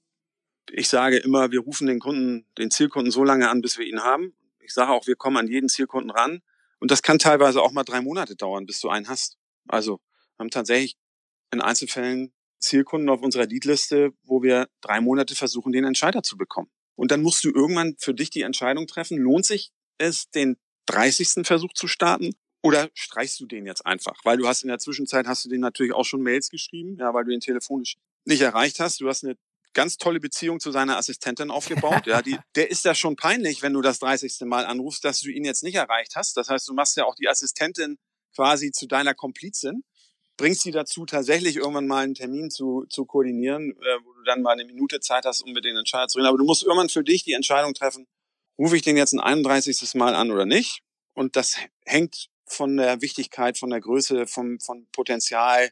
ich 0.70 0.88
sage 0.88 1.18
immer, 1.18 1.50
wir 1.50 1.60
rufen 1.60 1.86
den 1.86 1.98
Kunden, 1.98 2.46
den 2.58 2.70
Zielkunden 2.70 3.10
so 3.10 3.24
lange 3.24 3.48
an, 3.48 3.60
bis 3.60 3.78
wir 3.78 3.86
ihn 3.86 4.00
haben. 4.00 4.34
Ich 4.60 4.72
sage 4.72 4.90
auch, 4.90 5.06
wir 5.06 5.16
kommen 5.16 5.36
an 5.36 5.48
jeden 5.48 5.68
Zielkunden 5.68 6.10
ran. 6.10 6.42
Und 6.78 6.90
das 6.90 7.02
kann 7.02 7.18
teilweise 7.18 7.62
auch 7.62 7.72
mal 7.72 7.84
drei 7.84 8.00
Monate 8.00 8.36
dauern, 8.36 8.66
bis 8.66 8.80
du 8.80 8.88
einen 8.88 9.08
hast. 9.08 9.38
Also 9.68 10.00
wir 10.36 10.44
haben 10.44 10.50
tatsächlich 10.50 10.96
in 11.52 11.60
Einzelfällen 11.60 12.32
Zielkunden 12.58 13.08
auf 13.08 13.22
unserer 13.22 13.46
Leadliste, 13.46 14.12
wo 14.24 14.42
wir 14.42 14.68
drei 14.80 15.00
Monate 15.00 15.34
versuchen, 15.34 15.72
den 15.72 15.84
Entscheider 15.84 16.22
zu 16.22 16.36
bekommen. 16.36 16.70
Und 16.94 17.10
dann 17.10 17.22
musst 17.22 17.44
du 17.44 17.50
irgendwann 17.50 17.96
für 17.98 18.14
dich 18.14 18.30
die 18.30 18.42
Entscheidung 18.42 18.86
treffen, 18.86 19.18
lohnt 19.18 19.46
sich 19.46 19.70
es, 19.98 20.30
den 20.30 20.56
30. 20.86 21.46
Versuch 21.46 21.72
zu 21.74 21.88
starten 21.88 22.34
oder 22.62 22.90
streichst 22.94 23.40
du 23.40 23.46
den 23.46 23.66
jetzt 23.66 23.84
einfach? 23.84 24.18
Weil 24.24 24.36
du 24.36 24.46
hast 24.46 24.62
in 24.62 24.68
der 24.68 24.78
Zwischenzeit, 24.78 25.26
hast 25.26 25.44
du 25.44 25.48
den 25.48 25.60
natürlich 25.60 25.92
auch 25.92 26.04
schon 26.04 26.22
Mails 26.22 26.48
geschrieben, 26.48 26.96
ja, 26.98 27.12
weil 27.12 27.24
du 27.24 27.32
ihn 27.32 27.40
telefonisch 27.40 27.96
nicht 28.24 28.40
erreicht 28.40 28.78
hast. 28.78 29.00
Du 29.00 29.08
hast 29.08 29.24
eine 29.24 29.36
ganz 29.74 29.96
tolle 29.96 30.20
Beziehung 30.20 30.60
zu 30.60 30.70
seiner 30.70 30.96
Assistentin 30.96 31.50
aufgebaut. 31.50 32.06
Ja, 32.06 32.22
die, 32.22 32.38
der 32.54 32.70
ist 32.70 32.84
ja 32.84 32.94
schon 32.94 33.16
peinlich, 33.16 33.62
wenn 33.62 33.72
du 33.72 33.80
das 33.80 33.98
30. 33.98 34.40
Mal 34.42 34.66
anrufst, 34.66 35.04
dass 35.04 35.20
du 35.20 35.30
ihn 35.30 35.44
jetzt 35.44 35.62
nicht 35.62 35.76
erreicht 35.76 36.14
hast. 36.14 36.36
Das 36.36 36.48
heißt, 36.48 36.68
du 36.68 36.74
machst 36.74 36.96
ja 36.96 37.04
auch 37.04 37.14
die 37.14 37.28
Assistentin 37.28 37.98
quasi 38.34 38.70
zu 38.70 38.86
deiner 38.86 39.14
Komplizin, 39.14 39.84
bringst 40.36 40.62
sie 40.62 40.70
dazu, 40.70 41.06
tatsächlich 41.06 41.56
irgendwann 41.56 41.86
mal 41.86 42.04
einen 42.04 42.14
Termin 42.14 42.50
zu, 42.50 42.84
zu 42.88 43.04
koordinieren, 43.04 43.72
äh, 43.72 44.04
wo 44.04 44.12
du 44.12 44.22
dann 44.24 44.42
mal 44.42 44.52
eine 44.52 44.64
Minute 44.64 45.00
Zeit 45.00 45.24
hast, 45.24 45.42
um 45.42 45.52
mit 45.52 45.64
den 45.64 45.76
Entscheider 45.76 46.08
zu 46.08 46.18
reden. 46.18 46.28
Aber 46.28 46.38
du 46.38 46.44
musst 46.44 46.62
irgendwann 46.62 46.88
für 46.88 47.04
dich 47.04 47.24
die 47.24 47.32
Entscheidung 47.32 47.74
treffen, 47.74 48.06
rufe 48.58 48.76
ich 48.76 48.82
den 48.82 48.96
jetzt 48.96 49.12
ein 49.12 49.20
31. 49.20 49.94
Mal 49.94 50.14
an 50.14 50.30
oder 50.30 50.46
nicht? 50.46 50.82
Und 51.14 51.36
das 51.36 51.56
hängt 51.84 52.28
von 52.46 52.76
der 52.76 53.00
Wichtigkeit, 53.00 53.58
von 53.58 53.70
der 53.70 53.80
Größe, 53.80 54.26
vom, 54.26 54.58
von 54.60 54.86
Potenzial 54.92 55.70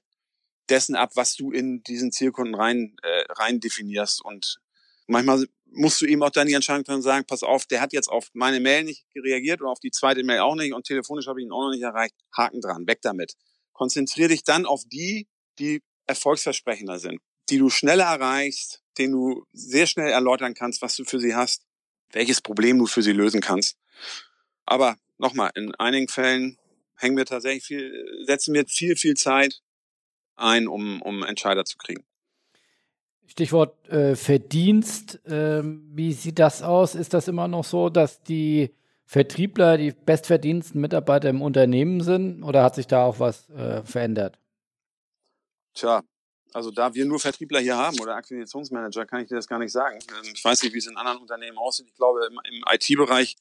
dessen 0.68 0.94
ab, 0.94 1.12
was 1.14 1.34
du 1.34 1.50
in 1.50 1.82
diesen 1.82 2.12
Zielkunden 2.12 2.54
rein, 2.54 2.96
äh, 3.02 3.24
rein 3.32 3.61
definierst. 3.61 4.24
Und 4.24 4.61
manchmal 5.06 5.46
musst 5.72 6.00
du 6.00 6.06
eben 6.06 6.22
auch 6.22 6.30
dann 6.30 6.46
die 6.46 6.54
Entscheidung 6.54 6.84
treffen 6.84 7.02
sagen, 7.02 7.26
pass 7.26 7.42
auf, 7.42 7.66
der 7.66 7.80
hat 7.80 7.92
jetzt 7.92 8.08
auf 8.08 8.28
meine 8.32 8.61
Mail 8.61 8.84
nicht 8.84 9.04
reagiert 9.16 9.61
oder 9.61 9.70
auf 9.70 9.80
die 9.80 9.90
zweite 9.90 10.22
Mail 10.24 10.40
auch 10.40 10.54
nicht 10.54 10.72
und 10.72 10.86
telefonisch 10.86 11.26
habe 11.26 11.40
ich 11.40 11.46
ihn 11.46 11.52
auch 11.52 11.64
noch 11.64 11.70
nicht 11.70 11.82
erreicht. 11.82 12.14
Haken 12.36 12.61
dran, 12.61 12.86
weg 12.86 13.00
damit. 13.02 13.34
Konzentriere 13.81 14.28
dich 14.28 14.45
dann 14.45 14.66
auf 14.66 14.85
die, 14.85 15.26
die 15.59 15.81
erfolgsversprechender 16.07 16.99
sind, 16.99 17.18
die 17.49 17.57
du 17.57 17.70
schneller 17.70 18.05
erreichst, 18.05 18.83
denen 18.99 19.14
du 19.14 19.47
sehr 19.55 19.87
schnell 19.87 20.11
erläutern 20.11 20.53
kannst, 20.53 20.83
was 20.83 20.97
du 20.97 21.07
für 21.07 21.18
sie 21.18 21.35
hast, 21.35 21.64
welches 22.12 22.43
Problem 22.43 22.78
du 22.78 22.85
für 22.85 23.01
sie 23.01 23.12
lösen 23.12 23.41
kannst. 23.41 23.78
Aber 24.66 24.99
nochmal, 25.16 25.51
in 25.55 25.74
einigen 25.76 26.09
Fällen 26.09 26.59
hängen 26.95 27.16
wir 27.16 27.24
tatsächlich 27.24 27.64
viel, 27.64 28.05
setzen 28.26 28.53
wir 28.53 28.66
viel, 28.66 28.97
viel 28.97 29.14
Zeit 29.16 29.62
ein, 30.37 30.68
um, 30.68 31.01
um 31.01 31.22
Entscheider 31.22 31.64
zu 31.64 31.78
kriegen. 31.78 32.05
Stichwort 33.28 33.89
äh, 33.89 34.14
Verdienst. 34.14 35.20
Ähm, 35.24 35.91
wie 35.95 36.12
sieht 36.12 36.39
das 36.39 36.61
aus? 36.61 36.95
Ist 36.95 37.14
das 37.14 37.28
immer 37.28 37.49
noch 37.49 37.64
so, 37.64 37.89
dass 37.89 38.22
die 38.24 38.74
Vertriebler 39.11 39.76
die 39.76 39.90
bestverdiensten 39.90 40.80
Mitarbeiter 40.80 41.30
im 41.30 41.42
Unternehmen 41.42 42.00
sind 42.00 42.44
oder 42.44 42.62
hat 42.62 42.76
sich 42.76 42.86
da 42.86 43.04
auch 43.04 43.18
was 43.18 43.50
äh, 43.50 43.82
verändert? 43.82 44.38
Tja, 45.74 46.04
also 46.52 46.70
da 46.70 46.94
wir 46.94 47.04
nur 47.04 47.18
Vertriebler 47.18 47.58
hier 47.58 47.76
haben 47.76 47.98
oder 47.98 48.14
Akquisitionsmanager, 48.14 49.06
kann 49.06 49.22
ich 49.22 49.28
dir 49.28 49.34
das 49.34 49.48
gar 49.48 49.58
nicht 49.58 49.72
sagen. 49.72 49.98
Ähm, 50.11 50.30
ich 50.32 50.44
weiß 50.44 50.62
nicht, 50.62 50.72
wie 50.74 50.78
es 50.78 50.86
in 50.86 50.96
anderen 50.96 51.18
Unternehmen 51.18 51.58
aussieht. 51.58 51.88
Ich 51.88 51.96
glaube, 51.96 52.24
im, 52.24 52.38
im 52.52 52.62
IT-Bereich 52.70 53.34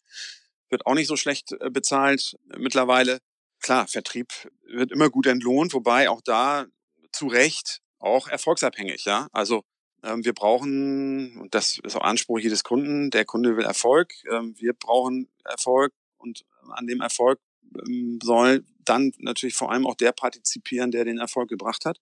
wird 0.70 0.88
auch 0.88 0.96
nicht 0.96 1.06
so 1.06 1.16
schlecht 1.16 1.52
äh, 1.52 1.70
bezahlt 1.70 2.36
mittlerweile 2.58 3.20
klar, 3.60 3.88
Vertrieb 3.88 4.34
wird 4.64 4.92
immer 4.92 5.12
gut 5.12 5.28
entlohnt, 5.28 5.76
wobei 5.76 6.10
auch 6.10 6.22
da 6.22 6.66
zu 7.12 7.28
Recht 7.28 7.84
auch 8.00 8.28
erfolgsabhängig, 8.28 9.06
ja. 9.06 9.28
Also 9.34 9.64
wir 10.02 10.34
brauchen, 10.34 11.38
und 11.40 11.54
das 11.54 11.80
ist 11.84 11.96
auch 11.96 12.04
Anspruch 12.04 12.40
jedes 12.40 12.64
Kunden, 12.64 13.10
der 13.10 13.26
Kunde 13.26 13.58
will 13.58 13.66
Erfolg, 13.66 14.14
ähm, 14.32 14.56
wir 14.58 14.74
brauchen 14.74 15.28
Erfolg 15.44 15.94
und 16.18 16.46
an 16.70 16.88
dem 16.88 17.02
Erfolg 17.02 17.40
ähm, 17.88 18.20
soll 18.24 18.64
dann 18.86 19.12
natürlich 19.18 19.56
vor 19.56 19.72
allem 19.72 19.86
auch 19.86 19.96
der 19.96 20.12
partizipieren, 20.12 20.92
der 20.92 21.06
den 21.06 21.18
Erfolg 21.18 21.50
gebracht 21.50 21.86
hat. 21.86 22.00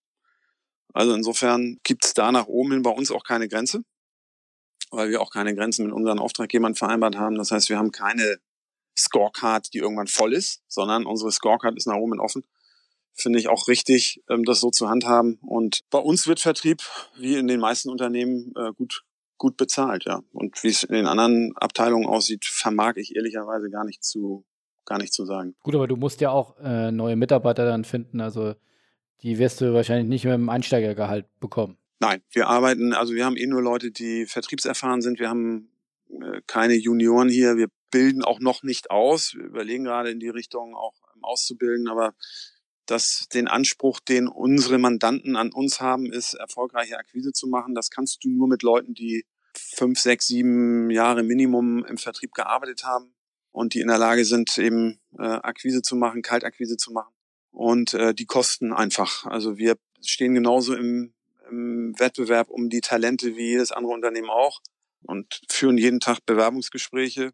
Also 0.94 1.12
insofern 1.14 1.78
gibt 1.82 2.04
es 2.04 2.14
da 2.14 2.32
nach 2.32 2.46
oben 2.46 2.72
hin 2.72 2.82
bei 2.82 2.90
uns 2.90 3.10
auch 3.10 3.24
keine 3.24 3.48
Grenze, 3.48 3.82
weil 4.90 5.10
wir 5.10 5.20
auch 5.20 5.30
keine 5.30 5.54
Grenzen 5.54 5.84
mit 5.86 5.94
unseren 5.94 6.18
Auftraggebern 6.18 6.74
vereinbart 6.74 7.16
haben. 7.16 7.36
Das 7.36 7.50
heißt, 7.50 7.68
wir 7.68 7.78
haben 7.78 7.92
keine 7.92 8.38
Scorecard, 8.96 9.72
die 9.72 9.78
irgendwann 9.78 10.06
voll 10.06 10.32
ist, 10.32 10.62
sondern 10.66 11.06
unsere 11.06 11.30
Scorecard 11.30 11.76
ist 11.76 11.86
nach 11.86 11.96
oben 11.96 12.20
offen. 12.20 12.44
Finde 13.18 13.40
ich 13.40 13.48
auch 13.48 13.66
richtig, 13.66 14.22
ähm, 14.30 14.44
das 14.44 14.60
so 14.60 14.70
zu 14.70 14.88
handhaben. 14.88 15.38
Und 15.42 15.80
bei 15.90 15.98
uns 15.98 16.28
wird 16.28 16.38
Vertrieb, 16.38 16.82
wie 17.18 17.34
in 17.36 17.48
den 17.48 17.58
meisten 17.58 17.90
Unternehmen, 17.90 18.52
äh, 18.56 18.72
gut, 18.72 19.02
gut 19.36 19.56
bezahlt, 19.56 20.04
ja. 20.04 20.22
Und 20.32 20.62
wie 20.62 20.68
es 20.68 20.84
in 20.84 20.94
den 20.94 21.06
anderen 21.06 21.52
Abteilungen 21.56 22.06
aussieht, 22.06 22.44
vermag 22.44 22.94
ich 22.96 23.16
ehrlicherweise 23.16 23.70
gar 23.70 23.84
nicht 23.84 24.04
zu, 24.04 24.44
gar 24.84 24.98
nicht 24.98 25.12
zu 25.12 25.24
sagen. 25.24 25.56
Gut, 25.62 25.74
aber 25.74 25.88
du 25.88 25.96
musst 25.96 26.20
ja 26.20 26.30
auch 26.30 26.58
äh, 26.60 26.92
neue 26.92 27.16
Mitarbeiter 27.16 27.64
dann 27.64 27.84
finden. 27.84 28.20
Also 28.20 28.54
die 29.22 29.38
wirst 29.38 29.60
du 29.60 29.74
wahrscheinlich 29.74 30.08
nicht 30.08 30.24
mit 30.24 30.34
dem 30.34 30.48
Einsteigergehalt 30.48 31.26
bekommen. 31.40 31.76
Nein, 32.00 32.22
wir 32.30 32.46
arbeiten, 32.46 32.92
also 32.92 33.14
wir 33.14 33.24
haben 33.24 33.36
eh 33.36 33.46
nur 33.46 33.62
Leute, 33.62 33.90
die 33.90 34.26
vertriebserfahren 34.26 35.02
sind. 35.02 35.18
Wir 35.18 35.28
haben 35.28 35.72
äh, 36.10 36.40
keine 36.46 36.74
Junioren 36.74 37.28
hier. 37.28 37.56
Wir 37.56 37.66
bilden 37.90 38.22
auch 38.22 38.38
noch 38.38 38.62
nicht 38.62 38.90
aus. 38.90 39.34
Wir 39.34 39.46
überlegen 39.46 39.84
gerade 39.84 40.10
in 40.10 40.20
die 40.20 40.28
Richtung 40.28 40.76
auch 40.76 40.94
auszubilden, 41.20 41.88
aber 41.88 42.14
das, 42.90 43.28
den 43.32 43.48
Anspruch, 43.48 44.00
den 44.00 44.28
unsere 44.28 44.78
Mandanten 44.78 45.36
an 45.36 45.52
uns 45.52 45.80
haben, 45.80 46.12
ist, 46.12 46.34
erfolgreiche 46.34 46.98
Akquise 46.98 47.32
zu 47.32 47.46
machen. 47.46 47.74
Das 47.74 47.90
kannst 47.90 48.24
du 48.24 48.30
nur 48.30 48.48
mit 48.48 48.62
Leuten, 48.62 48.94
die 48.94 49.26
fünf, 49.54 49.98
sechs, 49.98 50.26
sieben 50.26 50.90
Jahre 50.90 51.22
Minimum 51.22 51.84
im 51.84 51.98
Vertrieb 51.98 52.32
gearbeitet 52.34 52.84
haben 52.84 53.14
und 53.52 53.74
die 53.74 53.80
in 53.80 53.88
der 53.88 53.98
Lage 53.98 54.24
sind, 54.24 54.56
eben 54.58 55.00
äh, 55.18 55.22
Akquise 55.22 55.82
zu 55.82 55.96
machen, 55.96 56.22
Kaltakquise 56.22 56.76
zu 56.76 56.92
machen. 56.92 57.12
Und 57.50 57.94
äh, 57.94 58.14
die 58.14 58.26
kosten 58.26 58.72
einfach. 58.72 59.26
Also 59.26 59.58
wir 59.58 59.76
stehen 60.00 60.34
genauso 60.34 60.74
im, 60.74 61.12
im 61.50 61.98
Wettbewerb 61.98 62.50
um 62.50 62.70
die 62.70 62.80
Talente 62.80 63.36
wie 63.36 63.48
jedes 63.48 63.72
andere 63.72 63.92
Unternehmen 63.92 64.30
auch 64.30 64.60
und 65.02 65.40
führen 65.48 65.78
jeden 65.78 66.00
Tag 66.00 66.24
Bewerbungsgespräche 66.24 67.32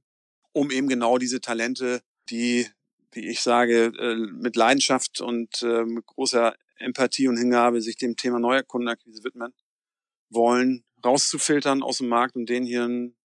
um 0.54 0.70
eben 0.70 0.88
genau 0.88 1.18
diese 1.18 1.40
Talente, 1.40 2.00
die, 2.30 2.66
wie 3.14 3.28
ich 3.28 3.40
sage, 3.40 3.92
äh, 3.98 4.16
mit 4.16 4.56
Leidenschaft 4.56 5.20
und 5.20 5.62
äh, 5.62 5.84
mit 5.84 6.06
großer 6.06 6.54
Empathie 6.78 7.28
und 7.28 7.36
Hingabe 7.36 7.80
sich 7.80 7.96
dem 7.96 8.16
Thema 8.16 8.38
neuer 8.38 8.62
Kundenakquise 8.62 9.22
widmen 9.24 9.52
wollen, 10.30 10.84
rauszufiltern 11.04 11.82
aus 11.82 11.98
dem 11.98 12.08
Markt 12.08 12.36
und 12.36 12.48
denen 12.48 12.66
hier 12.66 12.84
einen, 12.84 13.16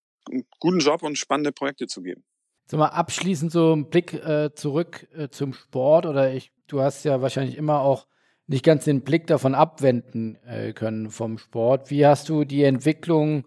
guten 0.59 0.79
Job 0.79 1.01
und 1.01 1.17
spannende 1.17 1.51
Projekte 1.51 1.87
zu 1.87 2.03
geben. 2.03 2.23
Sag 2.67 2.77
mal, 2.77 2.89
abschließend 2.89 3.51
so 3.51 3.73
ein 3.73 3.89
Blick 3.89 4.13
äh, 4.13 4.53
zurück 4.53 5.07
äh, 5.15 5.29
zum 5.29 5.53
Sport 5.53 6.05
oder 6.05 6.31
ich, 6.33 6.51
du 6.67 6.81
hast 6.81 7.03
ja 7.03 7.21
wahrscheinlich 7.21 7.57
immer 7.57 7.79
auch 7.81 8.05
nicht 8.45 8.63
ganz 8.63 8.85
den 8.85 9.01
Blick 9.01 9.25
davon 9.27 9.55
abwenden 9.55 10.37
können 10.73 11.11
vom 11.11 11.37
Sport. 11.37 11.91
Wie 11.91 12.05
hast 12.05 12.29
du 12.29 12.45
die 12.45 12.63
Entwicklung 12.63 13.45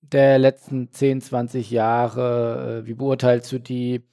der 0.00 0.38
letzten 0.38 0.90
10, 0.90 1.20
20 1.20 1.70
Jahre? 1.70 2.82
Wie 2.86 2.94
beurteilst 2.94 3.52
du 3.52 3.58
die? 3.58 4.08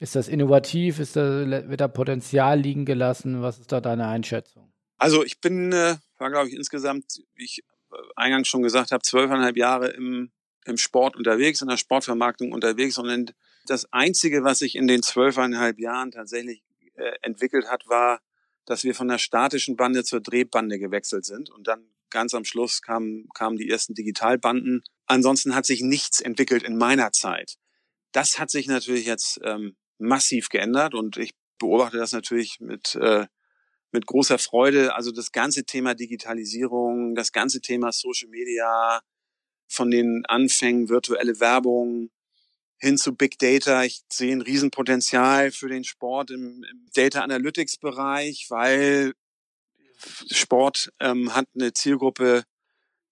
Ist 0.00 0.16
das 0.16 0.28
innovativ? 0.28 0.98
Ist 0.98 1.14
da, 1.14 1.46
wird 1.68 1.80
da 1.80 1.88
Potenzial 1.88 2.58
liegen 2.58 2.84
gelassen? 2.84 3.42
Was 3.42 3.58
ist 3.58 3.70
da 3.70 3.80
deine 3.80 4.08
Einschätzung? 4.08 4.72
Also 4.96 5.24
ich 5.24 5.40
bin, 5.40 5.72
äh, 5.72 5.96
war 6.18 6.30
glaube 6.30 6.48
ich 6.48 6.54
insgesamt, 6.54 7.22
wie 7.34 7.44
ich 7.44 7.62
äh, 7.92 7.96
eingangs 8.16 8.48
schon 8.48 8.62
gesagt 8.62 8.90
habe, 8.90 9.02
zwölfeinhalb 9.02 9.56
Jahre 9.56 9.88
im, 9.88 10.32
im 10.64 10.76
Sport 10.76 11.16
unterwegs, 11.16 11.62
in 11.62 11.68
der 11.68 11.76
Sportvermarktung 11.76 12.52
unterwegs. 12.52 12.98
Und 12.98 13.34
das 13.66 13.92
Einzige, 13.92 14.42
was 14.42 14.58
sich 14.58 14.74
in 14.74 14.86
den 14.86 15.02
zwölfeinhalb 15.02 15.78
Jahren 15.78 16.10
tatsächlich 16.10 16.62
äh, 16.94 17.12
entwickelt 17.22 17.68
hat, 17.68 17.88
war, 17.88 18.20
dass 18.66 18.84
wir 18.84 18.94
von 18.94 19.08
der 19.08 19.18
statischen 19.18 19.76
Bande 19.76 20.02
zur 20.02 20.20
Drehbande 20.20 20.78
gewechselt 20.78 21.24
sind. 21.24 21.50
Und 21.50 21.68
dann 21.68 21.84
ganz 22.10 22.34
am 22.34 22.44
Schluss 22.44 22.82
kamen, 22.82 23.28
kamen 23.34 23.56
die 23.56 23.70
ersten 23.70 23.94
Digitalbanden 23.94 24.82
Ansonsten 25.10 25.56
hat 25.56 25.66
sich 25.66 25.82
nichts 25.82 26.20
entwickelt 26.20 26.62
in 26.62 26.78
meiner 26.78 27.10
Zeit. 27.10 27.56
Das 28.12 28.38
hat 28.38 28.48
sich 28.48 28.68
natürlich 28.68 29.06
jetzt 29.06 29.40
ähm, 29.42 29.74
massiv 30.00 30.48
geändert 30.48 30.94
und 30.94 31.16
ich 31.16 31.34
beobachte 31.58 31.98
das 31.98 32.12
natürlich 32.12 32.60
mit, 32.60 32.94
äh, 32.96 33.26
mit 33.92 34.06
großer 34.06 34.38
Freude. 34.38 34.94
Also 34.94 35.12
das 35.12 35.32
ganze 35.32 35.64
Thema 35.64 35.94
Digitalisierung, 35.94 37.14
das 37.14 37.32
ganze 37.32 37.60
Thema 37.60 37.92
Social 37.92 38.28
Media, 38.28 39.00
von 39.68 39.90
den 39.90 40.24
Anfängen 40.26 40.88
virtuelle 40.88 41.38
Werbung 41.38 42.10
hin 42.78 42.98
zu 42.98 43.14
Big 43.14 43.38
Data. 43.38 43.84
Ich 43.84 44.02
sehe 44.12 44.32
ein 44.32 44.40
Riesenpotenzial 44.40 45.52
für 45.52 45.68
den 45.68 45.84
Sport 45.84 46.30
im, 46.30 46.64
im 46.64 46.86
Data 46.94 47.20
Analytics 47.20 47.76
Bereich, 47.78 48.46
weil 48.48 49.12
Sport 50.30 50.90
ähm, 50.98 51.34
hat 51.34 51.46
eine 51.54 51.72
Zielgruppe, 51.72 52.44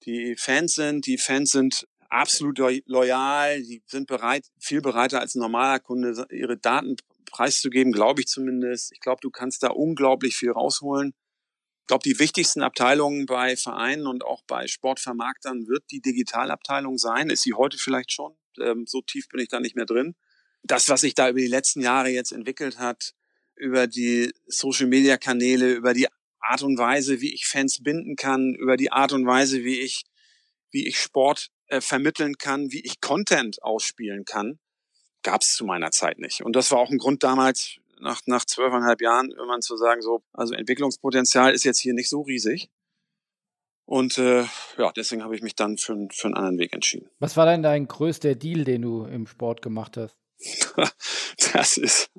die 0.05 0.37
Fans 0.37 0.75
sind. 0.75 1.07
Die 1.07 1.19
Fans 1.19 1.53
sind 1.53 1.87
absolut 2.09 2.59
loyal, 2.87 3.63
die 3.63 3.83
sind 3.87 4.07
bereit, 4.07 4.47
viel 4.59 4.81
bereiter 4.81 5.21
als 5.21 5.35
ein 5.35 5.41
normaler 5.41 5.79
Kunde, 5.81 6.27
ihre 6.31 6.57
Daten 6.57 6.97
preiszugeben, 7.27 7.93
glaube 7.93 8.23
ich 8.23 8.27
zumindest. 8.29 8.93
Ich 8.93 9.01
glaube, 9.01 9.21
du 9.21 9.31
kannst 9.31 9.63
da 9.63 9.69
unglaublich 9.69 10.37
viel 10.37 10.51
rausholen. 10.51 11.15
Ich 11.83 11.87
glaube, 11.87 12.03
die 12.05 12.19
wichtigsten 12.19 12.63
Abteilungen 12.63 13.27
bei 13.27 13.57
Vereinen 13.57 14.07
und 14.07 14.25
auch 14.25 14.43
bei 14.47 14.67
Sportvermarktern 14.67 15.69
wird 15.69 15.85
die 15.91 16.01
Digitalabteilung 16.01 16.99
sein. 16.99 17.31
Ist 17.31 17.43
sie 17.43 17.55
heute 17.55 17.79
vielleicht 17.79 18.13
schon? 18.13 18.37
Ähm, 18.61 18.85
so 18.87 19.01
tief 19.01 19.29
bin 19.29 19.41
ich 19.41 19.49
da 19.49 19.61
nicht 19.61 19.77
mehr 19.77 19.87
drin. 19.87 20.15
Das, 20.63 20.89
was 20.89 21.01
sich 21.03 21.15
da 21.15 21.31
über 21.31 21.39
die 21.39 21.47
letzten 21.47 21.81
Jahre 21.81 22.11
jetzt 22.11 22.33
entwickelt 22.33 22.79
hat, 22.79 23.15
über 23.55 23.87
die 23.87 24.33
Social-Media-Kanäle, 24.47 25.73
über 25.73 25.95
die 25.95 26.09
Art 26.41 26.63
und 26.63 26.79
Weise, 26.79 27.21
wie 27.21 27.33
ich 27.33 27.47
Fans 27.47 27.83
binden 27.83 28.17
kann, 28.17 28.55
über 28.55 28.77
die 28.77 28.93
Art 28.93 29.13
und 29.13 29.27
Weise, 29.27 29.65
wie 29.65 29.81
ich, 29.81 30.05
wie 30.71 30.87
ich 30.87 30.99
Sport 30.99 31.49
äh, 31.67 31.81
vermitteln 31.81 32.39
kann, 32.39 32.71
wie 32.71 32.81
ich 32.81 33.01
Content 33.01 33.63
ausspielen 33.63 34.25
kann, 34.25 34.59
gab 35.23 35.43
es 35.43 35.55
zu 35.55 35.65
meiner 35.65 35.91
Zeit 35.91 36.19
nicht. 36.19 36.43
Und 36.43 36.55
das 36.57 36.71
war 36.71 36.79
auch 36.79 36.91
ein 36.91 36.99
Grund 36.99 37.23
damals, 37.23 37.79
nach, 38.01 38.21
nach 38.27 38.45
zwölfeinhalb 38.45 39.01
Jahren, 39.01 39.31
irgendwann 39.31 39.63
zu 39.63 39.77
sagen, 39.77 40.03
so, 40.03 40.23
also 40.33 40.55
Entwicklungspotenzial 40.55 41.53
ist 41.53 41.65
jetzt 41.65 41.81
hier 41.81 41.95
nicht 41.95 42.09
so 42.09 42.23
riesig. 42.23 42.71
Und 43.85 44.19
äh, 44.19 44.45
ja, 44.77 44.93
deswegen 44.95 45.25
habe 45.25 45.35
ich 45.35 45.43
mich 45.43 45.55
dann 45.55 45.79
für, 45.79 46.09
für 46.13 46.27
einen 46.27 46.35
anderen 46.35 46.59
Weg 46.59 46.75
entschieden. 46.75 47.09
Was 47.21 47.37
war 47.37 47.47
denn 47.47 47.63
dein 47.63 47.89
größter 47.89 48.35
Deal, 48.35 48.65
den 48.65 48.83
du 48.83 49.05
im 49.07 49.27
Sport 49.27 49.63
gemacht 49.63 49.97
hast? 49.97 50.15
das 51.53 51.79
ist, 51.79 52.11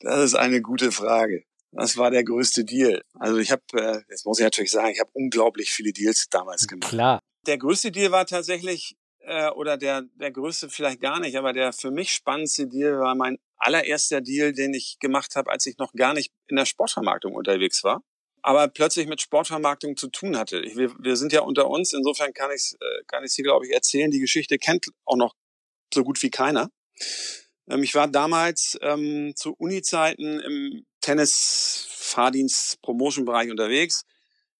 das 0.00 0.24
ist 0.24 0.34
eine 0.34 0.62
gute 0.62 0.92
Frage. 0.92 1.44
Was 1.72 1.96
war 1.96 2.10
der 2.10 2.24
größte 2.24 2.64
Deal? 2.64 3.02
Also 3.14 3.38
ich 3.38 3.50
habe, 3.50 3.62
äh, 3.74 4.00
jetzt 4.08 4.24
muss 4.24 4.38
ich 4.38 4.44
natürlich 4.44 4.70
sagen, 4.70 4.92
ich 4.92 5.00
habe 5.00 5.10
unglaublich 5.12 5.70
viele 5.72 5.92
Deals 5.92 6.28
damals 6.30 6.66
gemacht. 6.66 6.88
Klar. 6.88 7.20
Der 7.46 7.58
größte 7.58 7.90
Deal 7.90 8.10
war 8.10 8.26
tatsächlich, 8.26 8.96
äh, 9.20 9.50
oder 9.50 9.76
der, 9.76 10.02
der 10.14 10.30
größte 10.30 10.70
vielleicht 10.70 11.00
gar 11.00 11.20
nicht, 11.20 11.36
aber 11.36 11.52
der 11.52 11.72
für 11.72 11.90
mich 11.90 12.12
spannendste 12.12 12.66
Deal 12.66 12.98
war 12.98 13.14
mein 13.14 13.38
allererster 13.56 14.20
Deal, 14.20 14.52
den 14.52 14.74
ich 14.74 14.98
gemacht 15.00 15.36
habe, 15.36 15.50
als 15.50 15.66
ich 15.66 15.78
noch 15.78 15.92
gar 15.92 16.14
nicht 16.14 16.32
in 16.46 16.56
der 16.56 16.66
Sportvermarktung 16.66 17.34
unterwegs 17.34 17.84
war, 17.84 18.02
aber 18.42 18.68
plötzlich 18.68 19.06
mit 19.06 19.20
Sportvermarktung 19.20 19.96
zu 19.96 20.08
tun 20.08 20.36
hatte. 20.36 20.60
Ich, 20.60 20.76
wir, 20.76 20.92
wir 20.98 21.16
sind 21.16 21.32
ja 21.32 21.40
unter 21.40 21.68
uns, 21.68 21.92
insofern 21.92 22.32
kann 22.32 22.50
ich 22.50 22.56
es 22.56 22.74
äh, 22.74 23.02
kann 23.06 23.24
ich's 23.24 23.34
hier, 23.34 23.44
glaube 23.44 23.66
ich, 23.66 23.72
erzählen. 23.72 24.10
Die 24.10 24.20
Geschichte 24.20 24.58
kennt 24.58 24.86
auch 25.04 25.16
noch 25.16 25.34
so 25.92 26.04
gut 26.04 26.22
wie 26.22 26.30
keiner. 26.30 26.70
Ähm, 27.68 27.82
ich 27.82 27.94
war 27.94 28.08
damals 28.08 28.78
ähm, 28.82 29.34
zu 29.36 29.54
Uni-Zeiten 29.54 30.40
im 30.40 30.84
Tennis-Fahrdienst-Promotion-Bereich 31.00 33.50
unterwegs. 33.50 34.04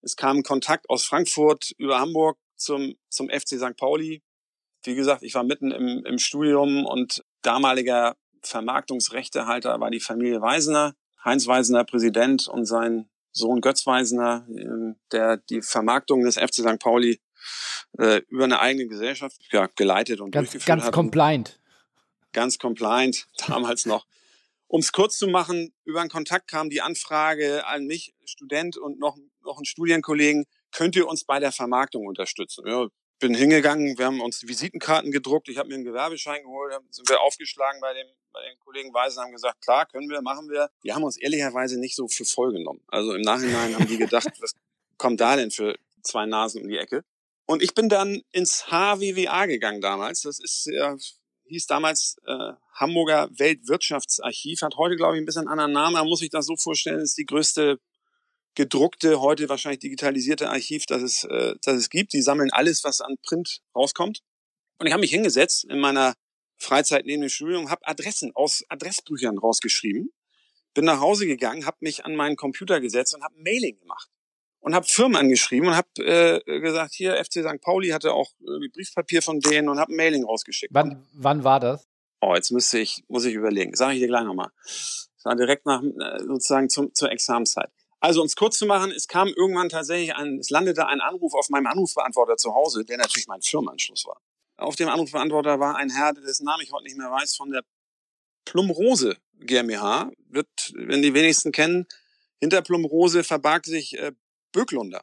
Es 0.01 0.16
kam 0.16 0.43
Kontakt 0.43 0.89
aus 0.91 1.05
Frankfurt 1.05 1.72
über 1.78 1.99
Hamburg 1.99 2.39
zum, 2.65 2.97
zum 3.09 3.29
FC 3.29 3.59
St. 3.59 3.77
Pauli. 3.77 4.23
Wie 4.83 4.95
gesagt, 4.95 5.23
ich 5.23 5.35
war 5.35 5.45
mitten 5.45 5.71
im, 5.71 6.05
im 6.05 6.19
Studium 6.19 6.85
und 6.85 7.25
damaliger 7.43 8.17
Vermarktungsrechtehalter 8.43 9.81
war 9.81 9.91
die 9.91 10.01
Familie 10.01 10.41
Weisener. 10.41 10.95
Heinz 11.25 11.47
Weisener 11.47 11.85
Präsident 11.85 12.49
und 12.49 12.67
sein 12.67 13.09
Sohn 13.33 13.61
Götz 13.61 13.87
Weisener, 13.87 14.47
ähm, 14.49 14.97
der 15.11 15.39
die 15.39 15.62
Vermarktung 15.62 16.23
des 16.23 16.37
FC 16.37 16.57
St. 16.57 16.79
Pauli 16.79 17.21
äh, 17.99 18.21
über 18.29 18.45
eine 18.45 18.61
eigene 18.61 18.87
Gesellschaft 18.87 19.41
ja, 19.51 19.69
geleitet 19.75 20.21
und 20.21 20.31
ganz, 20.31 20.51
durchgeführt 20.51 20.67
ganz 20.67 20.85
hat. 20.85 20.93
compliant. 20.93 21.59
Ganz 22.33 22.59
compliant, 22.59 23.27
damals 23.47 23.87
noch. 23.87 24.07
Um 24.67 24.81
es 24.81 24.93
kurz 24.93 25.19
zu 25.19 25.29
machen, 25.29 25.73
über 25.85 26.01
einen 26.01 26.11
Kontakt 26.11 26.49
kam 26.49 26.69
die 26.69 26.81
Anfrage 26.81 27.67
an 27.67 27.87
mich, 27.87 28.15
Student 28.25 28.77
und 28.77 28.99
noch, 28.99 29.17
noch 29.43 29.57
einen 29.57 29.67
Studienkollegen, 29.67 30.47
könnt 30.75 30.97
ihr 30.97 31.09
uns 31.09 31.25
bei 31.25 31.41
der 31.41 31.53
Vermarktung 31.53 32.07
unterstützen? 32.07 32.66
Ja, 32.66 32.87
bin 33.20 33.35
hingegangen, 33.35 33.97
wir 33.97 34.07
haben 34.07 34.20
uns 34.20 34.47
Visitenkarten 34.47 35.11
gedruckt, 35.12 35.49
ich 35.49 35.57
habe 35.57 35.68
mir 35.68 35.77
einen 35.77 35.85
Gewerbeschein 35.85 36.43
geholt, 36.43 36.75
sind 36.91 37.09
wir 37.09 37.20
aufgeschlagen 37.20 37.81
bei 37.81 37.95
dem 37.95 38.07
bei 38.35 38.43
den 38.43 38.59
Kollegen 38.59 38.93
Weisen 38.93 39.22
haben 39.22 39.33
gesagt, 39.33 39.62
klar, 39.62 39.87
können 39.87 40.11
wir, 40.11 40.20
machen 40.20 40.51
wir. 40.51 40.68
Die 40.83 40.93
haben 40.93 41.05
uns 41.05 41.16
ehrlicherweise 41.16 41.79
nicht 41.79 41.95
so 41.95 42.09
für 42.09 42.25
voll 42.25 42.53
genommen. 42.53 42.83
Also 42.89 43.14
im 43.14 43.22
Nachhinein 43.22 43.75
haben 43.75 43.87
die 43.87 43.97
gedacht, 43.97 44.27
was 44.41 44.55
kommt 44.99 45.20
da 45.20 45.37
denn 45.37 45.53
für 45.53 45.77
zwei 46.03 46.27
Nasen 46.27 46.62
um 46.62 46.68
die 46.68 46.77
Ecke? 46.77 47.05
Und 47.47 47.62
ich 47.62 47.75
bin 47.75 47.89
dann 47.89 48.22
ins 48.33 48.66
HWWA 48.66 49.47
gegangen 49.47 49.81
damals. 49.81 50.22
Das 50.22 50.41
ist 50.41 50.66
äh, 50.66 50.97
hieß 51.47 51.66
damals 51.66 52.16
äh, 52.27 52.53
Hamburger 52.75 53.29
Weltwirtschaftsarchiv, 53.39 54.62
hat 54.62 54.77
heute, 54.77 54.97
glaube 54.97 55.16
ich, 55.16 55.22
ein 55.22 55.27
bisschen 55.27 55.43
einen 55.43 55.61
anderen 55.61 55.72
Namen. 55.72 55.95
Man 55.95 56.09
muss 56.09 56.18
sich 56.18 56.31
das 56.31 56.47
so 56.47 56.57
vorstellen, 56.57 57.01
ist 57.01 57.16
die 57.16 57.27
größte 57.27 57.79
gedruckte, 58.55 59.21
heute 59.21 59.49
wahrscheinlich 59.49 59.81
digitalisierte 59.81 60.49
Archiv, 60.49 60.87
das 60.87 61.03
es, 61.03 61.25
äh, 61.25 61.55
das 61.63 61.77
es 61.77 61.91
gibt. 61.91 62.13
Die 62.13 62.23
sammeln 62.23 62.51
alles, 62.53 62.85
was 62.85 63.01
an 63.01 63.17
Print 63.23 63.61
rauskommt. 63.75 64.21
Und 64.79 64.87
ich 64.87 64.93
habe 64.93 65.01
mich 65.01 65.11
hingesetzt 65.11 65.65
in 65.65 65.79
meiner 65.79 66.15
Freizeit 66.57 67.07
neben 67.07 67.23
dem 67.23 67.31
Studium, 67.31 67.71
habe 67.71 67.87
Adressen 67.87 68.33
aus 68.35 68.65
Adressbüchern 68.69 69.39
rausgeschrieben, 69.39 70.13
bin 70.73 70.85
nach 70.85 71.01
Hause 71.01 71.27
gegangen, 71.27 71.67
habe 71.67 71.79
mich 71.81 72.05
an 72.05 72.17
meinen 72.17 72.37
Computer 72.37 72.81
gesetzt 72.81 73.15
und 73.15 73.23
habe 73.23 73.35
Mailing 73.39 73.79
gemacht 73.79 74.09
und 74.61 74.75
habe 74.75 74.87
Firmen 74.87 75.17
angeschrieben 75.17 75.69
und 75.69 75.77
habe 75.77 75.89
äh, 75.99 76.61
gesagt, 76.61 76.95
hier 76.95 77.17
FC 77.17 77.45
St. 77.45 77.61
Pauli 77.61 77.91
hatte 77.91 78.13
auch 78.13 78.31
äh, 78.41 78.69
Briefpapier 78.73 79.23
von 79.23 79.41
denen 79.41 79.69
und 79.69 79.79
habe 79.79 79.93
ein 79.93 79.97
Mailing 79.97 80.25
rausgeschickt. 80.25 80.73
Wann, 80.73 81.07
wann 81.13 81.45
war 81.45 81.61
das? 81.61 81.87
Oh, 82.21 82.35
jetzt 82.35 82.51
müsste 82.51 82.79
ich, 82.79 83.05
muss 83.09 83.27
ich 83.27 83.35
überlegen. 83.35 83.77
Sage 83.77 83.95
ich 83.95 84.01
dir 84.01 84.07
gleich 84.07 84.25
nochmal. 84.25 84.51
Das 84.65 85.25
war 85.25 85.37
direkt 85.37 85.67
nach, 85.67 85.83
äh, 85.83 86.19
sozusagen 86.25 86.71
zum, 86.71 86.95
zur 86.95 87.13
Examenzeit. 87.13 87.71
Also, 88.05 88.21
um 88.21 88.27
es 88.27 88.37
kurz 88.37 88.59
zu 88.59 88.67
machen, 88.67 88.91
es 88.91 89.09
kam 89.09 89.29
irgendwann 89.29 89.71
tatsächlich 89.71 90.15
ein, 90.15 90.39
es 90.39 90.51
landete 90.51 90.87
ein 90.89 91.01
Anruf 91.01 91.33
auf 91.33 91.49
meinem 91.49 91.69
Anrufbeantworter 91.69 92.37
zu 92.37 92.55
Hause, 92.55 92.85
der 92.85 92.99
natürlich 92.99 93.29
mein 93.29 93.41
Firmenanschluss 93.41 94.05
war. 94.05 94.21
Auf 94.59 94.77
dem 94.77 94.91
Anrufbeantworter 94.91 95.59
war 95.59 95.77
ein 95.77 95.89
Herr, 95.89 96.13
dessen 96.13 96.45
Namen 96.45 96.63
ich 96.63 96.71
heute 96.71 96.85
nicht 96.85 96.99
mehr 96.99 97.11
weiß, 97.11 97.35
von 97.35 97.51
der 97.51 97.65
Plumrose 98.45 99.17
GmbH. 99.41 100.11
Wird, 100.29 100.75
wenn 100.75 101.01
die 101.01 101.15
wenigsten 101.15 101.51
kennen, 101.51 101.87
hinter 102.41 102.61
Plumrose 102.61 103.25
verbarg 103.25 103.65
sich 103.65 103.99
äh, 103.99 104.13
Böcklunder. 104.53 105.01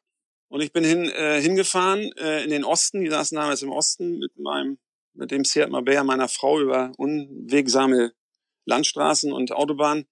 Und 0.48 0.62
ich 0.62 0.72
bin 0.72 0.84
hin, 0.84 1.10
äh, 1.10 1.42
hingefahren 1.42 2.12
äh, 2.20 2.44
in 2.44 2.52
den 2.52 2.64
Osten, 2.64 3.02
die 3.02 3.10
saßen 3.10 3.36
damals 3.36 3.64
im 3.64 3.72
Osten 3.72 4.20
mit 4.20 4.38
meinem, 4.38 4.78
mit 5.16 5.32
dem 5.32 5.44
Seat 5.44 5.72
Marbella 5.72 6.04
meiner 6.04 6.28
Frau 6.28 6.60
über 6.60 6.92
unwegsame 6.98 8.14
Landstraßen 8.66 9.34
und 9.34 9.54
Autobahnen. 9.54 10.06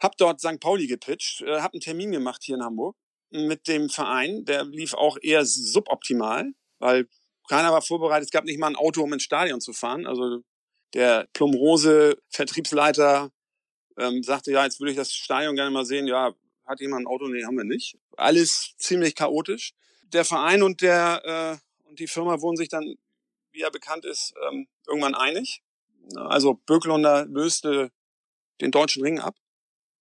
Hab 0.00 0.16
dort 0.16 0.40
St. 0.40 0.60
Pauli 0.60 0.86
gepitcht, 0.86 1.42
äh, 1.42 1.60
hab 1.60 1.72
einen 1.72 1.80
Termin 1.80 2.12
gemacht 2.12 2.42
hier 2.42 2.56
in 2.56 2.62
Hamburg 2.62 2.96
mit 3.30 3.68
dem 3.68 3.88
Verein. 3.88 4.44
Der 4.44 4.64
lief 4.64 4.94
auch 4.94 5.16
eher 5.20 5.44
suboptimal, 5.44 6.52
weil 6.78 7.08
keiner 7.48 7.72
war 7.72 7.82
vorbereitet. 7.82 8.26
Es 8.26 8.30
gab 8.30 8.44
nicht 8.44 8.58
mal 8.58 8.68
ein 8.68 8.76
Auto, 8.76 9.02
um 9.02 9.12
ins 9.12 9.22
Stadion 9.22 9.60
zu 9.60 9.72
fahren. 9.72 10.06
Also 10.06 10.42
der 10.94 11.28
Plumrose 11.32 12.18
Vertriebsleiter 12.28 13.30
ähm, 13.98 14.22
sagte, 14.22 14.52
ja, 14.52 14.64
jetzt 14.64 14.80
würde 14.80 14.92
ich 14.92 14.96
das 14.96 15.12
Stadion 15.12 15.56
gerne 15.56 15.70
mal 15.70 15.84
sehen. 15.84 16.06
Ja, 16.06 16.34
hat 16.64 16.80
jemand 16.80 17.02
ein 17.02 17.06
Auto? 17.06 17.28
Nee, 17.28 17.44
haben 17.44 17.56
wir 17.56 17.64
nicht. 17.64 17.98
Alles 18.16 18.74
ziemlich 18.78 19.14
chaotisch. 19.14 19.74
Der 20.12 20.24
Verein 20.24 20.62
und 20.62 20.80
der 20.80 21.60
äh, 21.60 21.88
und 21.94 22.00
die 22.00 22.08
Firma 22.08 22.40
wurden 22.40 22.56
sich 22.56 22.68
dann, 22.68 22.96
wie 23.52 23.60
ja 23.60 23.70
bekannt 23.70 24.04
ist, 24.04 24.34
ähm, 24.48 24.66
irgendwann 24.86 25.14
einig. 25.14 25.62
Also 26.16 26.54
Böcklunder 26.54 27.24
löste 27.26 27.92
den 28.60 28.70
deutschen 28.70 29.02
Ring 29.02 29.20
ab. 29.20 29.36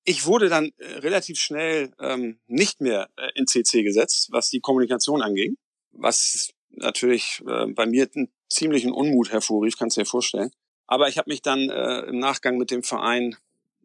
Ich 0.05 0.25
wurde 0.25 0.49
dann 0.49 0.71
äh, 0.77 0.97
relativ 0.99 1.39
schnell 1.39 1.93
ähm, 1.99 2.39
nicht 2.47 2.81
mehr 2.81 3.09
äh, 3.17 3.29
in 3.35 3.47
CC 3.47 3.83
gesetzt, 3.83 4.27
was 4.31 4.49
die 4.49 4.59
Kommunikation 4.59 5.21
anging, 5.21 5.57
was 5.91 6.53
natürlich 6.69 7.41
äh, 7.47 7.67
bei 7.67 7.85
mir 7.85 8.09
einen 8.15 8.31
ziemlichen 8.49 8.91
Unmut 8.91 9.31
hervorrief, 9.31 9.77
kannst 9.77 9.97
du 9.97 10.01
dir 10.01 10.05
vorstellen. 10.05 10.51
Aber 10.87 11.07
ich 11.07 11.17
habe 11.17 11.29
mich 11.29 11.41
dann 11.41 11.69
äh, 11.69 12.01
im 12.01 12.19
Nachgang 12.19 12.57
mit 12.57 12.71
dem 12.71 12.83
Verein 12.83 13.35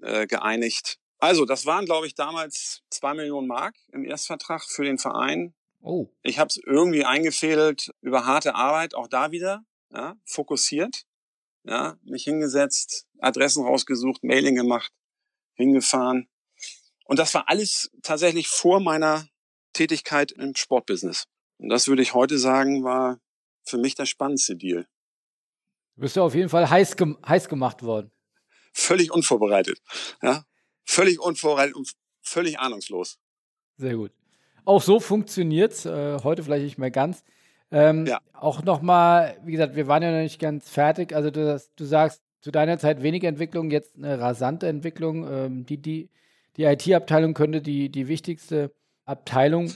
äh, 0.02 0.26
geeinigt. 0.26 0.98
Also, 1.18 1.44
das 1.44 1.66
waren, 1.66 1.84
glaube 1.84 2.06
ich, 2.06 2.14
damals 2.14 2.82
zwei 2.90 3.14
Millionen 3.14 3.48
Mark 3.48 3.76
im 3.92 4.04
Erstvertrag 4.04 4.64
für 4.64 4.84
den 4.84 4.98
Verein. 4.98 5.54
Oh. 5.80 6.08
Ich 6.22 6.38
habe 6.38 6.48
es 6.48 6.60
irgendwie 6.64 7.04
eingefädelt 7.04 7.92
über 8.00 8.26
harte 8.26 8.54
Arbeit, 8.54 8.94
auch 8.94 9.08
da 9.08 9.30
wieder, 9.30 9.64
ja, 9.92 10.16
fokussiert, 10.24 11.04
ja, 11.64 11.96
mich 12.04 12.24
hingesetzt, 12.24 13.06
Adressen 13.20 13.64
rausgesucht, 13.64 14.22
Mailing 14.22 14.54
gemacht, 14.54 14.92
hingefahren. 15.58 16.28
Und 17.04 17.18
das 17.18 17.34
war 17.34 17.48
alles 17.48 17.90
tatsächlich 18.02 18.48
vor 18.48 18.80
meiner 18.80 19.26
Tätigkeit 19.72 20.32
im 20.32 20.54
Sportbusiness. 20.54 21.24
Und 21.58 21.68
das 21.68 21.88
würde 21.88 22.02
ich 22.02 22.14
heute 22.14 22.38
sagen, 22.38 22.84
war 22.84 23.20
für 23.64 23.78
mich 23.78 23.94
der 23.94 24.06
spannendste 24.06 24.56
Deal. 24.56 24.86
Du 25.96 26.02
bist 26.02 26.16
ja 26.16 26.22
auf 26.22 26.34
jeden 26.34 26.48
Fall 26.48 26.70
heiß, 26.70 26.96
gem 26.96 27.18
heiß 27.26 27.48
gemacht 27.48 27.82
worden. 27.82 28.10
Völlig 28.72 29.10
unvorbereitet. 29.10 29.80
Ja, 30.22 30.44
völlig 30.84 31.18
unvorbereitet 31.18 31.74
und 31.74 31.92
völlig 32.22 32.58
ahnungslos. 32.60 33.18
Sehr 33.76 33.96
gut. 33.96 34.12
Auch 34.64 34.82
so 34.82 35.00
funktioniert's. 35.00 35.86
Äh, 35.86 36.18
heute 36.22 36.44
vielleicht 36.44 36.64
nicht 36.64 36.78
mehr 36.78 36.90
ganz. 36.90 37.24
Ähm, 37.70 38.06
ja. 38.06 38.20
Auch 38.32 38.62
nochmal, 38.62 39.40
wie 39.44 39.52
gesagt, 39.52 39.74
wir 39.74 39.88
waren 39.88 40.02
ja 40.02 40.12
noch 40.12 40.18
nicht 40.18 40.38
ganz 40.38 40.68
fertig. 40.68 41.14
Also 41.14 41.30
du, 41.30 41.60
du 41.76 41.84
sagst, 41.84 42.22
zu 42.40 42.50
deiner 42.50 42.78
Zeit 42.78 43.02
weniger 43.02 43.28
Entwicklung, 43.28 43.70
jetzt 43.70 43.96
eine 43.96 44.20
rasante 44.20 44.68
Entwicklung. 44.68 45.26
Ähm, 45.30 45.66
die 45.66 45.78
die, 45.78 46.08
die 46.56 46.64
IT-Abteilung 46.64 47.34
könnte 47.34 47.60
die, 47.60 47.88
die 47.88 48.08
wichtigste 48.08 48.72
Abteilung. 49.04 49.72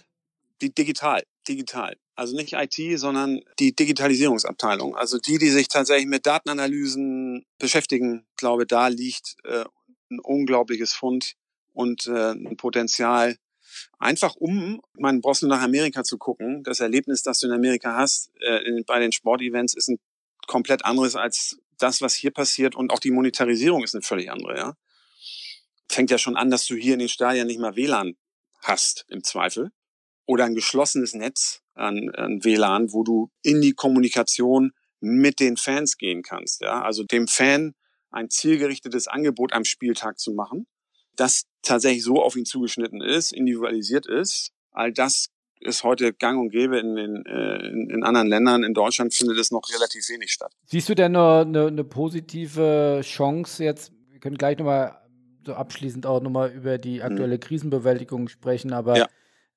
Die 0.60 0.74
digital 0.74 1.22
digital. 1.48 1.96
Also 2.14 2.36
nicht 2.36 2.52
IT, 2.52 2.98
sondern 2.98 3.40
die 3.58 3.74
Digitalisierungsabteilung. 3.74 4.96
Also 4.96 5.18
die, 5.18 5.38
die 5.38 5.48
sich 5.48 5.68
tatsächlich 5.68 6.06
mit 6.06 6.26
Datenanalysen 6.26 7.44
beschäftigen, 7.58 8.24
glaube, 8.36 8.66
da 8.66 8.88
liegt 8.88 9.36
äh, 9.44 9.64
ein 10.10 10.20
unglaubliches 10.20 10.92
Fund 10.92 11.34
und 11.72 12.06
äh, 12.06 12.32
ein 12.32 12.56
Potenzial. 12.56 13.36
Einfach 13.98 14.36
um, 14.36 14.82
man 14.94 15.20
brauchst 15.20 15.42
nur 15.42 15.50
nach 15.50 15.62
Amerika 15.62 16.04
zu 16.04 16.18
gucken. 16.18 16.62
Das 16.64 16.80
Erlebnis, 16.80 17.22
das 17.22 17.40
du 17.40 17.46
in 17.46 17.54
Amerika 17.54 17.96
hast, 17.96 18.30
äh, 18.40 18.58
in, 18.68 18.84
bei 18.84 19.00
den 19.00 19.12
Sportevents, 19.12 19.74
ist 19.74 19.88
ein 19.88 19.98
komplett 20.46 20.84
anderes 20.84 21.16
als 21.16 21.58
das, 21.82 22.00
was 22.00 22.14
hier 22.14 22.30
passiert. 22.30 22.74
Und 22.74 22.92
auch 22.92 22.98
die 22.98 23.10
Monetarisierung 23.10 23.82
ist 23.82 23.94
eine 23.94 24.02
völlig 24.02 24.30
andere, 24.30 24.56
ja. 24.56 24.76
fängt 25.88 26.10
ja 26.10 26.18
schon 26.18 26.36
an, 26.36 26.50
dass 26.50 26.66
du 26.66 26.74
hier 26.74 26.94
in 26.94 27.00
den 27.00 27.08
Stadien 27.08 27.46
nicht 27.46 27.60
mal 27.60 27.76
WLAN 27.76 28.16
hast, 28.60 29.04
im 29.08 29.24
Zweifel. 29.24 29.70
Oder 30.26 30.44
ein 30.44 30.54
geschlossenes 30.54 31.14
Netz 31.14 31.60
an, 31.74 32.10
an 32.14 32.44
WLAN, 32.44 32.92
wo 32.92 33.02
du 33.02 33.30
in 33.42 33.60
die 33.60 33.72
Kommunikation 33.72 34.72
mit 35.00 35.40
den 35.40 35.56
Fans 35.56 35.98
gehen 35.98 36.22
kannst. 36.22 36.60
Ja? 36.60 36.82
Also 36.82 37.02
dem 37.02 37.26
Fan 37.26 37.74
ein 38.10 38.30
zielgerichtetes 38.30 39.08
Angebot 39.08 39.52
am 39.52 39.64
Spieltag 39.64 40.18
zu 40.18 40.32
machen, 40.32 40.66
das 41.16 41.44
tatsächlich 41.62 42.04
so 42.04 42.22
auf 42.22 42.36
ihn 42.36 42.44
zugeschnitten 42.44 43.00
ist, 43.00 43.32
individualisiert 43.32 44.06
ist. 44.06 44.52
All 44.70 44.92
das 44.92 45.28
ist 45.62 45.84
heute 45.84 46.12
gang 46.12 46.40
und 46.40 46.50
gäbe 46.50 46.78
in, 46.78 46.96
den, 46.96 47.26
äh, 47.26 47.66
in, 47.66 47.90
in 47.90 48.02
anderen 48.02 48.28
Ländern. 48.28 48.64
In 48.64 48.74
Deutschland 48.74 49.14
findet 49.14 49.38
es 49.38 49.50
noch 49.50 49.62
relativ 49.74 50.08
wenig 50.08 50.32
statt. 50.32 50.52
Siehst 50.66 50.88
du 50.88 50.94
denn 50.94 51.16
eine, 51.16 51.40
eine, 51.40 51.66
eine 51.66 51.84
positive 51.84 53.00
Chance 53.02 53.64
jetzt? 53.64 53.92
Wir 54.10 54.20
können 54.20 54.36
gleich 54.36 54.58
nochmal 54.58 54.98
so 55.44 55.54
abschließend 55.54 56.06
auch 56.06 56.20
nochmal 56.20 56.50
über 56.50 56.78
die 56.78 56.96
mhm. 56.96 57.02
aktuelle 57.02 57.38
Krisenbewältigung 57.38 58.28
sprechen, 58.28 58.72
aber 58.72 58.96
ja. 58.96 59.08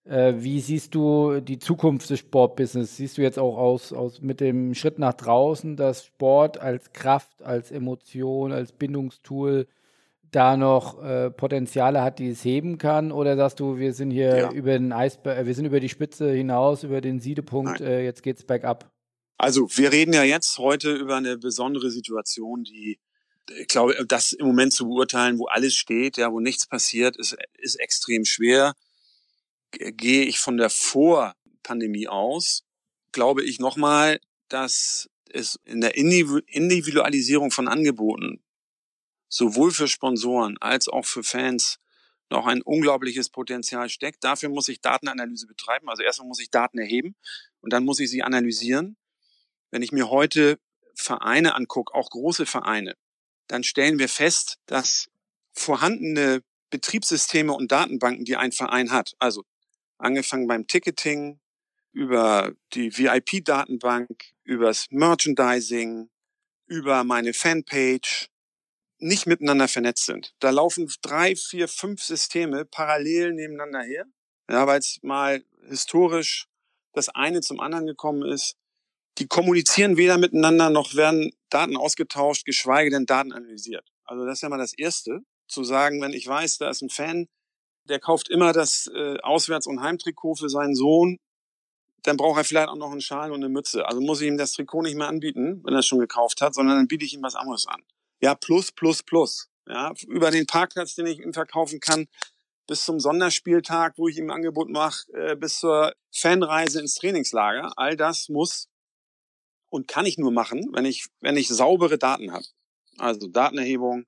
äh, 0.06 0.34
wie 0.38 0.60
siehst 0.60 0.96
du 0.96 1.40
die 1.42 1.60
Zukunft 1.60 2.10
des 2.10 2.20
Sportbusiness? 2.20 2.98
Siehst 2.98 3.18
du 3.18 3.22
jetzt 3.22 3.40
auch 3.40 3.58
aus, 3.58 3.94
aus 3.94 4.22
mit 4.22 4.40
dem 4.40 4.74
Schritt 4.74 5.00
nach 5.00 5.14
draußen, 5.14 5.76
dass 5.76 6.06
Sport 6.06 6.60
als 6.60 6.92
Kraft, 6.94 7.44
als 7.44 7.72
Emotion, 7.72 8.52
als 8.52 8.72
Bindungstool 8.72 9.68
da 10.36 10.58
noch 10.58 11.02
äh, 11.02 11.32
Potenziale 11.32 12.02
hat, 12.02 12.20
die 12.20 12.30
es 12.30 12.44
heben 12.44 12.78
kann? 12.78 13.12
Oder 13.12 13.36
sagst 13.36 13.60
du, 13.60 13.78
wir 13.78 13.94
sind 13.94 14.12
hier 14.12 14.38
ja. 14.38 14.52
über 14.52 14.74
den 14.74 14.92
Eisberg, 14.92 15.38
äh, 15.38 15.46
wir 15.46 15.56
sind 15.56 15.66
über 15.66 15.80
die 15.80 15.90
Spitze 15.90 16.32
hinaus, 16.32 16.84
über 16.84 17.02
den 17.02 17.20
Siedepunkt, 17.20 17.82
äh, 17.82 18.04
jetzt 18.04 18.24
geht's 18.24 18.44
bergab? 18.44 18.92
Also 19.38 19.68
wir 19.78 19.92
reden 19.92 20.14
ja 20.14 20.24
jetzt 20.24 20.58
heute 20.58 20.94
über 20.94 21.16
eine 21.16 21.38
besondere 21.38 21.90
Situation, 21.92 22.64
die 22.64 23.00
ich 23.48 23.68
glaube, 23.68 23.96
das 24.08 24.34
im 24.34 24.48
Moment 24.48 24.74
zu 24.74 24.88
beurteilen, 24.88 25.38
wo 25.38 25.46
alles 25.46 25.76
steht, 25.76 26.18
ja, 26.18 26.32
wo 26.32 26.40
nichts 26.40 26.66
passiert, 26.66 27.16
ist, 27.18 27.38
ist 27.60 27.76
extrem 27.76 28.26
schwer. 28.26 28.74
Gehe 29.72 30.24
ich 30.24 30.40
von 30.40 30.58
der 30.58 30.72
Vorpandemie 30.72 32.08
aus, 32.08 32.64
glaube 33.12 33.44
ich 33.44 33.60
nochmal, 33.60 34.20
dass 34.50 35.10
es 35.30 35.60
in 35.66 35.82
der 35.82 35.96
Individualisierung 35.96 37.52
von 37.52 37.68
Angeboten 37.68 38.42
sowohl 39.36 39.72
für 39.72 39.90
Sponsoren 39.90 40.58
als 40.62 40.88
auch 40.88 41.06
für 41.06 41.22
Fans 41.22 41.78
noch 42.30 42.48
ein 42.48 42.62
unglaubliches 42.62 43.30
Potenzial 43.30 43.90
steckt. 43.90 44.24
Dafür 44.24 44.48
muss 44.48 44.70
ich 44.70 44.80
Datenanalyse 44.80 45.46
betreiben. 45.46 45.90
Also 45.90 46.04
erstmal 46.04 46.30
muss 46.30 46.40
ich 46.40 46.50
Daten 46.50 46.80
erheben 46.80 47.16
und 47.60 47.74
dann 47.74 47.84
muss 47.84 48.00
ich 48.00 48.10
sie 48.10 48.24
analysieren. 48.24 48.96
Wenn 49.72 49.82
ich 49.82 49.92
mir 49.92 50.10
heute 50.10 50.58
Vereine 50.96 51.54
angucke, 51.54 51.94
auch 51.94 52.10
große 52.10 52.46
Vereine, 52.46 52.96
dann 53.48 53.64
stellen 53.64 54.00
wir 54.00 54.08
fest, 54.08 54.58
dass 54.68 55.10
vorhandene 55.52 56.42
Betriebssysteme 56.70 57.52
und 57.52 57.74
Datenbanken, 57.74 58.24
die 58.24 58.38
ein 58.38 58.54
Verein 58.54 58.92
hat, 58.92 59.16
also 59.20 59.44
angefangen 59.98 60.48
beim 60.48 60.66
Ticketing, 60.66 61.42
über 61.92 62.54
die 62.74 62.98
VIP-Datenbank, 62.98 64.34
übers 64.44 64.88
Merchandising, 64.92 66.10
über 66.68 67.04
meine 67.04 67.34
Fanpage, 67.34 68.30
nicht 69.06 69.28
miteinander 69.28 69.68
vernetzt 69.68 70.06
sind. 70.06 70.34
Da 70.40 70.50
laufen 70.50 70.92
drei, 71.02 71.36
vier, 71.36 71.68
fünf 71.68 72.04
Systeme 72.04 72.66
parallel 72.66 73.34
nebeneinander 73.34 73.82
her, 73.82 74.06
ja, 74.50 74.66
weil 74.68 74.80
es 74.80 75.00
mal 75.04 75.44
historisch 75.68 76.48
das 76.94 77.10
eine 77.10 77.42
zum 77.42 77.60
anderen 77.60 77.86
gekommen 77.86 78.24
ist. 78.24 78.56
Die 79.20 79.28
kommunizieren 79.28 79.98
weder 79.98 80.18
miteinander 80.18 80.70
noch 80.70 80.96
werden 80.96 81.32
Daten 81.50 81.78
ausgetauscht, 81.78 82.46
geschweige 82.46 82.90
denn 82.90 83.06
Daten 83.06 83.32
analysiert. 83.32 83.88
Also 84.04 84.26
das 84.26 84.40
ist 84.40 84.42
ja 84.42 84.50
mal 84.50 84.58
das 84.58 84.74
Erste, 84.74 85.22
zu 85.48 85.64
sagen, 85.64 86.02
wenn 86.02 86.14
ich 86.14 86.28
weiß, 86.28 86.58
da 86.58 86.70
ist 86.70 86.82
ein 86.82 86.90
Fan, 86.90 87.28
der 87.88 88.00
kauft 88.00 88.30
immer 88.30 88.52
das 88.52 88.88
äh, 88.88 89.18
Auswärts- 89.20 89.68
und 89.68 89.82
Heimtrikot 89.82 90.36
für 90.36 90.50
seinen 90.50 90.76
Sohn, 90.76 91.20
dann 92.02 92.18
braucht 92.18 92.40
er 92.40 92.44
vielleicht 92.44 92.70
auch 92.70 92.76
noch 92.76 92.92
einen 92.92 93.02
Schal 93.02 93.32
und 93.32 93.44
eine 93.44 93.50
Mütze. 93.50 93.86
Also 93.88 94.02
muss 94.02 94.22
ich 94.22 94.28
ihm 94.28 94.38
das 94.38 94.54
Trikot 94.54 94.82
nicht 94.82 94.96
mehr 94.96 95.08
anbieten, 95.08 95.62
wenn 95.64 95.74
er 95.74 95.80
es 95.80 95.86
schon 95.86 96.00
gekauft 96.00 96.42
hat, 96.42 96.56
sondern 96.56 96.78
dann 96.78 96.88
biete 96.88 97.06
ich 97.06 97.14
ihm 97.14 97.22
was 97.22 97.36
anderes 97.36 97.68
an. 97.68 97.84
Ja, 98.22 98.36
plus, 98.36 98.72
plus, 98.72 99.04
plus. 99.04 99.50
Ja, 99.68 99.94
über 100.08 100.32
den 100.32 100.46
Parkplatz, 100.46 100.96
den 100.96 101.08
ich 101.08 101.20
ihm 101.20 101.34
verkaufen 101.34 101.80
kann, 101.80 102.08
bis 102.68 102.86
zum 102.86 103.00
Sonderspieltag, 103.00 103.94
wo 103.98 104.08
ich 104.08 104.18
ihm 104.18 104.30
Angebot 104.30 104.70
mache, 104.70 105.12
äh, 105.14 105.36
bis 105.36 105.60
zur 105.60 105.94
Fanreise 106.12 106.80
ins 106.80 106.96
Trainingslager. 106.96 107.74
All 107.78 107.96
das 107.96 108.30
muss 108.30 108.70
und 109.70 109.88
kann 109.88 110.06
ich 110.06 110.18
nur 110.18 110.32
machen, 110.32 110.70
wenn 110.72 110.86
ich, 110.86 111.08
wenn 111.20 111.38
ich 111.38 111.48
saubere 111.48 111.98
Daten 111.98 112.32
habe. 112.32 112.46
Also 112.98 113.28
Datenerhebung, 113.28 114.06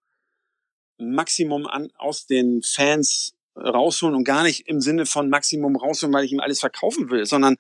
Maximum 0.97 1.68
an, 1.68 1.91
aus 1.97 2.26
den 2.26 2.62
Fans 2.64 3.34
rausholen 3.55 4.16
und 4.16 4.24
gar 4.24 4.43
nicht 4.43 4.68
im 4.68 4.82
Sinne 4.82 5.05
von 5.05 5.30
Maximum 5.30 5.76
rausholen, 5.76 6.14
weil 6.14 6.24
ich 6.24 6.32
ihm 6.32 6.39
alles 6.39 6.60
verkaufen 6.60 7.10
will, 7.10 7.26
sondern 7.26 7.58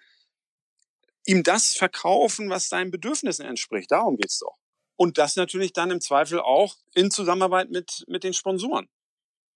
ihm 1.25 1.43
das 1.43 1.75
verkaufen, 1.75 2.49
was 2.49 2.69
seinen 2.69 2.91
Bedürfnissen 2.91 3.45
entspricht. 3.45 3.91
Darum 3.91 4.15
geht's 4.15 4.39
doch. 4.39 4.57
Und 4.97 5.17
das 5.17 5.35
natürlich 5.35 5.73
dann 5.73 5.91
im 5.91 6.01
Zweifel 6.01 6.39
auch 6.39 6.75
in 6.93 7.11
Zusammenarbeit 7.11 7.69
mit, 7.69 8.03
mit 8.07 8.23
den 8.23 8.33
Sponsoren. 8.33 8.89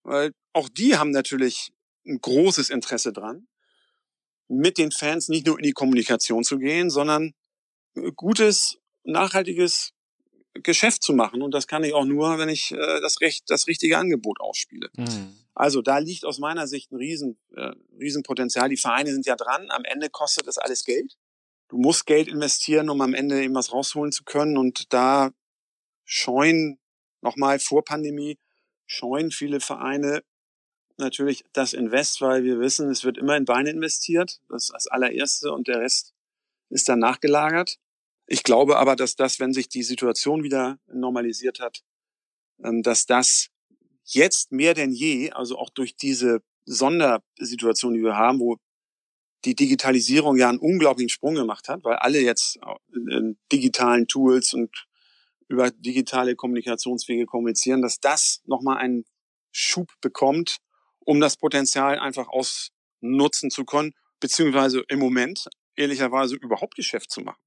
Weil 0.04 0.32
auch 0.54 0.70
die 0.70 0.98
haben 0.98 1.12
natürlich 1.12 1.74
ein 2.06 2.20
großes 2.22 2.70
Interesse 2.70 3.12
dran, 3.12 3.48
mit 4.48 4.78
den 4.78 4.92
Fans 4.92 5.30
nicht 5.30 5.48
nur 5.48 5.58
in 5.58 5.64
die 5.64 5.74
Kommunikation 5.74 6.44
zu 6.44 6.58
gehen, 6.58 6.90
sondern 6.90 7.34
gutes, 8.16 8.78
nachhaltiges 9.04 9.94
Geschäft 10.54 11.04
zu 11.04 11.14
machen. 11.14 11.42
Und 11.42 11.54
das 11.54 11.68
kann 11.68 11.84
ich 11.84 11.94
auch 11.94 12.06
nur, 12.06 12.38
wenn 12.38 12.50
ich 12.50 12.72
äh, 12.72 13.02
das, 13.02 13.22
recht, 13.22 13.50
das 13.50 13.68
richtige 13.68 13.98
Angebot 13.98 14.40
ausspiele. 14.40 14.90
Mhm. 14.96 15.34
Also 15.54 15.82
da 15.82 15.98
liegt 16.00 16.26
aus 16.26 16.40
meiner 16.40 16.68
Sicht 16.68 16.92
ein 16.92 16.98
Riesen, 16.98 17.38
äh, 17.56 17.72
Riesenpotenzial. 18.00 18.70
Die 18.70 18.78
Vereine 18.78 19.12
sind 19.12 19.26
ja 19.26 19.36
dran. 19.36 19.70
Am 19.70 19.84
Ende 19.86 20.10
kostet 20.10 20.48
das 20.48 20.58
alles 20.58 20.84
Geld. 20.84 21.18
Du 21.72 21.78
musst 21.78 22.06
Geld 22.06 22.28
investieren, 22.28 22.90
um 22.90 23.00
am 23.00 23.14
Ende 23.14 23.42
eben 23.42 23.56
was 23.56 23.72
rausholen 23.72 24.12
zu 24.12 24.26
können. 24.26 24.58
Und 24.58 24.92
da 24.92 25.32
scheuen, 26.04 26.80
nochmal 27.22 27.60
vor 27.60 27.86
Pandemie, 27.86 28.38
scheuen 28.86 29.32
viele 29.32 29.62
Vereine 29.62 30.22
natürlich 30.98 31.46
das 31.54 31.72
Invest, 31.72 32.20
weil 32.20 32.44
wir 32.44 32.60
wissen, 32.60 32.90
es 32.90 33.06
wird 33.06 33.18
immer 33.18 33.38
in 33.38 33.46
Beine 33.46 33.70
investiert. 33.70 34.42
Das 34.50 34.64
ist 34.64 34.74
das 34.74 34.88
allererste 34.88 35.54
und 35.54 35.70
der 35.70 35.80
Rest 35.80 36.14
ist 36.70 36.90
dann 36.90 37.00
nachgelagert. 37.00 37.78
Ich 38.28 38.44
glaube 38.44 38.78
aber, 38.78 38.98
dass 38.98 39.16
das, 39.16 39.40
wenn 39.40 39.54
sich 39.54 39.70
die 39.70 39.84
Situation 39.84 40.44
wieder 40.44 40.78
normalisiert 40.92 41.62
hat, 41.62 41.86
ähm, 42.62 42.84
dass 42.84 43.06
das 43.06 43.48
jetzt 44.04 44.52
mehr 44.52 44.74
denn 44.74 44.92
je, 44.92 45.32
also 45.32 45.58
auch 45.58 45.70
durch 45.70 45.96
diese 45.96 46.44
Sondersituation, 46.66 47.94
die 47.94 48.04
wir 48.04 48.18
haben, 48.18 48.42
wo 48.42 48.58
die 49.46 49.56
Digitalisierung 49.56 50.38
ja 50.38 50.50
einen 50.50 50.60
unglaublichen 50.60 51.10
Sprung 51.10 51.36
gemacht 51.36 51.68
hat, 51.70 51.84
weil 51.84 51.96
alle 51.96 52.20
jetzt 52.20 52.60
in 52.94 53.38
digitalen 53.52 54.08
Tools 54.08 54.54
und 54.54 54.88
über 55.48 55.70
digitale 55.72 56.36
Kommunikationswege 56.36 57.26
kommunizieren, 57.26 57.82
dass 57.82 58.00
das 58.00 58.42
nochmal 58.46 58.78
einen 58.78 59.06
Schub 59.52 59.90
bekommt, 60.00 60.58
um 61.00 61.20
das 61.20 61.38
Potenzial 61.38 62.00
einfach 62.00 62.28
ausnutzen 62.30 63.50
zu 63.50 63.66
können, 63.66 63.94
beziehungsweise 64.20 64.84
im 64.88 65.00
Moment 65.00 65.48
ehrlicherweise 65.76 66.36
überhaupt 66.36 66.76
Geschäft 66.76 67.12
zu 67.12 67.22
machen. 67.22 67.42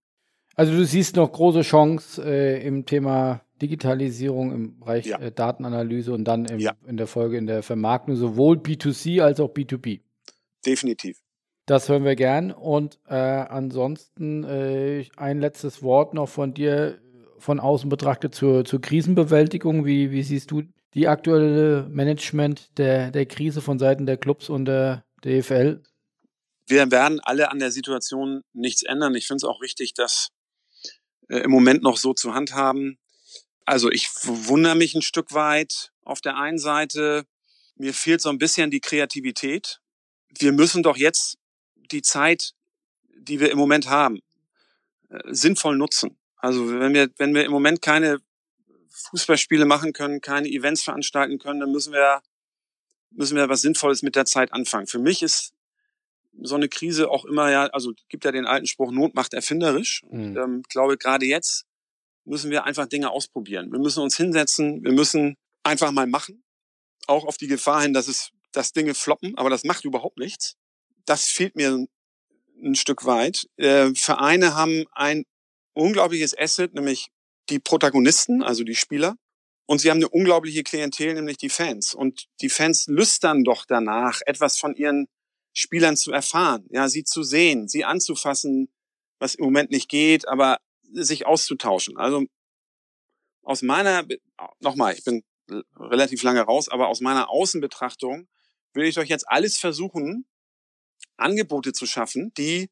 Also 0.56 0.72
du 0.72 0.84
siehst 0.84 1.16
noch 1.16 1.32
große 1.32 1.62
Chance 1.62 2.22
äh, 2.24 2.64
im 2.64 2.86
Thema 2.86 3.44
Digitalisierung, 3.60 4.52
im 4.52 4.78
Bereich 4.78 5.06
ja. 5.06 5.18
äh, 5.18 5.32
Datenanalyse 5.32 6.12
und 6.12 6.24
dann 6.24 6.44
im, 6.44 6.60
ja. 6.60 6.74
in 6.86 6.96
der 6.96 7.06
Folge 7.06 7.38
in 7.38 7.46
der 7.46 7.62
Vermarktung, 7.62 8.14
sowohl 8.16 8.56
B2C 8.56 9.20
als 9.20 9.40
auch 9.40 9.52
B2B. 9.52 10.00
Definitiv. 10.64 11.23
Das 11.66 11.88
hören 11.88 12.04
wir 12.04 12.16
gern. 12.16 12.50
Und 12.50 12.98
äh, 13.08 13.14
ansonsten 13.14 14.44
äh, 14.44 15.06
ein 15.16 15.40
letztes 15.40 15.82
Wort 15.82 16.14
noch 16.14 16.28
von 16.28 16.54
dir 16.54 16.98
von 17.38 17.60
außen 17.60 17.88
betrachtet 17.88 18.34
zur, 18.34 18.64
zur 18.64 18.80
Krisenbewältigung. 18.80 19.84
Wie, 19.84 20.10
wie 20.10 20.22
siehst 20.22 20.50
du 20.50 20.62
die 20.94 21.08
aktuelle 21.08 21.86
Management 21.88 22.78
der, 22.78 23.10
der 23.10 23.26
Krise 23.26 23.60
von 23.60 23.78
Seiten 23.78 24.06
der 24.06 24.16
Clubs 24.16 24.48
und 24.48 24.66
der 24.66 25.04
DFL? 25.24 25.82
wir 26.66 26.90
werden 26.90 27.20
alle 27.20 27.50
an 27.50 27.58
der 27.58 27.70
Situation 27.70 28.42
nichts 28.52 28.82
ändern. 28.82 29.14
Ich 29.14 29.26
finde 29.26 29.38
es 29.38 29.44
auch 29.44 29.60
richtig, 29.60 29.94
das 29.94 30.30
äh, 31.28 31.38
im 31.38 31.50
Moment 31.50 31.82
noch 31.82 31.96
so 31.96 32.14
zu 32.14 32.34
handhaben. 32.34 32.98
Also 33.64 33.90
ich 33.90 34.08
wundere 34.24 34.74
mich 34.74 34.94
ein 34.94 35.02
Stück 35.02 35.32
weit 35.32 35.92
auf 36.02 36.20
der 36.20 36.36
einen 36.36 36.58
Seite. 36.58 37.24
Mir 37.76 37.94
fehlt 37.94 38.20
so 38.20 38.28
ein 38.28 38.38
bisschen 38.38 38.70
die 38.70 38.80
Kreativität. 38.80 39.80
Wir 40.38 40.52
müssen 40.52 40.82
doch 40.82 40.96
jetzt 40.96 41.38
die 41.90 42.02
Zeit, 42.02 42.52
die 43.16 43.40
wir 43.40 43.50
im 43.50 43.58
Moment 43.58 43.88
haben, 43.88 44.20
äh, 45.10 45.18
sinnvoll 45.26 45.76
nutzen. 45.76 46.16
Also 46.36 46.68
wenn 46.68 46.92
wir, 46.94 47.10
wenn 47.16 47.34
wir 47.34 47.44
im 47.44 47.52
Moment 47.52 47.80
keine 47.80 48.18
Fußballspiele 48.90 49.64
machen 49.64 49.92
können, 49.92 50.20
keine 50.20 50.48
Events 50.48 50.82
veranstalten 50.82 51.38
können, 51.38 51.60
dann 51.60 51.72
müssen 51.72 51.92
wir, 51.92 52.22
müssen 53.10 53.36
wir 53.36 53.48
was 53.48 53.62
Sinnvolles 53.62 54.02
mit 54.02 54.16
der 54.16 54.24
Zeit 54.24 54.52
anfangen. 54.52 54.86
Für 54.86 54.98
mich 54.98 55.22
ist 55.22 55.52
so 56.42 56.54
eine 56.56 56.68
Krise 56.68 57.10
auch 57.10 57.24
immer 57.24 57.50
ja, 57.50 57.66
also 57.66 57.92
gibt 58.08 58.24
ja 58.24 58.32
den 58.32 58.46
alten 58.46 58.66
Spruch, 58.66 58.90
Not 58.90 59.14
macht 59.14 59.34
erfinderisch. 59.34 60.02
Mhm. 60.10 60.10
Und, 60.10 60.36
ähm, 60.36 60.62
glaube, 60.68 60.96
gerade 60.96 61.26
jetzt 61.26 61.64
müssen 62.24 62.50
wir 62.50 62.64
einfach 62.64 62.86
Dinge 62.86 63.10
ausprobieren. 63.10 63.70
Wir 63.70 63.78
müssen 63.78 64.02
uns 64.02 64.16
hinsetzen, 64.16 64.82
wir 64.82 64.92
müssen 64.92 65.36
einfach 65.62 65.90
mal 65.90 66.06
machen. 66.06 66.42
auch 67.06 67.26
auf 67.26 67.36
die 67.36 67.48
Gefahr 67.48 67.82
hin, 67.82 67.92
dass 67.92 68.08
es, 68.08 68.30
dass 68.52 68.72
Dinge 68.72 68.94
floppen, 68.94 69.36
aber 69.36 69.50
das 69.50 69.64
macht 69.64 69.84
überhaupt 69.84 70.16
nichts. 70.18 70.56
Das 71.06 71.26
fehlt 71.26 71.56
mir 71.56 71.86
ein 72.62 72.74
Stück 72.74 73.04
weit. 73.04 73.48
Äh, 73.56 73.94
Vereine 73.94 74.54
haben 74.54 74.84
ein 74.92 75.24
unglaubliches 75.74 76.36
Asset, 76.36 76.74
nämlich 76.74 77.08
die 77.50 77.58
Protagonisten, 77.58 78.42
also 78.42 78.64
die 78.64 78.74
Spieler. 78.74 79.16
Und 79.66 79.80
sie 79.80 79.90
haben 79.90 79.98
eine 79.98 80.08
unglaubliche 80.08 80.62
Klientel, 80.62 81.14
nämlich 81.14 81.38
die 81.38 81.48
Fans. 81.48 81.94
Und 81.94 82.26
die 82.40 82.50
Fans 82.50 82.86
lüstern 82.86 83.44
doch 83.44 83.64
danach, 83.66 84.20
etwas 84.26 84.58
von 84.58 84.74
ihren 84.74 85.08
Spielern 85.52 85.96
zu 85.96 86.12
erfahren, 86.12 86.66
ja, 86.70 86.88
sie 86.88 87.04
zu 87.04 87.22
sehen, 87.22 87.68
sie 87.68 87.84
anzufassen, 87.84 88.68
was 89.18 89.36
im 89.36 89.44
Moment 89.44 89.70
nicht 89.70 89.88
geht, 89.88 90.26
aber 90.26 90.58
sich 90.92 91.26
auszutauschen. 91.26 91.96
Also 91.96 92.24
aus 93.42 93.62
meiner, 93.62 94.04
nochmal, 94.60 94.94
ich 94.94 95.04
bin 95.04 95.22
relativ 95.76 96.22
lange 96.22 96.40
raus, 96.40 96.68
aber 96.68 96.88
aus 96.88 97.00
meiner 97.00 97.30
Außenbetrachtung 97.30 98.28
will 98.72 98.86
ich 98.86 98.96
doch 98.96 99.04
jetzt 99.04 99.28
alles 99.28 99.58
versuchen, 99.58 100.26
Angebote 101.16 101.72
zu 101.72 101.86
schaffen, 101.86 102.32
die 102.34 102.70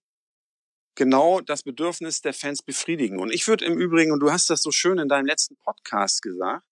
genau 0.95 1.41
das 1.41 1.63
Bedürfnis 1.63 2.21
der 2.21 2.35
Fans 2.35 2.63
befriedigen. 2.63 3.19
Und 3.19 3.33
ich 3.33 3.47
würde 3.49 3.65
im 3.65 3.79
Übrigen, 3.79 4.13
und 4.13 4.21
du 4.21 4.31
hast 4.31 4.51
das 4.51 4.63
so 4.63 4.71
schön 4.71 4.99
in 4.99 5.09
deinem 5.09 5.27
letzten 5.27 5.57
Podcast 5.57 6.23
gesagt, 6.23 6.65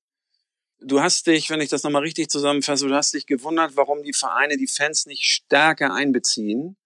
du 0.81 1.01
hast 1.01 1.27
dich, 1.27 1.51
wenn 1.51 1.61
ich 1.61 1.71
das 1.71 1.83
nochmal 1.83 2.03
richtig 2.03 2.29
zusammenfasse, 2.29 2.87
du 2.87 2.95
hast 2.95 3.15
dich 3.15 3.27
gewundert, 3.27 3.77
warum 3.77 4.03
die 4.03 4.13
Vereine 4.13 4.57
die 4.57 4.67
Fans 4.67 5.07
nicht 5.07 5.25
stärker 5.25 5.95
einbeziehen 5.95 6.77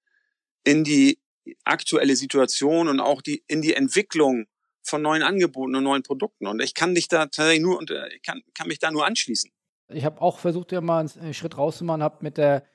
in 0.65 0.85
die 0.85 1.19
aktuelle 1.65 2.17
Situation 2.17 2.89
und 2.89 3.01
auch 3.01 3.21
die, 3.21 3.45
in 3.49 3.63
die 3.63 3.75
Entwicklung 3.75 4.47
von 4.83 5.03
neuen 5.03 5.23
Angeboten 5.23 5.75
und 5.75 5.85
neuen 5.85 6.03
Produkten. 6.03 6.47
Und 6.47 6.61
ich 6.61 6.75
kann 6.75 6.95
dich 6.95 7.09
da 7.09 7.27
tatsächlich 7.27 7.61
nur, 7.61 7.79
und 7.79 7.91
ich 7.91 8.23
kann, 8.23 8.43
kann 8.55 8.69
mich 8.69 8.79
da 8.79 8.91
nur 8.91 9.07
anschließen. 9.07 9.51
Ich 9.89 10.05
habe 10.05 10.21
auch 10.21 10.39
versucht, 10.39 10.73
ja 10.73 10.81
mal 10.81 11.07
einen 11.19 11.35
Schritt 11.35 11.59
rauszumachen, 11.59 12.03
habe 12.03 12.19
mit 12.23 12.39
der 12.39 12.57
äh, 12.57 12.74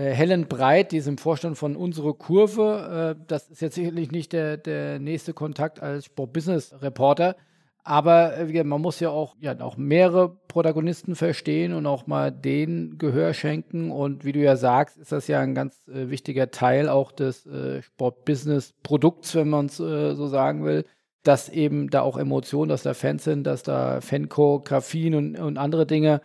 Helen 0.00 0.48
Breit, 0.48 0.92
die 0.92 0.96
ist 0.96 1.06
im 1.06 1.18
Vorstand 1.18 1.58
von 1.58 1.76
Unsere 1.76 2.14
Kurve. 2.14 3.16
Äh, 3.18 3.24
das 3.26 3.50
ist 3.50 3.60
jetzt 3.60 3.74
sicherlich 3.74 4.10
nicht 4.10 4.32
der, 4.32 4.56
der 4.56 4.98
nächste 4.98 5.34
Kontakt 5.34 5.82
als 5.82 6.06
Sport-Business-Reporter. 6.06 7.36
Aber 7.84 8.36
äh, 8.36 8.64
man 8.64 8.80
muss 8.80 9.00
ja 9.00 9.10
auch, 9.10 9.36
ja 9.40 9.58
auch 9.60 9.76
mehrere 9.76 10.30
Protagonisten 10.48 11.16
verstehen 11.16 11.72
und 11.74 11.86
auch 11.86 12.06
mal 12.06 12.30
denen 12.30 12.96
Gehör 12.96 13.34
schenken. 13.34 13.90
Und 13.90 14.24
wie 14.24 14.32
du 14.32 14.40
ja 14.40 14.56
sagst, 14.56 14.96
ist 14.96 15.12
das 15.12 15.26
ja 15.26 15.40
ein 15.40 15.54
ganz 15.54 15.86
äh, 15.88 16.08
wichtiger 16.08 16.50
Teil 16.50 16.88
auch 16.88 17.12
des 17.12 17.44
äh, 17.46 17.82
Sport-Business-Produkts, 17.82 19.34
wenn 19.34 19.48
man 19.48 19.66
es 19.66 19.80
äh, 19.80 20.14
so 20.14 20.28
sagen 20.28 20.64
will, 20.64 20.84
dass 21.24 21.48
eben 21.48 21.90
da 21.90 22.02
auch 22.02 22.16
Emotionen, 22.16 22.68
dass 22.68 22.82
da 22.82 22.94
Fans 22.94 23.24
sind, 23.24 23.44
dass 23.44 23.62
da 23.62 24.00
Fanchoreografien 24.00 25.14
und, 25.14 25.38
und 25.38 25.58
andere 25.58 25.86
Dinge. 25.86 26.22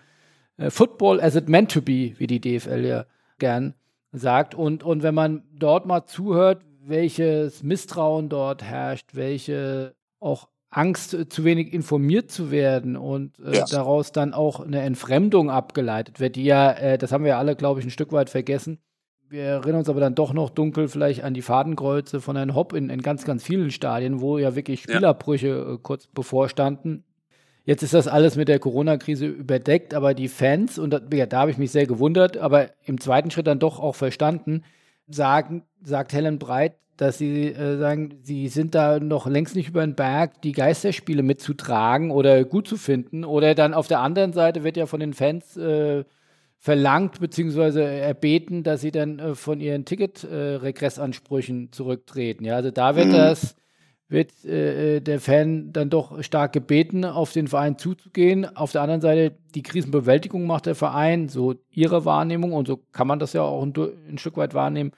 Äh, 0.57 0.69
Football 0.69 1.19
as 1.19 1.35
it 1.35 1.49
meant 1.49 1.71
to 1.71 1.81
be, 1.81 2.13
wie 2.17 2.27
die 2.27 2.39
DFL 2.39 2.85
ja 2.85 3.05
gern 3.37 3.73
sagt. 4.11 4.55
Und, 4.55 4.83
und 4.83 5.03
wenn 5.03 5.15
man 5.15 5.43
dort 5.53 5.85
mal 5.85 6.05
zuhört, 6.05 6.63
welches 6.81 7.63
Misstrauen 7.63 8.29
dort 8.29 8.63
herrscht, 8.63 9.13
welche 9.13 9.95
auch 10.19 10.47
Angst, 10.69 11.13
äh, 11.13 11.29
zu 11.29 11.43
wenig 11.43 11.73
informiert 11.73 12.31
zu 12.31 12.51
werden 12.51 12.97
und 12.97 13.39
äh, 13.39 13.57
ja. 13.57 13.65
daraus 13.69 14.11
dann 14.11 14.33
auch 14.33 14.59
eine 14.59 14.81
Entfremdung 14.81 15.49
abgeleitet 15.49 16.19
wird, 16.19 16.35
die 16.35 16.43
ja, 16.43 16.71
äh, 16.71 16.97
das 16.97 17.11
haben 17.11 17.23
wir 17.23 17.37
alle, 17.37 17.55
glaube 17.55 17.79
ich, 17.79 17.85
ein 17.85 17.91
Stück 17.91 18.11
weit 18.11 18.29
vergessen. 18.29 18.79
Wir 19.29 19.43
erinnern 19.43 19.79
uns 19.79 19.89
aber 19.89 19.99
dann 19.99 20.15
doch 20.15 20.33
noch 20.33 20.49
dunkel 20.49 20.87
vielleicht 20.87 21.23
an 21.23 21.33
die 21.33 21.41
Fadenkreuze 21.41 22.21
von 22.21 22.37
Herrn 22.37 22.55
Hopp 22.55 22.71
in, 22.73 22.89
in 22.89 23.01
ganz, 23.01 23.25
ganz 23.25 23.43
vielen 23.43 23.71
Stadien, 23.71 24.21
wo 24.21 24.37
ja 24.37 24.55
wirklich 24.55 24.83
Spielerbrüche 24.83 25.47
ja. 25.47 25.73
äh, 25.73 25.77
kurz 25.81 26.07
bevorstanden. 26.07 27.03
Jetzt 27.67 27.83
ist 27.83 27.93
das 27.93 28.07
alles 28.07 28.37
mit 28.37 28.47
der 28.47 28.59
Corona-Krise 28.59 29.25
überdeckt, 29.25 29.93
aber 29.93 30.13
die 30.13 30.29
Fans, 30.29 30.79
und 30.79 30.91
da, 30.91 31.01
ja, 31.11 31.25
da 31.25 31.41
habe 31.41 31.51
ich 31.51 31.57
mich 31.57 31.69
sehr 31.69 31.85
gewundert, 31.85 32.37
aber 32.37 32.69
im 32.85 32.97
zweiten 32.97 33.29
Schritt 33.29 33.45
dann 33.45 33.59
doch 33.59 33.81
auch 33.81 33.93
verstanden, 33.93 34.63
sagen, 35.09 35.63
sagt 35.83 36.13
Helen 36.13 36.39
Breit, 36.39 36.75
dass 36.95 37.17
sie 37.17 37.47
äh, 37.47 37.77
sagen, 37.77 38.19
sie 38.23 38.47
sind 38.47 38.73
da 38.73 39.01
noch 39.01 39.27
längst 39.27 39.53
nicht 39.53 39.67
über 39.67 39.85
den 39.85 39.95
Berg, 39.95 40.41
die 40.43 40.53
Geisterspiele 40.53 41.23
mitzutragen 41.23 42.09
oder 42.09 42.45
gut 42.45 42.69
zu 42.69 42.77
finden. 42.77 43.25
Oder 43.25 43.53
dann 43.53 43.73
auf 43.73 43.89
der 43.89 43.99
anderen 43.99 44.31
Seite 44.31 44.63
wird 44.63 44.77
ja 44.77 44.85
von 44.85 45.01
den 45.01 45.13
Fans 45.13 45.57
äh, 45.57 46.05
verlangt 46.59 47.19
bzw. 47.19 47.99
erbeten, 47.99 48.63
dass 48.63 48.79
sie 48.79 48.91
dann 48.91 49.19
äh, 49.19 49.35
von 49.35 49.59
ihren 49.59 49.83
Ticket-Regressansprüchen 49.83 51.65
äh, 51.65 51.71
zurücktreten. 51.71 52.45
Ja, 52.45 52.55
also 52.55 52.71
da 52.71 52.95
wird 52.95 53.07
mhm. 53.07 53.11
das 53.11 53.56
wird 54.09 54.31
äh, 54.45 54.97
äh, 54.97 55.01
der 55.01 55.19
Fan 55.19 55.73
dann 55.73 55.89
doch 55.89 56.23
stark 56.23 56.53
gebeten, 56.53 57.03
auf 57.03 57.33
den 57.33 57.47
Verein 57.47 57.77
zuzugehen. 57.77 58.45
Auf 58.45 58.71
der 58.71 58.81
anderen 58.81 59.01
Seite, 59.01 59.37
die 59.53 59.63
Krisenbewältigung 59.63 60.45
macht 60.45 60.65
der 60.65 60.75
Verein, 60.75 61.27
so 61.27 61.55
ihre 61.69 62.05
Wahrnehmung, 62.05 62.53
und 62.53 62.67
so 62.67 62.77
kann 62.77 63.07
man 63.07 63.19
das 63.19 63.33
ja 63.33 63.41
auch 63.41 63.63
ein, 63.63 63.73
ein 64.09 64.17
Stück 64.17 64.37
weit 64.37 64.53
wahrnehmen, 64.53 64.91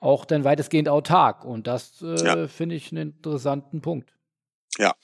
auch 0.00 0.24
dann 0.24 0.44
weitestgehend 0.44 0.88
autark. 0.88 1.44
Und 1.44 1.66
das 1.66 2.02
äh, 2.02 2.24
ja. 2.24 2.48
finde 2.48 2.74
ich 2.74 2.90
einen 2.90 3.12
interessanten 3.12 3.82
Punkt. 3.82 4.12
Ja, 4.78 4.94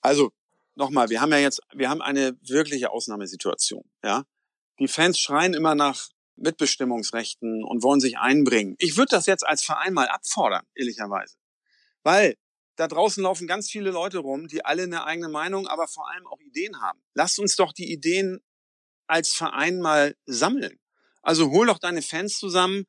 also 0.00 0.30
nochmal, 0.74 1.08
wir 1.08 1.20
haben 1.20 1.30
ja 1.30 1.38
jetzt, 1.38 1.60
wir 1.74 1.88
haben 1.88 2.02
eine 2.02 2.36
wirkliche 2.42 2.90
Ausnahmesituation. 2.90 3.84
Ja, 4.02 4.24
die 4.80 4.88
Fans 4.88 5.18
schreien 5.18 5.54
immer 5.54 5.74
nach 5.76 6.08
Mitbestimmungsrechten 6.34 7.64
und 7.64 7.82
wollen 7.82 8.00
sich 8.00 8.18
einbringen. 8.18 8.74
Ich 8.78 8.96
würde 8.96 9.10
das 9.10 9.26
jetzt 9.26 9.46
als 9.46 9.62
Verein 9.62 9.94
mal 9.94 10.08
abfordern, 10.08 10.66
ehrlicherweise. 10.74 11.36
Weil 12.02 12.36
da 12.76 12.88
draußen 12.88 13.22
laufen 13.22 13.46
ganz 13.46 13.70
viele 13.70 13.90
Leute 13.90 14.18
rum, 14.18 14.48
die 14.48 14.64
alle 14.64 14.84
eine 14.84 15.04
eigene 15.04 15.28
Meinung, 15.28 15.66
aber 15.66 15.88
vor 15.88 16.10
allem 16.10 16.26
auch 16.26 16.40
Ideen 16.40 16.80
haben. 16.80 17.00
Lasst 17.14 17.38
uns 17.38 17.56
doch 17.56 17.72
die 17.72 17.90
Ideen 17.90 18.40
als 19.06 19.32
Verein 19.34 19.80
mal 19.80 20.14
sammeln. 20.26 20.78
Also 21.22 21.50
hol 21.50 21.66
doch 21.66 21.78
deine 21.78 22.02
Fans 22.02 22.38
zusammen 22.38 22.86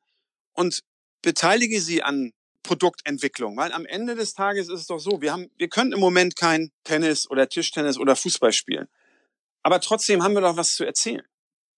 und 0.52 0.82
beteilige 1.22 1.80
sie 1.80 2.02
an 2.02 2.32
Produktentwicklung, 2.62 3.56
weil 3.56 3.72
am 3.72 3.86
Ende 3.86 4.14
des 4.14 4.34
Tages 4.34 4.68
ist 4.68 4.80
es 4.80 4.86
doch 4.86 4.98
so, 4.98 5.22
wir 5.22 5.32
haben, 5.32 5.50
wir 5.56 5.68
können 5.68 5.92
im 5.92 6.00
Moment 6.00 6.36
kein 6.36 6.70
Tennis 6.84 7.28
oder 7.30 7.48
Tischtennis 7.48 7.98
oder 7.98 8.14
Fußball 8.14 8.52
spielen. 8.52 8.88
Aber 9.62 9.80
trotzdem 9.80 10.22
haben 10.22 10.34
wir 10.34 10.42
doch 10.42 10.56
was 10.56 10.74
zu 10.74 10.84
erzählen. 10.84 11.26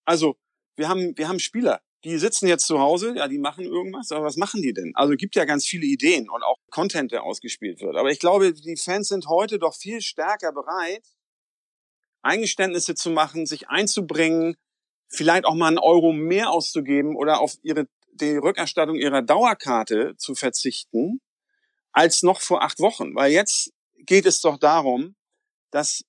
Also, 0.05 0.37
wir 0.75 0.89
haben, 0.89 1.17
wir 1.17 1.27
haben 1.27 1.39
Spieler, 1.39 1.81
die 2.03 2.17
sitzen 2.17 2.47
jetzt 2.47 2.65
zu 2.65 2.79
Hause, 2.79 3.13
ja, 3.15 3.27
die 3.27 3.37
machen 3.37 3.63
irgendwas, 3.63 4.11
aber 4.11 4.25
was 4.25 4.37
machen 4.37 4.61
die 4.61 4.73
denn? 4.73 4.91
Also 4.95 5.13
gibt 5.13 5.35
ja 5.35 5.45
ganz 5.45 5.65
viele 5.65 5.85
Ideen 5.85 6.29
und 6.29 6.43
auch 6.43 6.57
Content, 6.71 7.11
der 7.11 7.23
ausgespielt 7.23 7.81
wird. 7.81 7.95
Aber 7.95 8.09
ich 8.09 8.19
glaube, 8.19 8.53
die 8.53 8.77
Fans 8.77 9.07
sind 9.09 9.27
heute 9.27 9.59
doch 9.59 9.75
viel 9.75 10.01
stärker 10.01 10.51
bereit, 10.51 11.05
Eingeständnisse 12.23 12.95
zu 12.95 13.11
machen, 13.11 13.45
sich 13.45 13.69
einzubringen, 13.69 14.55
vielleicht 15.07 15.45
auch 15.45 15.55
mal 15.55 15.67
einen 15.67 15.79
Euro 15.79 16.11
mehr 16.11 16.49
auszugeben 16.49 17.15
oder 17.15 17.39
auf 17.39 17.55
ihre, 17.61 17.87
die 18.13 18.37
Rückerstattung 18.37 18.95
ihrer 18.95 19.21
Dauerkarte 19.21 20.15
zu 20.17 20.33
verzichten, 20.33 21.21
als 21.91 22.23
noch 22.23 22.41
vor 22.41 22.63
acht 22.63 22.79
Wochen. 22.79 23.15
Weil 23.15 23.31
jetzt 23.31 23.71
geht 24.05 24.25
es 24.25 24.41
doch 24.41 24.57
darum, 24.57 25.15
das 25.71 26.03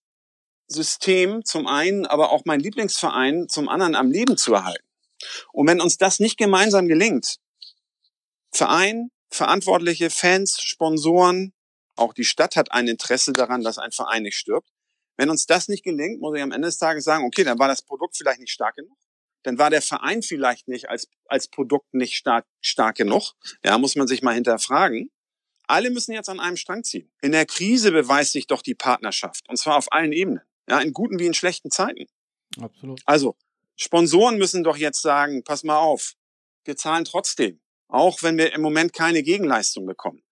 System 0.68 1.45
zum 1.45 1.66
einen, 1.66 2.07
aber 2.07 2.30
auch 2.30 2.43
mein 2.45 2.61
Lieblingsverein 2.61 3.49
zum 3.49 3.68
anderen 3.68 3.95
am 3.95 4.11
Leben 4.11 4.36
zu 4.36 4.55
erhalten. 4.55 4.91
Und 5.53 5.68
wenn 5.68 5.81
uns 5.81 5.97
das 5.97 6.20
nicht 6.20 6.39
gemeinsam 6.39 6.89
gelingt, 6.89 7.39
Verein, 8.53 9.11
Verantwortliche, 9.31 10.11
Fans, 10.11 10.61
Sponsoren, 10.61 11.53
auch 11.97 12.12
die 12.12 12.25
Stadt 12.25 12.57
hat 12.57 12.73
ein 12.73 12.89
Interesse 12.89 13.33
daran, 13.33 13.62
dass 13.62 13.79
ein 13.79 13.93
Verein 13.93 14.23
nicht 14.23 14.37
stirbt. 14.37 14.68
Wenn 15.16 15.31
uns 15.31 15.47
das 15.47 15.68
nicht 15.68 15.85
gelingt, 15.85 16.20
muss 16.20 16.37
ich 16.37 16.43
am 16.43 16.53
Ende 16.53 16.68
des 16.68 16.79
Tages 16.79 17.05
sagen, 17.05 17.25
okay, 17.25 17.45
dann 17.45 17.59
war 17.59 17.68
das 17.68 17.83
Produkt 17.83 18.16
vielleicht 18.16 18.41
nicht 18.41 18.53
stark 18.53 18.77
genug. 18.77 18.97
Dann 19.43 19.59
war 19.59 19.70
der 19.70 19.83
Verein 19.83 20.23
vielleicht 20.23 20.68
nicht 20.68 20.89
als, 20.89 21.09
als 21.27 21.49
Produkt 21.49 21.93
nicht 21.95 22.14
stark, 22.14 22.47
stark 22.61 22.97
genug. 22.97 23.33
Ja, 23.64 23.77
muss 23.79 23.97
man 23.97 24.07
sich 24.07 24.23
mal 24.23 24.35
hinterfragen. 24.35 25.11
Alle 25.66 25.91
müssen 25.91 26.12
jetzt 26.12 26.29
an 26.29 26.41
einem 26.41 26.57
Strang 26.57 26.85
ziehen. 26.85 27.11
In 27.20 27.33
der 27.33 27.47
Krise 27.47 27.93
beweist 27.93 28.33
sich 28.33 28.47
doch 28.47 28.62
die 28.62 28.75
Partnerschaft. 28.75 29.49
Und 29.49 29.57
zwar 29.57 29.77
auf 29.77 29.93
allen 29.93 30.12
Ebenen. 30.12 30.41
Ja, 30.68 30.81
in 30.81 30.93
guten 30.93 31.18
wie 31.18 31.27
in 31.27 31.35
schlechten 31.35 31.70
Zeiten. 31.70 32.07
Absolut. 32.61 33.01
Also, 33.05 33.37
Sponsoren 33.77 34.39
müssen 34.39 34.64
doch 34.64 34.77
jetzt 34.77 35.03
sagen, 35.03 35.45
pass 35.45 35.64
mal 35.64 35.79
auf, 35.79 36.14
wir 36.64 36.77
zahlen 36.77 37.05
trotzdem, 37.05 37.61
auch 37.89 38.23
wenn 38.23 38.39
wir 38.39 38.53
im 38.53 38.61
Moment 38.62 38.93
keine 38.93 39.23
Gegenleistung 39.23 39.87
bekommen. 39.87 40.23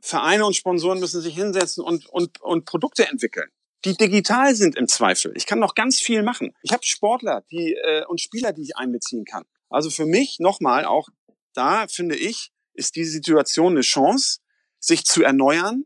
Vereine 0.00 0.46
und 0.46 0.54
Sponsoren 0.54 1.00
müssen 1.00 1.20
sich 1.20 1.34
hinsetzen 1.34 1.82
und, 1.82 2.06
und, 2.06 2.40
und 2.40 2.64
Produkte 2.64 3.08
entwickeln, 3.08 3.50
die 3.84 3.96
digital 3.96 4.54
sind 4.54 4.76
im 4.76 4.88
Zweifel. 4.88 5.32
Ich 5.36 5.46
kann 5.46 5.58
noch 5.58 5.74
ganz 5.74 6.00
viel 6.00 6.22
machen. 6.22 6.52
Ich 6.62 6.72
habe 6.72 6.84
Sportler 6.84 7.42
die, 7.50 7.74
äh, 7.74 8.04
und 8.06 8.20
Spieler, 8.20 8.52
die 8.52 8.62
ich 8.62 8.76
einbeziehen 8.76 9.24
kann. 9.24 9.44
Also 9.68 9.90
für 9.90 10.06
mich 10.06 10.38
nochmal, 10.38 10.84
auch 10.84 11.08
da 11.54 11.88
finde 11.88 12.16
ich, 12.16 12.50
ist 12.74 12.96
diese 12.96 13.10
Situation 13.10 13.72
eine 13.72 13.80
Chance, 13.80 14.38
sich 14.78 15.04
zu 15.04 15.22
erneuern, 15.22 15.84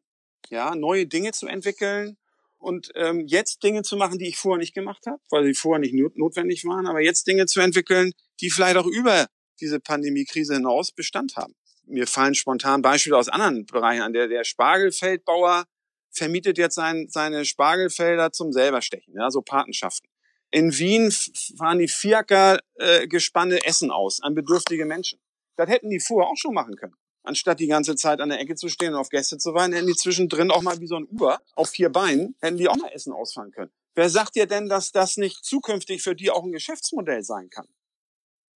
ja, 0.50 0.74
neue 0.74 1.06
Dinge 1.06 1.32
zu 1.32 1.46
entwickeln, 1.46 2.18
und 2.60 2.92
ähm, 2.94 3.26
jetzt 3.26 3.62
Dinge 3.62 3.82
zu 3.82 3.96
machen, 3.96 4.18
die 4.18 4.28
ich 4.28 4.36
vorher 4.36 4.58
nicht 4.58 4.74
gemacht 4.74 5.06
habe, 5.06 5.20
weil 5.30 5.44
sie 5.44 5.54
vorher 5.54 5.80
nicht 5.80 5.94
notwendig 6.16 6.64
waren, 6.64 6.86
aber 6.86 7.00
jetzt 7.00 7.26
Dinge 7.26 7.46
zu 7.46 7.60
entwickeln, 7.60 8.12
die 8.40 8.50
vielleicht 8.50 8.76
auch 8.76 8.86
über 8.86 9.26
diese 9.60 9.80
Pandemiekrise 9.80 10.54
hinaus 10.54 10.92
Bestand 10.92 11.36
haben. 11.36 11.54
Mir 11.86 12.06
fallen 12.06 12.34
spontan 12.34 12.82
Beispiele 12.82 13.16
aus 13.16 13.28
anderen 13.28 13.66
Bereichen 13.66 14.02
an. 14.02 14.12
Der, 14.12 14.28
der 14.28 14.44
Spargelfeldbauer 14.44 15.64
vermietet 16.12 16.58
jetzt 16.58 16.74
sein, 16.74 17.08
seine 17.08 17.44
Spargelfelder 17.44 18.30
zum 18.30 18.52
selberstechen, 18.52 19.14
ja, 19.16 19.30
so 19.30 19.42
Patenschaften. 19.42 20.08
In 20.52 20.76
Wien 20.76 21.10
fahren 21.56 21.78
die 21.78 21.88
Fiaker-Gespanne 21.88 23.56
äh, 23.56 23.66
Essen 23.66 23.90
aus 23.90 24.20
an 24.20 24.34
bedürftige 24.34 24.84
Menschen. 24.84 25.20
Das 25.56 25.68
hätten 25.68 25.90
die 25.90 26.00
vorher 26.00 26.28
auch 26.28 26.36
schon 26.36 26.54
machen 26.54 26.76
können. 26.76 26.94
Anstatt 27.22 27.60
die 27.60 27.66
ganze 27.66 27.96
Zeit 27.96 28.20
an 28.20 28.30
der 28.30 28.40
Ecke 28.40 28.54
zu 28.54 28.68
stehen 28.68 28.94
und 28.94 29.00
auf 29.00 29.10
Gäste 29.10 29.36
zu 29.36 29.52
weinen, 29.54 29.74
hätten 29.74 29.86
die 29.86 29.94
zwischendrin 29.94 30.50
auch 30.50 30.62
mal 30.62 30.80
wie 30.80 30.86
so 30.86 30.96
ein 30.96 31.06
Uber 31.06 31.40
auf 31.54 31.70
vier 31.70 31.90
Beinen, 31.90 32.34
hätten 32.40 32.56
die 32.56 32.68
auch 32.68 32.76
mal 32.76 32.90
Essen 32.92 33.12
ausfahren 33.12 33.50
können. 33.50 33.70
Wer 33.94 34.08
sagt 34.08 34.36
dir 34.36 34.46
denn, 34.46 34.68
dass 34.68 34.92
das 34.92 35.16
nicht 35.16 35.44
zukünftig 35.44 36.02
für 36.02 36.14
die 36.14 36.30
auch 36.30 36.44
ein 36.44 36.52
Geschäftsmodell 36.52 37.22
sein 37.22 37.50
kann? 37.50 37.68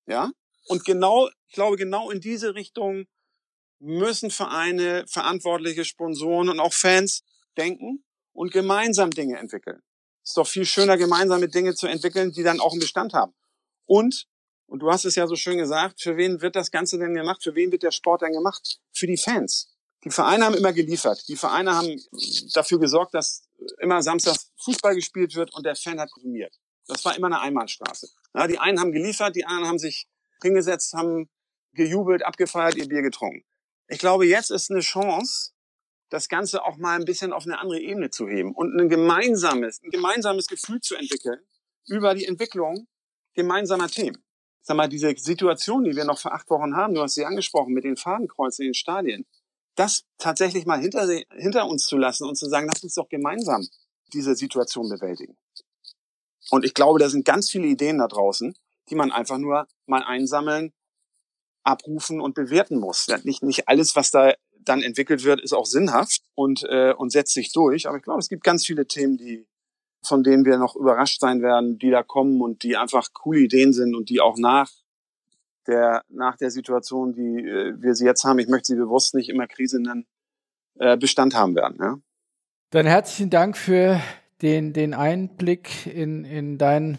Ja? 0.07 0.31
Und 0.67 0.85
genau, 0.85 1.29
ich 1.49 1.55
glaube, 1.55 1.77
genau 1.77 2.11
in 2.11 2.21
diese 2.21 2.55
Richtung 2.55 3.07
müssen 3.81 4.31
Vereine, 4.31 5.05
verantwortliche 5.07 5.85
Sponsoren 5.85 6.49
und 6.49 6.61
auch 6.61 6.73
Fans 6.73 7.23
denken 7.57 8.05
und 8.33 8.51
gemeinsam 8.53 9.11
Dinge 9.11 9.39
entwickeln. 9.39 9.83
Ist 10.23 10.37
doch 10.37 10.47
viel 10.49 10.65
schöner, 10.65 10.97
gemeinsame 10.97 11.49
Dinge 11.49 11.75
zu 11.75 11.87
entwickeln, 11.87 12.33
die 12.33 12.43
dann 12.43 12.61
auch 12.61 12.73
einen 12.73 12.81
Bestand 12.81 13.13
haben. 13.13 13.35
Und, 13.85 14.27
und 14.67 14.81
du 14.81 14.91
hast 14.91 15.05
es 15.05 15.15
ja 15.15 15.27
so 15.27 15.37
schön 15.37 15.59
gesagt, 15.59 16.03
für 16.03 16.17
wen 16.17 16.41
wird 16.41 16.57
das 16.57 16.71
Ganze 16.71 16.99
denn 16.99 17.15
gemacht? 17.15 17.43
Für 17.43 17.55
wen 17.55 17.71
wird 17.71 17.83
der 17.83 17.91
Sport 17.91 18.23
denn 18.23 18.33
gemacht? 18.33 18.81
Für 18.93 19.07
die 19.07 19.17
Fans. 19.17 19.75
Die 20.05 20.11
Vereine 20.11 20.45
haben 20.45 20.55
immer 20.55 20.73
geliefert. 20.73 21.27
Die 21.29 21.37
Vereine 21.37 21.75
haben 21.75 22.01
dafür 22.53 22.79
gesorgt, 22.79 23.15
dass 23.15 23.49
immer 23.79 24.03
samstags 24.03 24.53
Fußball 24.63 24.95
gespielt 24.95 25.35
wird 25.35 25.55
und 25.55 25.65
der 25.65 25.77
Fan 25.77 26.01
hat 26.01 26.11
konsumiert. 26.11 26.55
Das 26.87 27.05
war 27.05 27.17
immer 27.17 27.29
eine 27.29 27.41
Einbahnstraße. 27.41 28.11
Ja, 28.35 28.47
die 28.47 28.59
einen 28.59 28.79
haben 28.81 28.93
geliefert, 28.93 29.35
die 29.37 29.47
anderen 29.47 29.69
haben 29.69 29.79
sich 29.79 30.07
hingesetzt, 30.43 30.93
haben 30.93 31.31
gejubelt, 31.73 32.25
abgefeiert, 32.25 32.75
ihr 32.75 32.89
Bier 32.89 33.03
getrunken. 33.03 33.45
Ich 33.89 33.99
glaube, 33.99 34.27
jetzt 34.27 34.51
ist 34.51 34.71
eine 34.71 34.81
Chance, 34.81 35.53
das 36.11 36.29
Ganze 36.29 36.65
auch 36.65 36.77
mal 36.77 36.99
ein 36.99 37.05
bisschen 37.05 37.33
auf 37.33 37.45
eine 37.45 37.59
andere 37.59 37.81
Ebene 37.81 38.11
zu 38.11 38.29
heben 38.29 38.55
und 38.55 38.79
ein 38.79 38.89
gemeinsames, 38.89 39.83
ein 39.83 39.91
gemeinsames 39.91 40.47
Gefühl 40.47 40.81
zu 40.81 40.95
entwickeln 40.97 41.41
über 41.87 42.15
die 42.15 42.27
Entwicklung 42.27 42.87
gemeinsamer 43.35 43.89
Themen. 43.89 44.24
Sag 44.67 44.79
mal, 44.79 44.89
diese 44.89 45.15
Situation, 45.19 45.85
die 45.85 45.95
wir 45.95 46.07
noch 46.07 46.19
vor 46.19 46.33
acht 46.33 46.49
Wochen 46.49 46.75
haben, 46.75 46.95
du 46.95 47.03
hast 47.03 47.15
sie 47.15 47.27
angesprochen, 47.27 47.75
mit 47.75 47.85
den 47.85 47.99
Fadenkreuzen 47.99 48.63
in 48.63 48.71
den 48.71 48.75
Stadien, 48.75 49.27
das 49.75 50.05
tatsächlich 50.17 50.65
mal 50.65 50.81
hinter, 50.81 51.07
hinter 51.37 51.69
uns 51.69 51.85
zu 51.85 51.99
lassen 51.99 52.27
und 52.27 52.37
zu 52.37 52.49
sagen, 52.49 52.67
lass 52.67 52.83
uns 52.83 52.95
doch 52.95 53.11
gemeinsam 53.11 53.69
diese 54.15 54.35
Situation 54.35 54.89
bewältigen. 54.89 55.37
Und 56.51 56.65
ich 56.65 56.73
glaube, 56.73 56.99
da 56.99 57.11
sind 57.11 57.27
ganz 57.27 57.51
viele 57.51 57.67
Ideen 57.67 57.99
da 57.99 58.09
draußen, 58.09 58.57
die 58.89 58.95
man 58.95 59.13
einfach 59.13 59.37
nur 59.37 59.67
mal 59.85 60.03
einsammeln, 60.03 60.73
abrufen 61.63 62.23
und 62.23 62.35
bewerten 62.35 62.79
muss. 62.79 63.07
Nicht, 63.25 63.43
nicht 63.43 63.69
alles, 63.69 63.97
was 63.97 64.11
da 64.11 64.33
dann 64.61 64.83
entwickelt 64.83 65.25
wird, 65.25 65.43
ist 65.43 65.53
auch 65.53 65.67
sinnhaft 65.67 66.23
und, 66.35 66.65
äh, 66.65 66.95
und 66.97 67.11
setzt 67.11 67.35
sich 67.35 67.53
durch. 67.53 67.87
Aber 67.87 67.99
ich 67.99 68.03
glaube, 68.03 68.21
es 68.21 68.31
gibt 68.31 68.45
ganz 68.45 68.65
viele 68.65 68.87
Themen, 68.87 69.19
die, 69.19 69.47
von 70.07 70.23
denen 70.23 70.45
wir 70.45 70.59
noch 70.59 70.77
überrascht 70.77 71.21
sein 71.21 71.43
werden, 71.43 71.79
die 71.79 71.91
da 71.91 72.03
kommen 72.03 72.41
und 72.41 72.63
die 72.63 72.77
einfach 72.77 73.13
coole 73.13 73.41
Ideen 73.41 73.73
sind 73.73 73.95
und 73.95 74.09
die 74.09 74.21
auch 74.21 74.37
nach 74.39 74.71
der, 75.67 76.03
nach 76.09 76.37
der 76.37 76.51
Situation, 76.51 77.13
die 77.13 77.47
äh, 77.47 77.75
wir 77.81 77.95
sie 77.95 78.05
jetzt 78.05 78.25
haben, 78.25 78.39
ich 78.39 78.49
möchte 78.49 78.67
sie 78.67 78.77
bewusst 78.77 79.15
nicht 79.15 79.29
immer 79.29 79.47
Krise 79.47 79.81
nennen, 79.81 80.07
äh, 80.79 80.97
Bestand 80.97 81.35
haben 81.35 81.55
werden. 81.55 81.77
Ja? 81.81 81.99
Dann 82.71 82.87
herzlichen 82.87 83.31
Dank 83.31 83.57
für 83.57 84.01
den, 84.43 84.73
den 84.73 84.95
Einblick 84.95 85.87
in, 85.87 86.25
in 86.25 86.59
dein 86.59 86.99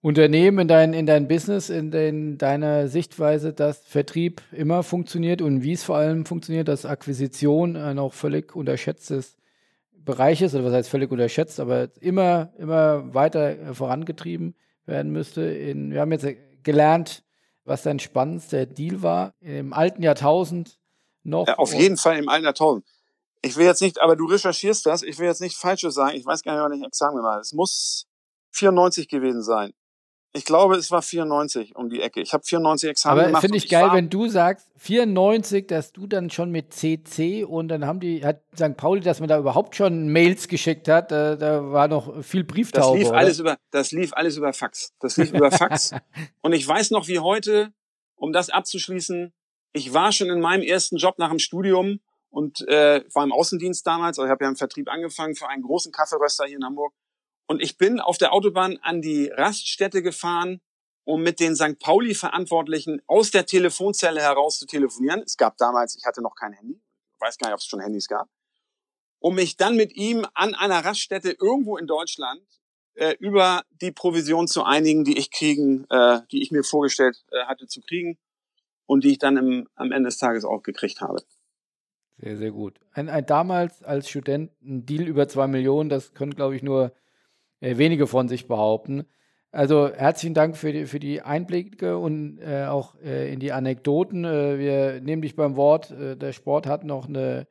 Unternehmen, 0.00 0.60
in 0.60 0.68
dein, 0.68 0.94
in 0.94 1.06
dein 1.06 1.26
Business, 1.26 1.70
in, 1.70 1.92
in 1.92 2.38
deine 2.38 2.88
Sichtweise, 2.88 3.52
dass 3.52 3.80
Vertrieb 3.80 4.42
immer 4.52 4.82
funktioniert 4.82 5.42
und 5.42 5.62
wie 5.62 5.72
es 5.72 5.82
vor 5.82 5.96
allem 5.96 6.24
funktioniert, 6.24 6.68
dass 6.68 6.86
Akquisition 6.86 7.76
ein 7.76 7.98
auch 7.98 8.14
völlig 8.14 8.54
unterschätztes 8.54 9.37
Bereich 10.08 10.40
ist, 10.40 10.54
oder 10.54 10.64
was 10.64 10.72
heißt 10.72 10.88
völlig 10.88 11.10
unterschätzt, 11.10 11.60
aber 11.60 11.90
immer, 12.00 12.50
immer 12.56 13.12
weiter 13.12 13.74
vorangetrieben 13.74 14.56
werden 14.86 15.12
müsste. 15.12 15.42
In, 15.42 15.92
wir 15.92 16.00
haben 16.00 16.12
jetzt 16.12 16.26
gelernt, 16.62 17.24
was 17.64 17.82
dein 17.82 17.98
spannendster 17.98 18.64
Deal 18.64 19.02
war 19.02 19.34
im 19.40 19.74
alten 19.74 20.02
Jahrtausend 20.02 20.78
noch. 21.24 21.46
Ja, 21.46 21.56
auf 21.56 21.74
jeden 21.74 21.98
Fall 21.98 22.16
im 22.16 22.30
alten 22.30 22.46
Jahrtausend. 22.46 22.86
Ich 23.42 23.56
will 23.58 23.66
jetzt 23.66 23.82
nicht, 23.82 24.00
aber 24.00 24.16
du 24.16 24.24
recherchierst 24.24 24.86
das, 24.86 25.02
ich 25.02 25.18
will 25.18 25.26
jetzt 25.26 25.42
nicht 25.42 25.58
Falsches 25.58 25.94
sagen, 25.94 26.16
ich 26.16 26.24
weiß 26.24 26.42
gar 26.42 26.54
nicht, 26.54 26.62
wann 26.62 26.72
ich 26.72 26.86
Examen 26.86 27.22
war. 27.22 27.38
Es 27.38 27.52
muss 27.52 28.06
94 28.52 29.08
gewesen 29.08 29.42
sein. 29.42 29.74
Ich 30.34 30.44
glaube, 30.44 30.76
es 30.76 30.90
war 30.90 31.00
94 31.00 31.74
um 31.74 31.88
die 31.88 32.02
Ecke. 32.02 32.20
Ich 32.20 32.34
habe 32.34 32.44
94 32.44 32.90
Examen 32.90 33.18
Aber 33.18 33.26
gemacht. 33.26 33.40
finde 33.40 33.56
ich 33.56 33.68
geil, 33.68 33.88
wenn 33.92 34.10
du 34.10 34.28
sagst 34.28 34.70
94, 34.76 35.66
dass 35.66 35.92
du 35.92 36.06
dann 36.06 36.30
schon 36.30 36.50
mit 36.50 36.74
CC 36.74 37.44
und 37.44 37.68
dann 37.68 37.86
haben 37.86 37.98
die, 37.98 38.24
hat 38.24 38.42
St. 38.54 38.76
Pauli, 38.76 39.00
dass 39.00 39.20
man 39.20 39.28
da 39.28 39.38
überhaupt 39.38 39.74
schon 39.74 40.08
Mails 40.08 40.48
geschickt 40.48 40.86
hat, 40.86 41.10
da, 41.10 41.34
da 41.36 41.72
war 41.72 41.88
noch 41.88 42.22
viel 42.22 42.44
Brieftaube. 42.44 42.98
Das 42.98 42.98
lief 42.98 43.08
oder? 43.08 43.18
alles 43.18 43.38
über, 43.38 43.56
das 43.70 43.90
lief 43.92 44.12
alles 44.12 44.36
über 44.36 44.52
Fax. 44.52 44.92
Das 45.00 45.16
lief 45.16 45.32
über 45.32 45.50
Fax. 45.50 45.92
und 46.42 46.52
ich 46.52 46.66
weiß 46.68 46.90
noch 46.90 47.08
wie 47.08 47.20
heute, 47.20 47.72
um 48.16 48.32
das 48.32 48.50
abzuschließen, 48.50 49.32
ich 49.72 49.94
war 49.94 50.12
schon 50.12 50.28
in 50.28 50.40
meinem 50.40 50.62
ersten 50.62 50.96
Job 50.96 51.18
nach 51.18 51.30
dem 51.30 51.38
Studium 51.38 52.00
und 52.30 52.66
äh, 52.68 53.02
war 53.14 53.24
im 53.24 53.32
Außendienst 53.32 53.86
damals, 53.86 54.18
also 54.18 54.26
ich 54.26 54.30
habe 54.30 54.44
ja 54.44 54.50
im 54.50 54.56
Vertrieb 54.56 54.90
angefangen 54.90 55.34
für 55.34 55.48
einen 55.48 55.62
großen 55.62 55.90
Kaffeeröster 55.90 56.44
hier 56.44 56.58
in 56.58 56.64
Hamburg 56.64 56.92
und 57.48 57.62
ich 57.62 57.78
bin 57.78 57.98
auf 57.98 58.18
der 58.18 58.32
Autobahn 58.32 58.78
an 58.82 59.00
die 59.00 59.28
Raststätte 59.28 60.02
gefahren, 60.02 60.60
um 61.04 61.22
mit 61.22 61.40
den 61.40 61.56
St. 61.56 61.78
Pauli-Verantwortlichen 61.80 63.00
aus 63.06 63.30
der 63.30 63.46
Telefonzelle 63.46 64.20
heraus 64.20 64.58
zu 64.58 64.66
telefonieren. 64.66 65.22
Es 65.24 65.38
gab 65.38 65.56
damals, 65.56 65.96
ich 65.96 66.04
hatte 66.04 66.20
noch 66.20 66.34
kein 66.34 66.52
Handy, 66.52 66.78
weiß 67.18 67.38
gar 67.38 67.48
nicht, 67.48 67.54
ob 67.54 67.60
es 67.60 67.66
schon 67.66 67.80
Handys 67.80 68.06
gab, 68.06 68.28
um 69.18 69.34
mich 69.34 69.56
dann 69.56 69.76
mit 69.76 69.96
ihm 69.96 70.26
an 70.34 70.54
einer 70.54 70.84
Raststätte 70.84 71.30
irgendwo 71.30 71.78
in 71.78 71.86
Deutschland 71.86 72.42
äh, 72.94 73.14
über 73.18 73.62
die 73.80 73.92
Provision 73.92 74.46
zu 74.46 74.64
einigen, 74.64 75.04
die 75.04 75.16
ich 75.16 75.30
kriegen, 75.30 75.86
äh, 75.88 76.20
die 76.30 76.42
ich 76.42 76.50
mir 76.50 76.62
vorgestellt 76.62 77.24
äh, 77.32 77.46
hatte 77.46 77.66
zu 77.66 77.80
kriegen 77.80 78.18
und 78.84 79.04
die 79.04 79.12
ich 79.12 79.18
dann 79.18 79.38
im, 79.38 79.68
am 79.74 79.90
Ende 79.90 80.08
des 80.08 80.18
Tages 80.18 80.44
auch 80.44 80.62
gekriegt 80.62 81.00
habe. 81.00 81.22
Sehr, 82.18 82.36
sehr 82.36 82.50
gut. 82.50 82.78
Ein, 82.92 83.08
ein 83.08 83.24
damals 83.24 83.82
als 83.82 84.10
Student 84.10 84.50
ein 84.60 84.84
Deal 84.84 85.08
über 85.08 85.28
zwei 85.28 85.46
Millionen, 85.46 85.88
das 85.88 86.12
können, 86.12 86.34
glaube 86.34 86.54
ich, 86.54 86.62
nur 86.62 86.92
äh, 87.60 87.76
wenige 87.78 88.06
von 88.06 88.28
sich 88.28 88.46
behaupten. 88.48 89.04
Also 89.50 89.88
herzlichen 89.88 90.34
Dank 90.34 90.56
für 90.56 90.72
die, 90.72 90.86
für 90.86 91.00
die 91.00 91.22
Einblicke 91.22 91.96
und 91.96 92.38
äh, 92.38 92.66
auch 92.66 92.94
äh, 93.02 93.32
in 93.32 93.40
die 93.40 93.52
Anekdoten. 93.52 94.24
Äh, 94.24 94.58
wir 94.58 95.00
nehmen 95.00 95.22
dich 95.22 95.36
beim 95.36 95.56
Wort. 95.56 95.90
Äh, 95.90 96.16
der 96.16 96.32
Sport 96.32 96.66
hat 96.66 96.84
noch 96.84 97.08
eine, 97.08 97.46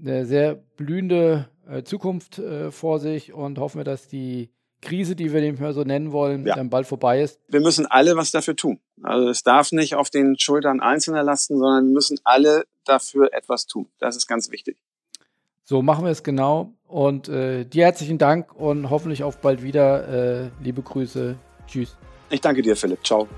eine 0.00 0.24
sehr 0.24 0.54
blühende 0.54 1.48
Zukunft 1.84 2.40
vor 2.70 2.98
sich 2.98 3.34
und 3.34 3.58
hoffen 3.58 3.80
wir, 3.80 3.84
dass 3.84 4.08
die 4.08 4.48
Krise, 4.80 5.14
die 5.14 5.34
wir 5.34 5.52
mehr 5.52 5.72
so 5.74 5.82
nennen 5.82 6.12
wollen, 6.12 6.46
ja. 6.46 6.54
dann 6.54 6.70
bald 6.70 6.86
vorbei 6.86 7.20
ist. 7.20 7.40
Wir 7.48 7.60
müssen 7.60 7.84
alle 7.84 8.16
was 8.16 8.30
dafür 8.30 8.56
tun. 8.56 8.80
Also 9.02 9.28
es 9.28 9.42
darf 9.42 9.72
nicht 9.72 9.94
auf 9.94 10.08
den 10.08 10.38
Schultern 10.38 10.80
Einzelner 10.80 11.22
lasten, 11.22 11.58
sondern 11.58 11.88
wir 11.88 11.92
müssen 11.92 12.18
alle 12.24 12.64
dafür 12.84 13.34
etwas 13.34 13.66
tun. 13.66 13.88
Das 13.98 14.16
ist 14.16 14.28
ganz 14.28 14.50
wichtig. 14.50 14.78
So 15.68 15.82
machen 15.82 16.06
wir 16.06 16.10
es 16.10 16.22
genau. 16.22 16.72
Und 16.86 17.28
äh, 17.28 17.66
dir 17.66 17.84
herzlichen 17.84 18.16
Dank 18.16 18.54
und 18.54 18.88
hoffentlich 18.88 19.22
auf 19.22 19.36
bald 19.42 19.62
wieder. 19.62 20.46
Äh, 20.46 20.50
liebe 20.62 20.80
Grüße. 20.80 21.36
Tschüss. 21.66 21.94
Ich 22.30 22.40
danke 22.40 22.62
dir, 22.62 22.74
Philipp. 22.74 23.04
Ciao. 23.04 23.28